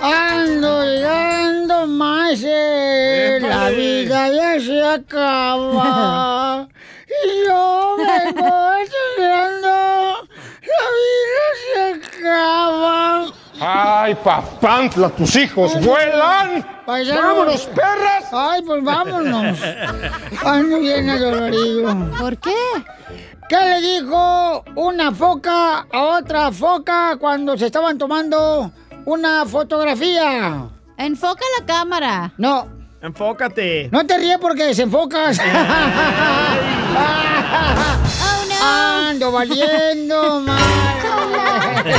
[0.00, 6.68] Ando llegando más, eh, la vida ya se acaba.
[7.12, 10.26] Y yo vengo estudiando,
[12.32, 16.66] la Ay, papantla, tus hijos vuelan.
[16.84, 18.24] ¡Vámonos, perras!
[18.32, 19.56] Ay, pues vámonos.
[20.44, 22.10] Ando bien adolorido.
[22.18, 22.56] ¿Por qué?
[23.48, 28.72] ¿Qué le dijo una foca a otra foca cuando se estaban tomando
[29.04, 30.66] una fotografía?
[30.96, 32.32] Enfoca la cámara.
[32.38, 32.66] No.
[33.00, 33.90] Enfócate.
[33.92, 35.38] No te ríes porque desenfocas.
[38.60, 41.94] Ando valiendo, madre.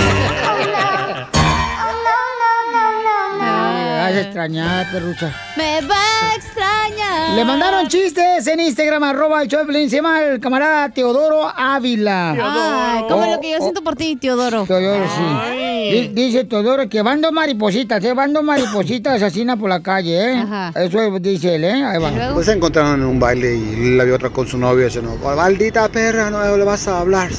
[4.04, 5.36] Me vas a extrañar, perrucha.
[5.58, 7.36] Me va a extrañar.
[7.36, 9.90] Le mandaron chistes en Instagram, arroba el Piolín.
[9.90, 12.32] Se llama el camarada Teodoro Ávila.
[12.32, 14.66] Ay, como Oh, lo que yo siento por ti, Teodoro.
[14.66, 15.54] Teodoro, sí.
[15.92, 18.14] Di- Dice Teodoro que van dos maripositas, ¿eh?
[18.14, 20.44] Van dos maripositas asesinas por la calle, ¿eh?
[20.76, 21.84] Eso dice él, ¿eh?
[21.86, 22.34] Ahí va.
[22.34, 25.88] Pues se encontraron en un baile y la vio otra con su novio diciendo, maldita
[25.90, 27.30] perra, no le vas a hablar.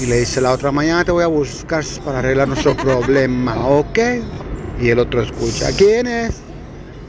[0.00, 3.98] Y le dice la otra, mañana te voy a buscar para arreglar nuestro problema, ¿ok?
[4.80, 6.40] Y el otro escucha, ¿quién es?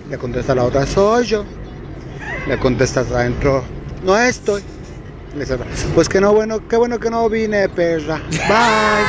[0.09, 1.43] Le contesta la otra, soy yo.
[2.47, 3.63] Le contestas adentro,
[4.03, 4.61] no estoy.
[5.33, 5.57] Le dice,
[5.95, 8.21] pues que no, bueno, qué bueno que no vine, perra.
[8.29, 9.07] Bye.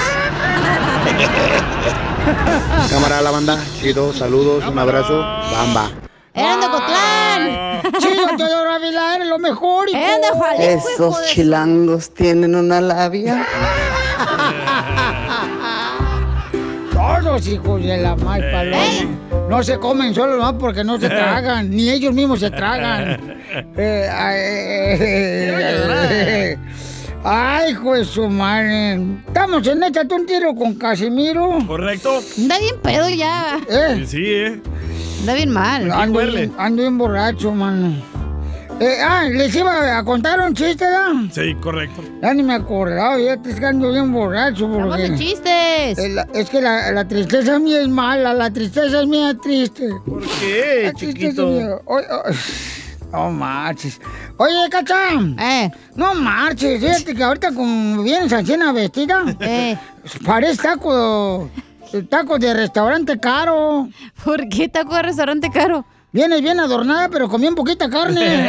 [2.90, 5.90] Cámara la banda, chido, saludos, un abrazo, bamba.
[6.32, 7.82] ¡Eran de Cotlán!
[8.00, 9.98] Chido, Teodoro Ávila, eres lo mejor, hijo.
[9.98, 13.46] ¡Eran de Jalisco, hijo Esos de- chilangos tienen una labia.
[17.04, 18.42] Todos hijos de la mal.
[19.48, 23.34] No se comen solo no porque no se tragan, ni ellos mismos se tragan.
[23.76, 24.36] Eh, ay,
[25.00, 26.58] eh,
[27.22, 29.00] Ay, hijo de su madre.
[29.26, 31.58] Estamos en Échate un tiro con Casimiro.
[31.66, 32.20] ¿Correcto?
[32.38, 33.58] Anda bien pedo ya.
[33.68, 34.04] ¿Eh?
[34.06, 34.60] Sí, ¿eh?
[35.20, 35.92] Anda bien mal.
[35.92, 37.94] Ando, bien, ando bien borracho, mano.
[38.80, 41.30] Eh, ah, les iba a contar un chiste, ¿verdad?
[41.32, 42.02] Sí, correcto.
[42.20, 44.68] Ya ni me acordaba, ya te estoy ando bien borracho.
[44.70, 45.98] Porque de chistes.
[45.98, 49.88] Es, la- es que la, la tristeza mía es mala, la tristeza es mía triste.
[50.04, 51.46] ¿Por qué, La chiquito?
[51.46, 52.36] mía- Oye, oye,
[53.12, 54.00] No marches.
[54.38, 55.10] Oye, Cacha.
[55.38, 55.70] Eh.
[55.94, 56.80] No marches.
[56.80, 59.24] Fíjate que ahorita como vienes así vestida.
[59.40, 59.78] Eh.
[60.26, 61.48] Parece taco.
[62.10, 63.88] Taco de restaurante caro.
[64.24, 65.86] ¿Por qué taco de restaurante caro?
[66.14, 68.48] Vienes bien adornada, pero con bien poquita carne.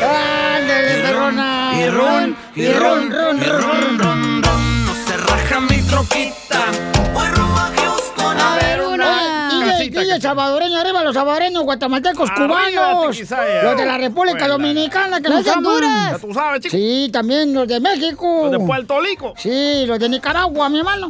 [0.00, 1.72] ¡Ándale, perrona!
[1.76, 6.66] Y ron, y ron, ron, ron, ron, ron, no se raja mi troquita.
[7.12, 9.58] Voy rumbo a Houston a ver una.
[9.74, 13.10] Oye, DJ, DJ salvadoreño, arriba los salvadoreños, guatemaltecos, Arriba, cubanos.
[13.10, 13.62] Tiquisaya.
[13.64, 14.52] Los de la República Buena.
[14.54, 15.56] Dominicana que Los nos.
[15.56, 16.20] Honduras.
[16.20, 16.76] Tú sabes, chico.
[16.76, 18.42] Sí, también los de México.
[18.44, 19.34] Los de Puerto Rico.
[19.36, 21.08] Sí, los de Nicaragua, mi hermano.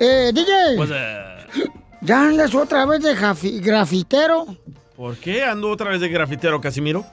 [0.00, 1.35] Eh, DJ, Pues, eh,
[2.00, 3.14] ¿ya andas otra vez de
[3.60, 4.46] grafitero?
[4.96, 7.04] ¿Por qué ando otra vez de grafitero, Casimiro?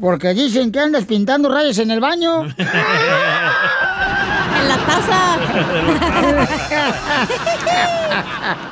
[0.00, 2.44] Porque dicen que andas pintando rayas en el baño.
[4.56, 5.36] En la taza.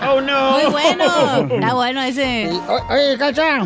[0.12, 0.52] oh, no.
[0.52, 1.54] Muy bueno.
[1.54, 2.50] Está bueno ese.
[2.88, 3.58] Oye, Cacha.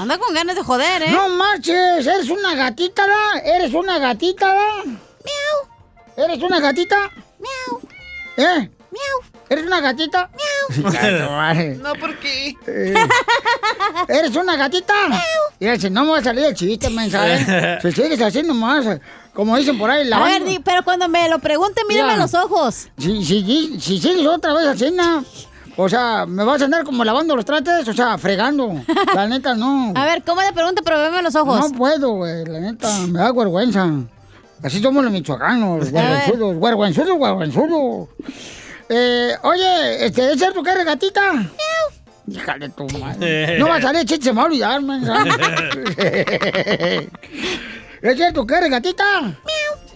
[0.00, 1.10] Anda con ganas de joder, ¿eh?
[1.10, 3.40] No marches, eres una gatita, ¿da?
[3.44, 4.84] Eres una gatita, ¿da?
[4.84, 5.68] Miau.
[6.16, 6.96] ¿Eres una gatita?
[7.38, 7.80] Miau.
[8.38, 8.70] ¿Eh?
[8.90, 9.39] Miau.
[9.50, 10.30] ¿Eres una gatita?
[11.82, 12.54] No, ¿por qué?
[14.08, 14.94] ¿Eres una gatita?
[15.58, 17.78] Y él dice, no me va a salir el chiste, mensaje.
[17.82, 18.86] Si sigues así nomás,
[19.34, 22.16] como dicen por ahí, la A ver, di- pero cuando me lo pregunte, mírame a
[22.18, 22.88] los ojos.
[22.96, 25.24] Si, si, si sigues otra vez así, na,
[25.76, 27.88] o sea, ¿me vas a andar como lavando los trates?
[27.88, 28.72] O sea, fregando.
[29.14, 29.92] La neta, no.
[29.96, 30.82] A ver, ¿cómo le pregunto?
[30.84, 31.58] Pero veme los ojos.
[31.58, 33.88] No puedo, güey, la neta, me da vergüenza.
[34.62, 38.08] Así somos los michoacanos, vergüenzudos, vergüenzudos, vergüenzudos.
[38.92, 41.32] Eh, oye, este, ¿es cierto que eres gatita?
[42.26, 43.56] Híjale tu madre.
[43.60, 45.04] No va a salir chiste, se me va a olvidar, man.
[48.02, 49.04] ¿Es cierto que eres gatita?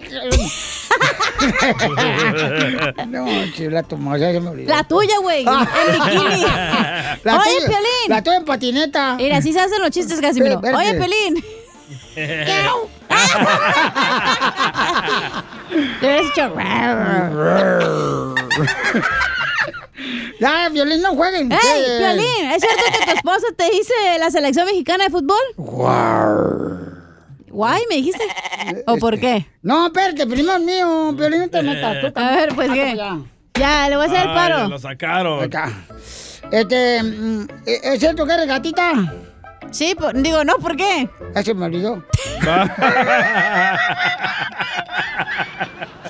[3.09, 3.27] no,
[3.57, 4.69] chula, tu madre, ya se me olvidó.
[4.75, 5.45] La tuya, güey.
[5.45, 6.43] En bikini.
[7.25, 8.09] La Oye, tuya- Piolín.
[8.09, 9.15] La tuya en patineta.
[9.17, 10.61] Mira, así se hacen los chistes, Casimiro.
[10.61, 11.45] Oye, Pelín.
[16.01, 16.55] Le hubieras dicho.
[20.41, 21.53] Ya, Violín, no jueguen.
[21.53, 21.99] ¡Ey.
[21.99, 22.51] Piolín!
[22.53, 25.37] ¿Es cierto que tu esposa te dice la selección mexicana de fútbol?
[27.49, 28.25] Guay, ¿me dijiste?
[28.87, 29.47] ¿O por qué?
[29.63, 32.01] No, espérate, primero el mío, Piolín, no te metas.
[32.01, 32.97] tú A ver, pues, ¿qué?
[32.97, 33.19] Ya.
[33.57, 34.69] Ya, le voy a hacer el Ay, paro.
[34.69, 35.45] Lo sacaron.
[35.45, 35.73] Acá.
[36.51, 38.93] Este, mm, ¿es cierto que eres gatita?
[39.71, 41.09] Sí, po- digo, no, ¿por qué?
[41.43, 42.05] Se me olvidó.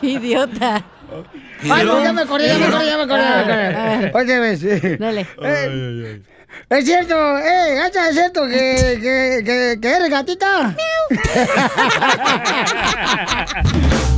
[0.00, 0.82] Qué idiota.
[1.70, 3.22] Ay, no, ya me acordé, ya me acordé, ya me acordé.
[3.22, 3.54] ya me
[4.04, 4.22] acordé.
[4.22, 4.68] Otra vez, sí.
[4.98, 5.26] Dale.
[5.42, 6.20] Eh,
[6.68, 10.74] Es cierto, eh, Gacha, es cierto que, que, que, que eres gatita.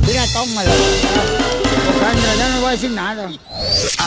[0.07, 0.71] Mira, tómala.
[2.07, 3.29] Sandra, ya no voy a decir nada.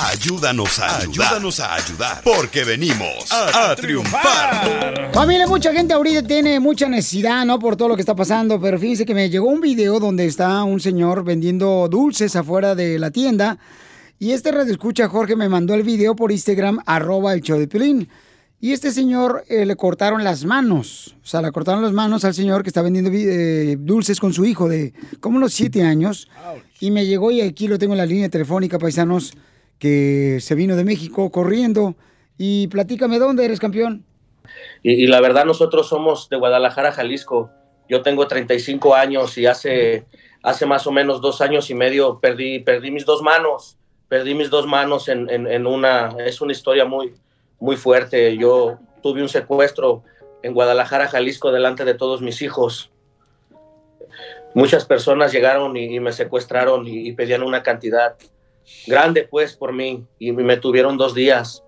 [0.08, 1.26] Ayúdanos a ayudar.
[1.26, 2.22] Ayúdanos a ayudar.
[2.24, 5.10] Porque venimos a, a triunfar.
[5.12, 7.58] Familia, mucha gente ahorita tiene mucha necesidad, ¿no?
[7.58, 10.64] Por todo lo que está pasando, pero fíjense que me llegó un video donde está
[10.64, 13.58] un señor vendiendo dulces afuera de la tienda.
[14.18, 17.68] Y este radio escucha, Jorge, me mandó el video por Instagram, arroba el show de
[17.68, 18.08] Pilín.
[18.62, 21.16] Y este señor eh, le cortaron las manos.
[21.22, 24.44] O sea, le cortaron las manos al señor que está vendiendo eh, dulces con su
[24.44, 26.28] hijo de como unos siete años.
[26.78, 29.32] Y me llegó y aquí lo tengo en la línea telefónica, paisanos,
[29.78, 31.94] que se vino de México corriendo.
[32.36, 34.04] Y platícame, ¿dónde eres campeón?
[34.82, 37.50] Y, y la verdad nosotros somos de Guadalajara, Jalisco.
[37.88, 40.04] Yo tengo 35 años y hace,
[40.42, 43.78] hace más o menos dos años y medio perdí, perdí mis dos manos.
[44.08, 46.14] Perdí mis dos manos en, en- en una...
[46.26, 47.12] Es una historia muy,
[47.60, 48.36] muy fuerte.
[48.36, 50.02] Yo tuve un secuestro
[50.42, 52.90] en Guadalajara, Jalisco, delante de todos mis hijos.
[54.54, 58.16] Muchas personas llegaron y, me secuestraron y, pedían una cantidad
[58.86, 60.04] grande, pues, por mí.
[60.18, 61.62] Y me tuvieron dos días,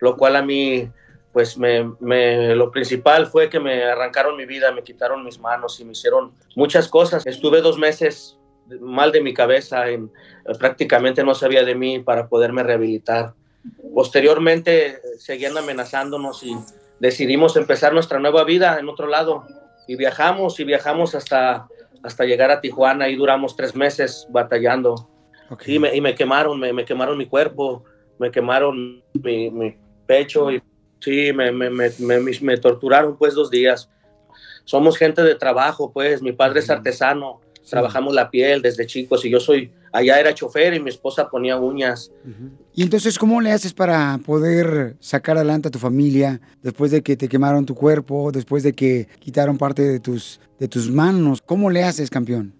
[0.00, 0.90] lo cual a mí
[1.32, 5.84] pues me- lo principal fue que me arrancaron mi vida, me quitaron mis manos y
[5.84, 7.26] me hicieron muchas cosas.
[7.26, 8.38] Estuve dos meses
[8.80, 10.12] mal de mi cabeza, en,
[10.60, 13.34] prácticamente no sabía de mí para poderme rehabilitar.
[13.94, 16.56] Posteriormente seguían amenazándonos y
[17.00, 19.46] decidimos empezar nuestra nueva vida en otro lado.
[19.86, 21.68] Y viajamos y viajamos hasta,
[22.02, 23.08] hasta llegar a Tijuana.
[23.08, 25.08] Y duramos tres meses batallando.
[25.66, 27.84] Y, me, y me quemaron, me, me quemaron mi cuerpo,
[28.18, 29.76] me quemaron mi, mi
[30.06, 30.62] pecho y
[31.00, 33.90] sí, me, me, me, me, me torturaron pues dos días.
[34.64, 36.22] Somos gente de trabajo, pues.
[36.22, 40.74] Mi padre es artesano, trabajamos la piel desde chicos y yo soy, allá era chofer
[40.74, 42.10] y mi esposa ponía uñas.
[42.74, 47.16] Y entonces, ¿cómo le haces para poder sacar adelante a tu familia después de que
[47.16, 51.40] te quemaron tu cuerpo, después de que quitaron parte de tus, de tus manos?
[51.44, 52.52] ¿Cómo le haces, campeón?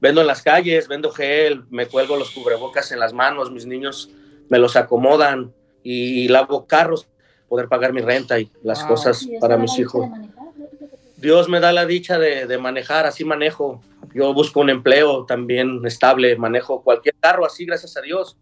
[0.00, 4.10] Vendo en las calles, vendo gel, me cuelgo los cubrebocas en las manos, mis niños
[4.48, 5.52] me los acomodan
[5.82, 7.08] y, lavo carros,
[7.48, 8.88] poder pagar mi renta y las Ah.
[8.88, 10.06] cosas para mis hijos.
[11.16, 13.82] Dios me da la dicha de, de manejar, así manejo.
[14.18, 18.36] Yo busco un empleo también estable, manejo cualquier carro así, gracias a Dios.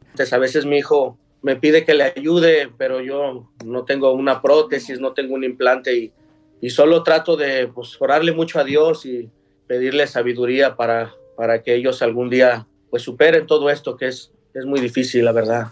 [0.00, 4.42] Entonces, a veces mi hijo me pide que le ayude, pero yo no tengo una
[4.42, 6.12] prótesis, no tengo un implante y,
[6.60, 9.30] y solo trato de pues, orarle mucho a Dios y
[9.68, 14.66] pedirle sabiduría para, para que ellos algún día pues superen todo esto que es, es
[14.66, 15.68] muy difícil, la verdad.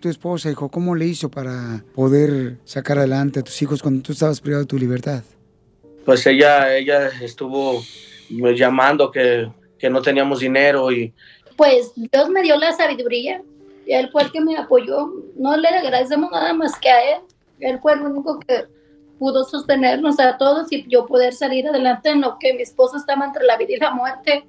[0.00, 4.12] Tu esposa, hijo, ¿cómo le hizo para poder sacar adelante a tus hijos cuando tú
[4.12, 5.22] estabas privado de tu libertad?
[6.04, 7.82] Pues ella, ella estuvo
[8.30, 11.12] llamando que, que no teníamos dinero y
[11.60, 13.42] pues Dios me dio la sabiduría
[13.86, 15.12] y Él fue el que me apoyó.
[15.36, 17.20] No le agradecemos nada más que a Él.
[17.58, 18.64] Él fue el único que
[19.18, 23.26] pudo sostenernos a todos y yo poder salir adelante en lo que mi esposo estaba
[23.26, 24.48] entre la vida y la muerte.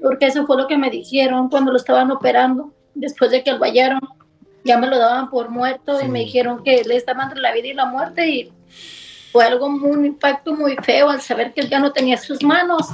[0.00, 2.72] Porque eso fue lo que me dijeron cuando lo estaban operando.
[2.94, 3.98] Después de que lo hallaron,
[4.64, 7.66] ya me lo daban por muerto y me dijeron que él estaba entre la vida
[7.66, 8.52] y la muerte y
[9.32, 12.42] fue algo, muy- un impacto muy feo al saber que él ya no tenía sus
[12.42, 12.88] manos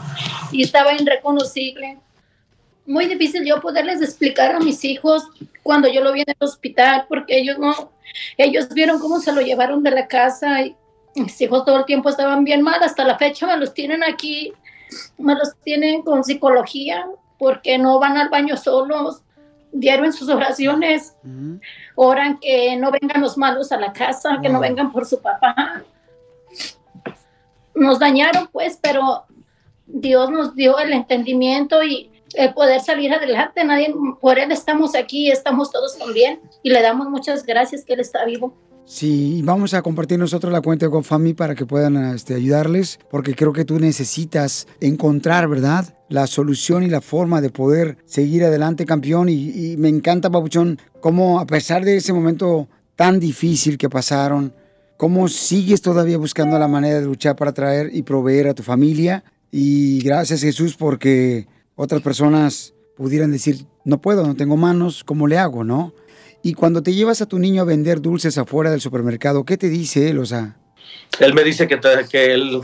[0.52, 1.98] y estaba irreconocible.
[2.86, 5.28] Muy difícil yo poderles explicar a mis hijos
[5.62, 7.90] cuando yo lo vi en el hospital, porque ellos no,
[8.38, 10.74] ellos vieron cómo se lo llevaron de la casa y
[11.16, 14.52] mis hijos todo el tiempo estaban bien mal, hasta la fecha me los tienen aquí,
[15.18, 17.04] me los tienen con psicología,
[17.38, 19.22] porque no van al baño solos,
[19.72, 21.14] diario en sus oraciones,
[21.94, 25.82] oran que no vengan los malos a la casa, que no vengan por su papá.
[27.78, 29.24] Nos dañaron pues, pero
[29.86, 33.64] Dios nos dio el entendimiento y el poder salir adelante.
[33.64, 38.00] Nadie, por Él estamos aquí, estamos todos bien y le damos muchas gracias que Él
[38.00, 38.54] está vivo.
[38.84, 43.34] Sí, vamos a compartir nosotros la cuenta de GoFundMe para que puedan este, ayudarles, porque
[43.34, 45.94] creo que tú necesitas encontrar, ¿verdad?
[46.08, 49.28] La solución y la forma de poder seguir adelante, campeón.
[49.28, 54.54] Y, y me encanta, Papuchón, cómo a pesar de ese momento tan difícil que pasaron,
[54.98, 59.24] cómo sigues todavía buscando la manera de luchar para traer y proveer a tu familia.
[59.50, 61.46] Y gracias, Jesús, porque
[61.76, 65.94] otras personas pudieran decir, no puedo, no tengo manos, ¿cómo le hago, no?
[66.42, 69.68] Y cuando te llevas a tu niño a vender dulces afuera del supermercado, ¿qué te
[69.68, 70.18] dice él?
[70.18, 70.56] O sea,
[71.20, 71.78] él me dice que,
[72.10, 72.60] que, él,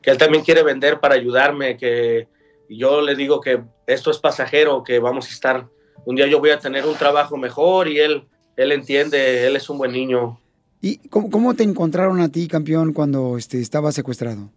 [0.00, 2.28] que él también quiere vender para ayudarme, que
[2.68, 5.66] yo le digo que esto es pasajero, que vamos a estar,
[6.06, 9.68] un día yo voy a tener un trabajo mejor y él, él entiende, él es
[9.68, 10.38] un buen niño.
[10.84, 14.50] ¿Y cómo, cómo te encontraron a ti, campeón, cuando este, estabas secuestrado?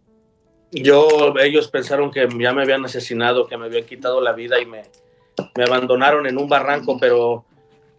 [0.71, 4.65] Yo, ellos pensaron que ya me habían asesinado, que me habían quitado la vida y
[4.65, 4.81] me,
[5.55, 7.45] me abandonaron en un barranco, pero,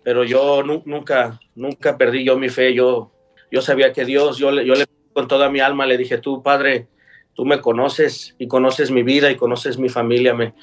[0.04, 2.74] pero yo nu- nunca, nunca perdí yo mi fe.
[2.74, 3.10] Yo,
[3.50, 4.84] yo sabía que Dios, yo le, yo le
[5.14, 6.88] con toda mi alma le dije, tú, Padre,
[7.34, 10.54] tú me conoces y conoces mi vida y conoces mi familia, me,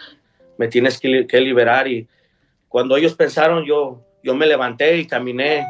[0.59, 1.87] me tienes que, que liberar.
[1.87, 2.07] Y
[2.69, 5.65] cuando ellos pensaron, yo, yo me levanté y caminé,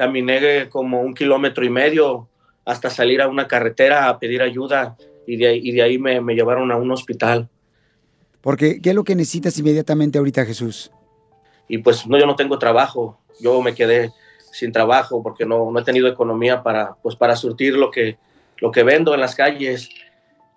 [0.00, 2.28] caminé como un kilómetro y medio
[2.64, 4.96] hasta salir a una carretera a pedir ayuda
[5.26, 7.48] y de ahí, y de ahí me, me llevaron a un hospital.
[8.40, 10.90] Porque, ¿qué es lo que necesitas inmediatamente ahorita, Jesús?
[11.70, 14.10] y pues no, yo no tengo trabajo, yo me quedé
[14.50, 18.18] sin trabajo porque no, no he tenido economía para, pues, para surtir lo que,
[18.56, 19.88] lo que vendo en las calles.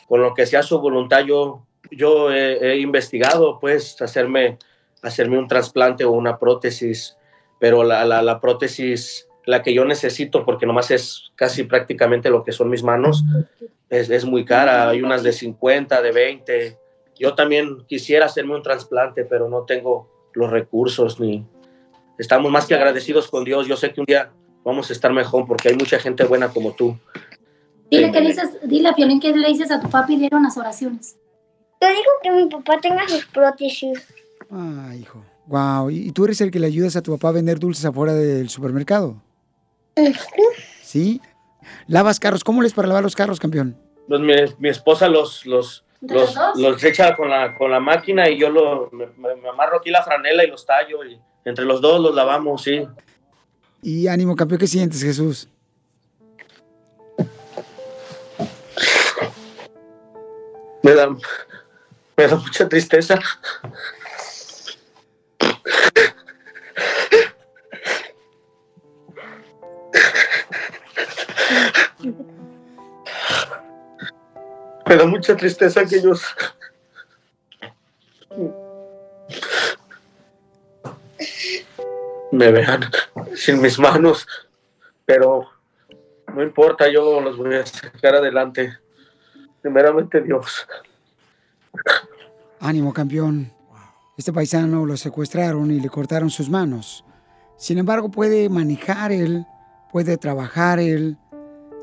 [0.08, 4.58] Con lo que sea su voluntad, yo, yo he, he investigado, pues, hacerme,
[5.04, 7.16] hacerme un trasplante o una prótesis,
[7.60, 12.44] pero la, la, la prótesis, la que yo necesito, porque nomás es casi prácticamente lo
[12.44, 13.24] que son mis manos,
[13.90, 14.90] es, es muy cara.
[14.90, 16.78] Hay unas de 50, de 20.
[17.20, 21.46] Yo también quisiera hacerme un trasplante, pero no tengo los recursos ni
[22.18, 23.68] estamos más que agradecidos con Dios.
[23.68, 24.32] Yo sé que un día
[24.64, 26.98] vamos a estar mejor porque hay mucha gente buena como tú.
[27.92, 30.58] Dile, que le dices, dile a Piolín que le dices a tu papi dieron las
[30.58, 31.18] oraciones.
[31.82, 34.08] Yo digo que mi papá tenga sus prótesis.
[34.50, 35.24] Ah, hijo.
[35.48, 35.90] Wow.
[35.90, 38.50] ¿Y tú eres el que le ayudas a tu papá a vender dulces afuera del
[38.50, 39.22] supermercado?
[40.82, 41.22] ¿Sí?
[41.88, 42.44] ¿Lavas carros?
[42.44, 43.78] ¿Cómo les para lavar los carros, campeón?
[44.08, 46.60] Pues mi, mi esposa los, los, ¿De los, los dos?
[46.60, 49.90] los echa con la, con la máquina y yo lo, me, me- me amarro aquí
[49.90, 52.86] la franela y los tallo y entre los dos los lavamos, sí.
[53.82, 55.48] Y ánimo, campeón, ¿qué sientes, Jesús?
[60.82, 61.10] Me da,
[62.18, 63.20] me da mucha tristeza.
[74.88, 76.22] Me da mucha tristeza que ellos
[82.32, 82.90] me vean
[83.36, 84.28] sin mis manos,
[85.06, 85.50] pero
[86.34, 88.78] no importa, yo los voy a sacar adelante.
[89.62, 90.68] Primeramente Dios.
[92.60, 93.52] Ánimo, campeón.
[94.18, 97.06] Este paisano lo secuestraron y le cortaron sus manos.
[97.58, 99.46] Sin embargo, puede manejar él,
[99.92, 101.18] puede trabajar él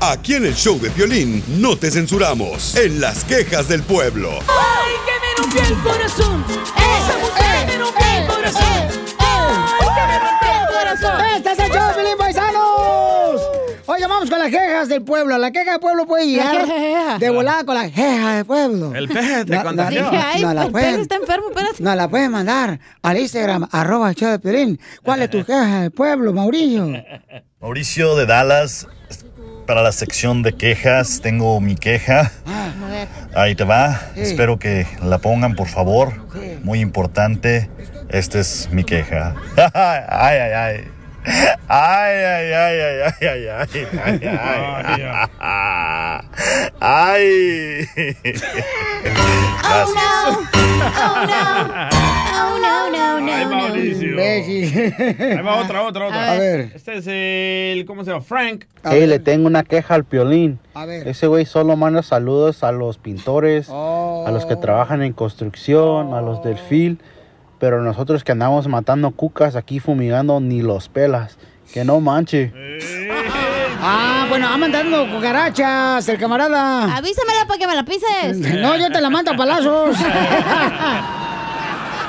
[0.00, 2.74] Aquí en el show de violín no te censuramos.
[2.76, 4.30] En las quejas del pueblo.
[4.48, 6.44] ¡Ay, que me rompió el corazón!
[6.76, 8.88] ¡Esa mujer me rompió el corazón!
[9.18, 11.20] ¡Ay, que me rompió el corazón!
[11.36, 13.40] ¡Este es el show, Pelín Paisanos!
[13.86, 15.36] Oye, vamos con las quejas del pueblo.
[15.38, 17.18] La queja del pueblo puede llegar queja.
[17.18, 18.94] de volada con la queja del pueblo.
[18.94, 20.02] El peje te No, no, contagió.
[20.02, 21.82] no, no la el está enfermo, espérate.
[21.82, 24.80] Nos la pueden mandar al Instagram, arroba el show de Pelín.
[25.02, 26.86] ¿Cuál es tu queja del pueblo, Mauricio?
[27.60, 28.86] Mauricio de Dallas,
[29.66, 32.30] para la sección de quejas, tengo mi queja.
[33.34, 34.00] Ahí te va.
[34.14, 36.12] Espero que la pongan, por favor.
[36.62, 37.68] Muy importante.
[38.10, 39.34] Esta es mi queja.
[39.74, 40.88] Ay, ay, ay.
[41.68, 44.28] Ay, ay, ay, ay, ay, ay, ay, ay.
[45.38, 45.64] Ay.
[46.80, 47.88] ay.
[49.60, 49.98] Oh, Gracias.
[50.24, 50.58] Oh, no.
[52.40, 52.90] Oh, no.
[52.90, 53.32] no, no, no.
[53.32, 54.18] Ahí va Mauricio.
[54.18, 56.32] Ahí va otra, otra, otra.
[56.32, 56.72] A ver.
[56.74, 58.22] Este es el, ¿cómo se llama?
[58.22, 58.64] Frank.
[58.84, 60.58] Hey, le tengo una queja al Piolín.
[60.74, 61.06] A ver.
[61.06, 64.24] Ese güey solo manda saludos a los pintores, oh.
[64.26, 64.60] a los que oh.
[64.60, 66.68] trabajan en construcción, a los del oh.
[66.68, 66.98] FIL
[67.58, 71.38] pero nosotros que andamos matando cucas aquí fumigando ni los pelas.
[71.72, 72.52] Que no manche.
[73.80, 76.96] Ah, bueno, va mandando cucarachas, el camarada.
[76.96, 78.38] Avísamela para que me la pises.
[78.60, 79.96] No, yo te la mando a palazos.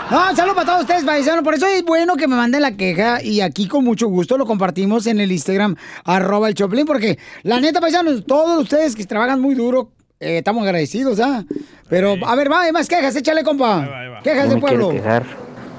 [0.09, 1.43] No, saludo para todos ustedes, paisanos.
[1.43, 4.47] Por eso es bueno que me manden la queja y aquí con mucho gusto lo
[4.47, 9.39] compartimos en el Instagram, arroba el Choplin, porque la neta, paisanos, todos ustedes que trabajan
[9.39, 11.43] muy duro, eh, estamos agradecidos, ¿ah?
[11.89, 13.87] Pero, a ver, va, hay más quejas, échale, compa.
[14.23, 14.89] Quejas Yo del me quiero pueblo.
[14.89, 15.23] quejar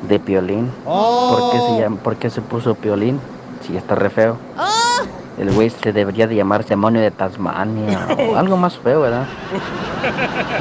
[0.09, 0.71] de Piolín.
[0.87, 1.37] Oh.
[1.39, 3.21] ¿Por, qué se llama, ¿Por qué se puso Piolín?
[3.67, 4.39] Si está re feo.
[4.59, 5.03] Oh.
[5.39, 8.09] El güey se debería de llamar demonio de Tasmania.
[8.19, 9.27] o algo más feo, ¿verdad?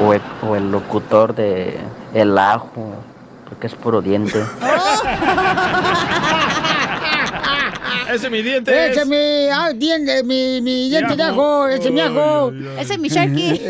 [0.03, 1.77] O el, o el locutor de
[2.13, 2.69] El Ajo.
[3.47, 4.39] Porque es puro diente.
[8.13, 8.89] Ese es mi diente.
[8.91, 12.51] Ese es mi, ah, diente, mi, mi diente de ajo, ese es mi ajo.
[12.79, 13.61] Ese es mi Sharky.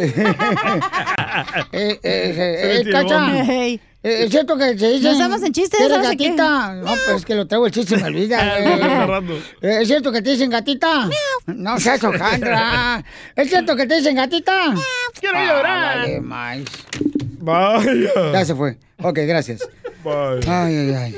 [1.71, 5.03] Eh, eh, eh, eh, eh, es cierto que se dice...
[5.07, 6.73] No estamos en chistes, eres gatita.
[6.75, 8.57] No, pues es que lo traigo el chiste, me olvida.
[9.61, 11.09] Eh, ¿Es cierto que te dicen gatita?
[11.47, 13.03] No seas hojandra.
[13.35, 14.73] ¿Es cierto que te dicen gatita?
[15.19, 15.97] Quiero Ah, llorar.
[15.99, 16.59] vale, más.
[17.39, 18.31] Vaya.
[18.33, 18.77] Ya se fue.
[19.01, 19.67] Ok, gracias.
[20.03, 20.65] Vaya.
[20.65, 21.15] Ay, ay, ay.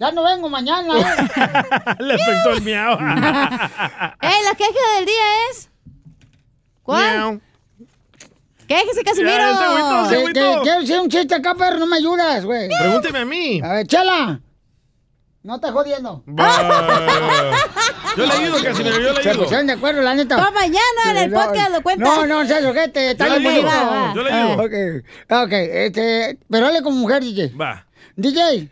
[0.00, 0.94] Ya no vengo mañana.
[1.98, 2.94] Le afectó el miau.
[2.98, 5.68] ¡Ey, la queja del día es!
[6.82, 7.42] ¿Cuál?
[8.66, 9.36] ¡Quéjese, Casimiro!
[9.36, 10.40] Ya, se agüitó, se Que- agüitó.
[10.54, 12.70] que- Quiero decir un chiste acá, perro, no me ayudas, güey.
[12.80, 13.60] Pregúnteme a mí.
[13.62, 14.40] A ver, chala.
[15.42, 16.22] No estás jodiendo.
[16.26, 16.34] Yo
[18.26, 19.42] le ayudo, Casimiro, yo le Se ayudo.
[19.42, 20.36] pusieron de acuerdo, la neta.
[20.36, 22.04] Pa' mañana en el podcast lo cuenta.
[22.04, 24.14] No, no, seas ojete, está Yo le bien ayudo, bonito.
[24.14, 24.64] yo le ayudo.
[24.64, 25.04] Ok,
[25.44, 27.52] ok, este, pero hable como mujer, DJ.
[27.56, 27.86] Va.
[28.16, 28.68] DJ.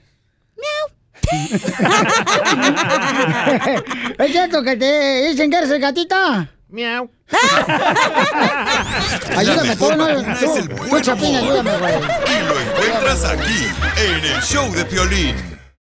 [4.18, 6.48] ¿Es cierto que te dicen que eres gatita?
[6.70, 7.10] Miau.
[9.36, 10.46] Ayúdame, tú, no, el tú,
[10.88, 11.42] buen tú, Chapín, humor.
[11.42, 11.94] ayúdame, güey.
[11.94, 15.57] Y lo encuentras aquí, en el show de Piolín.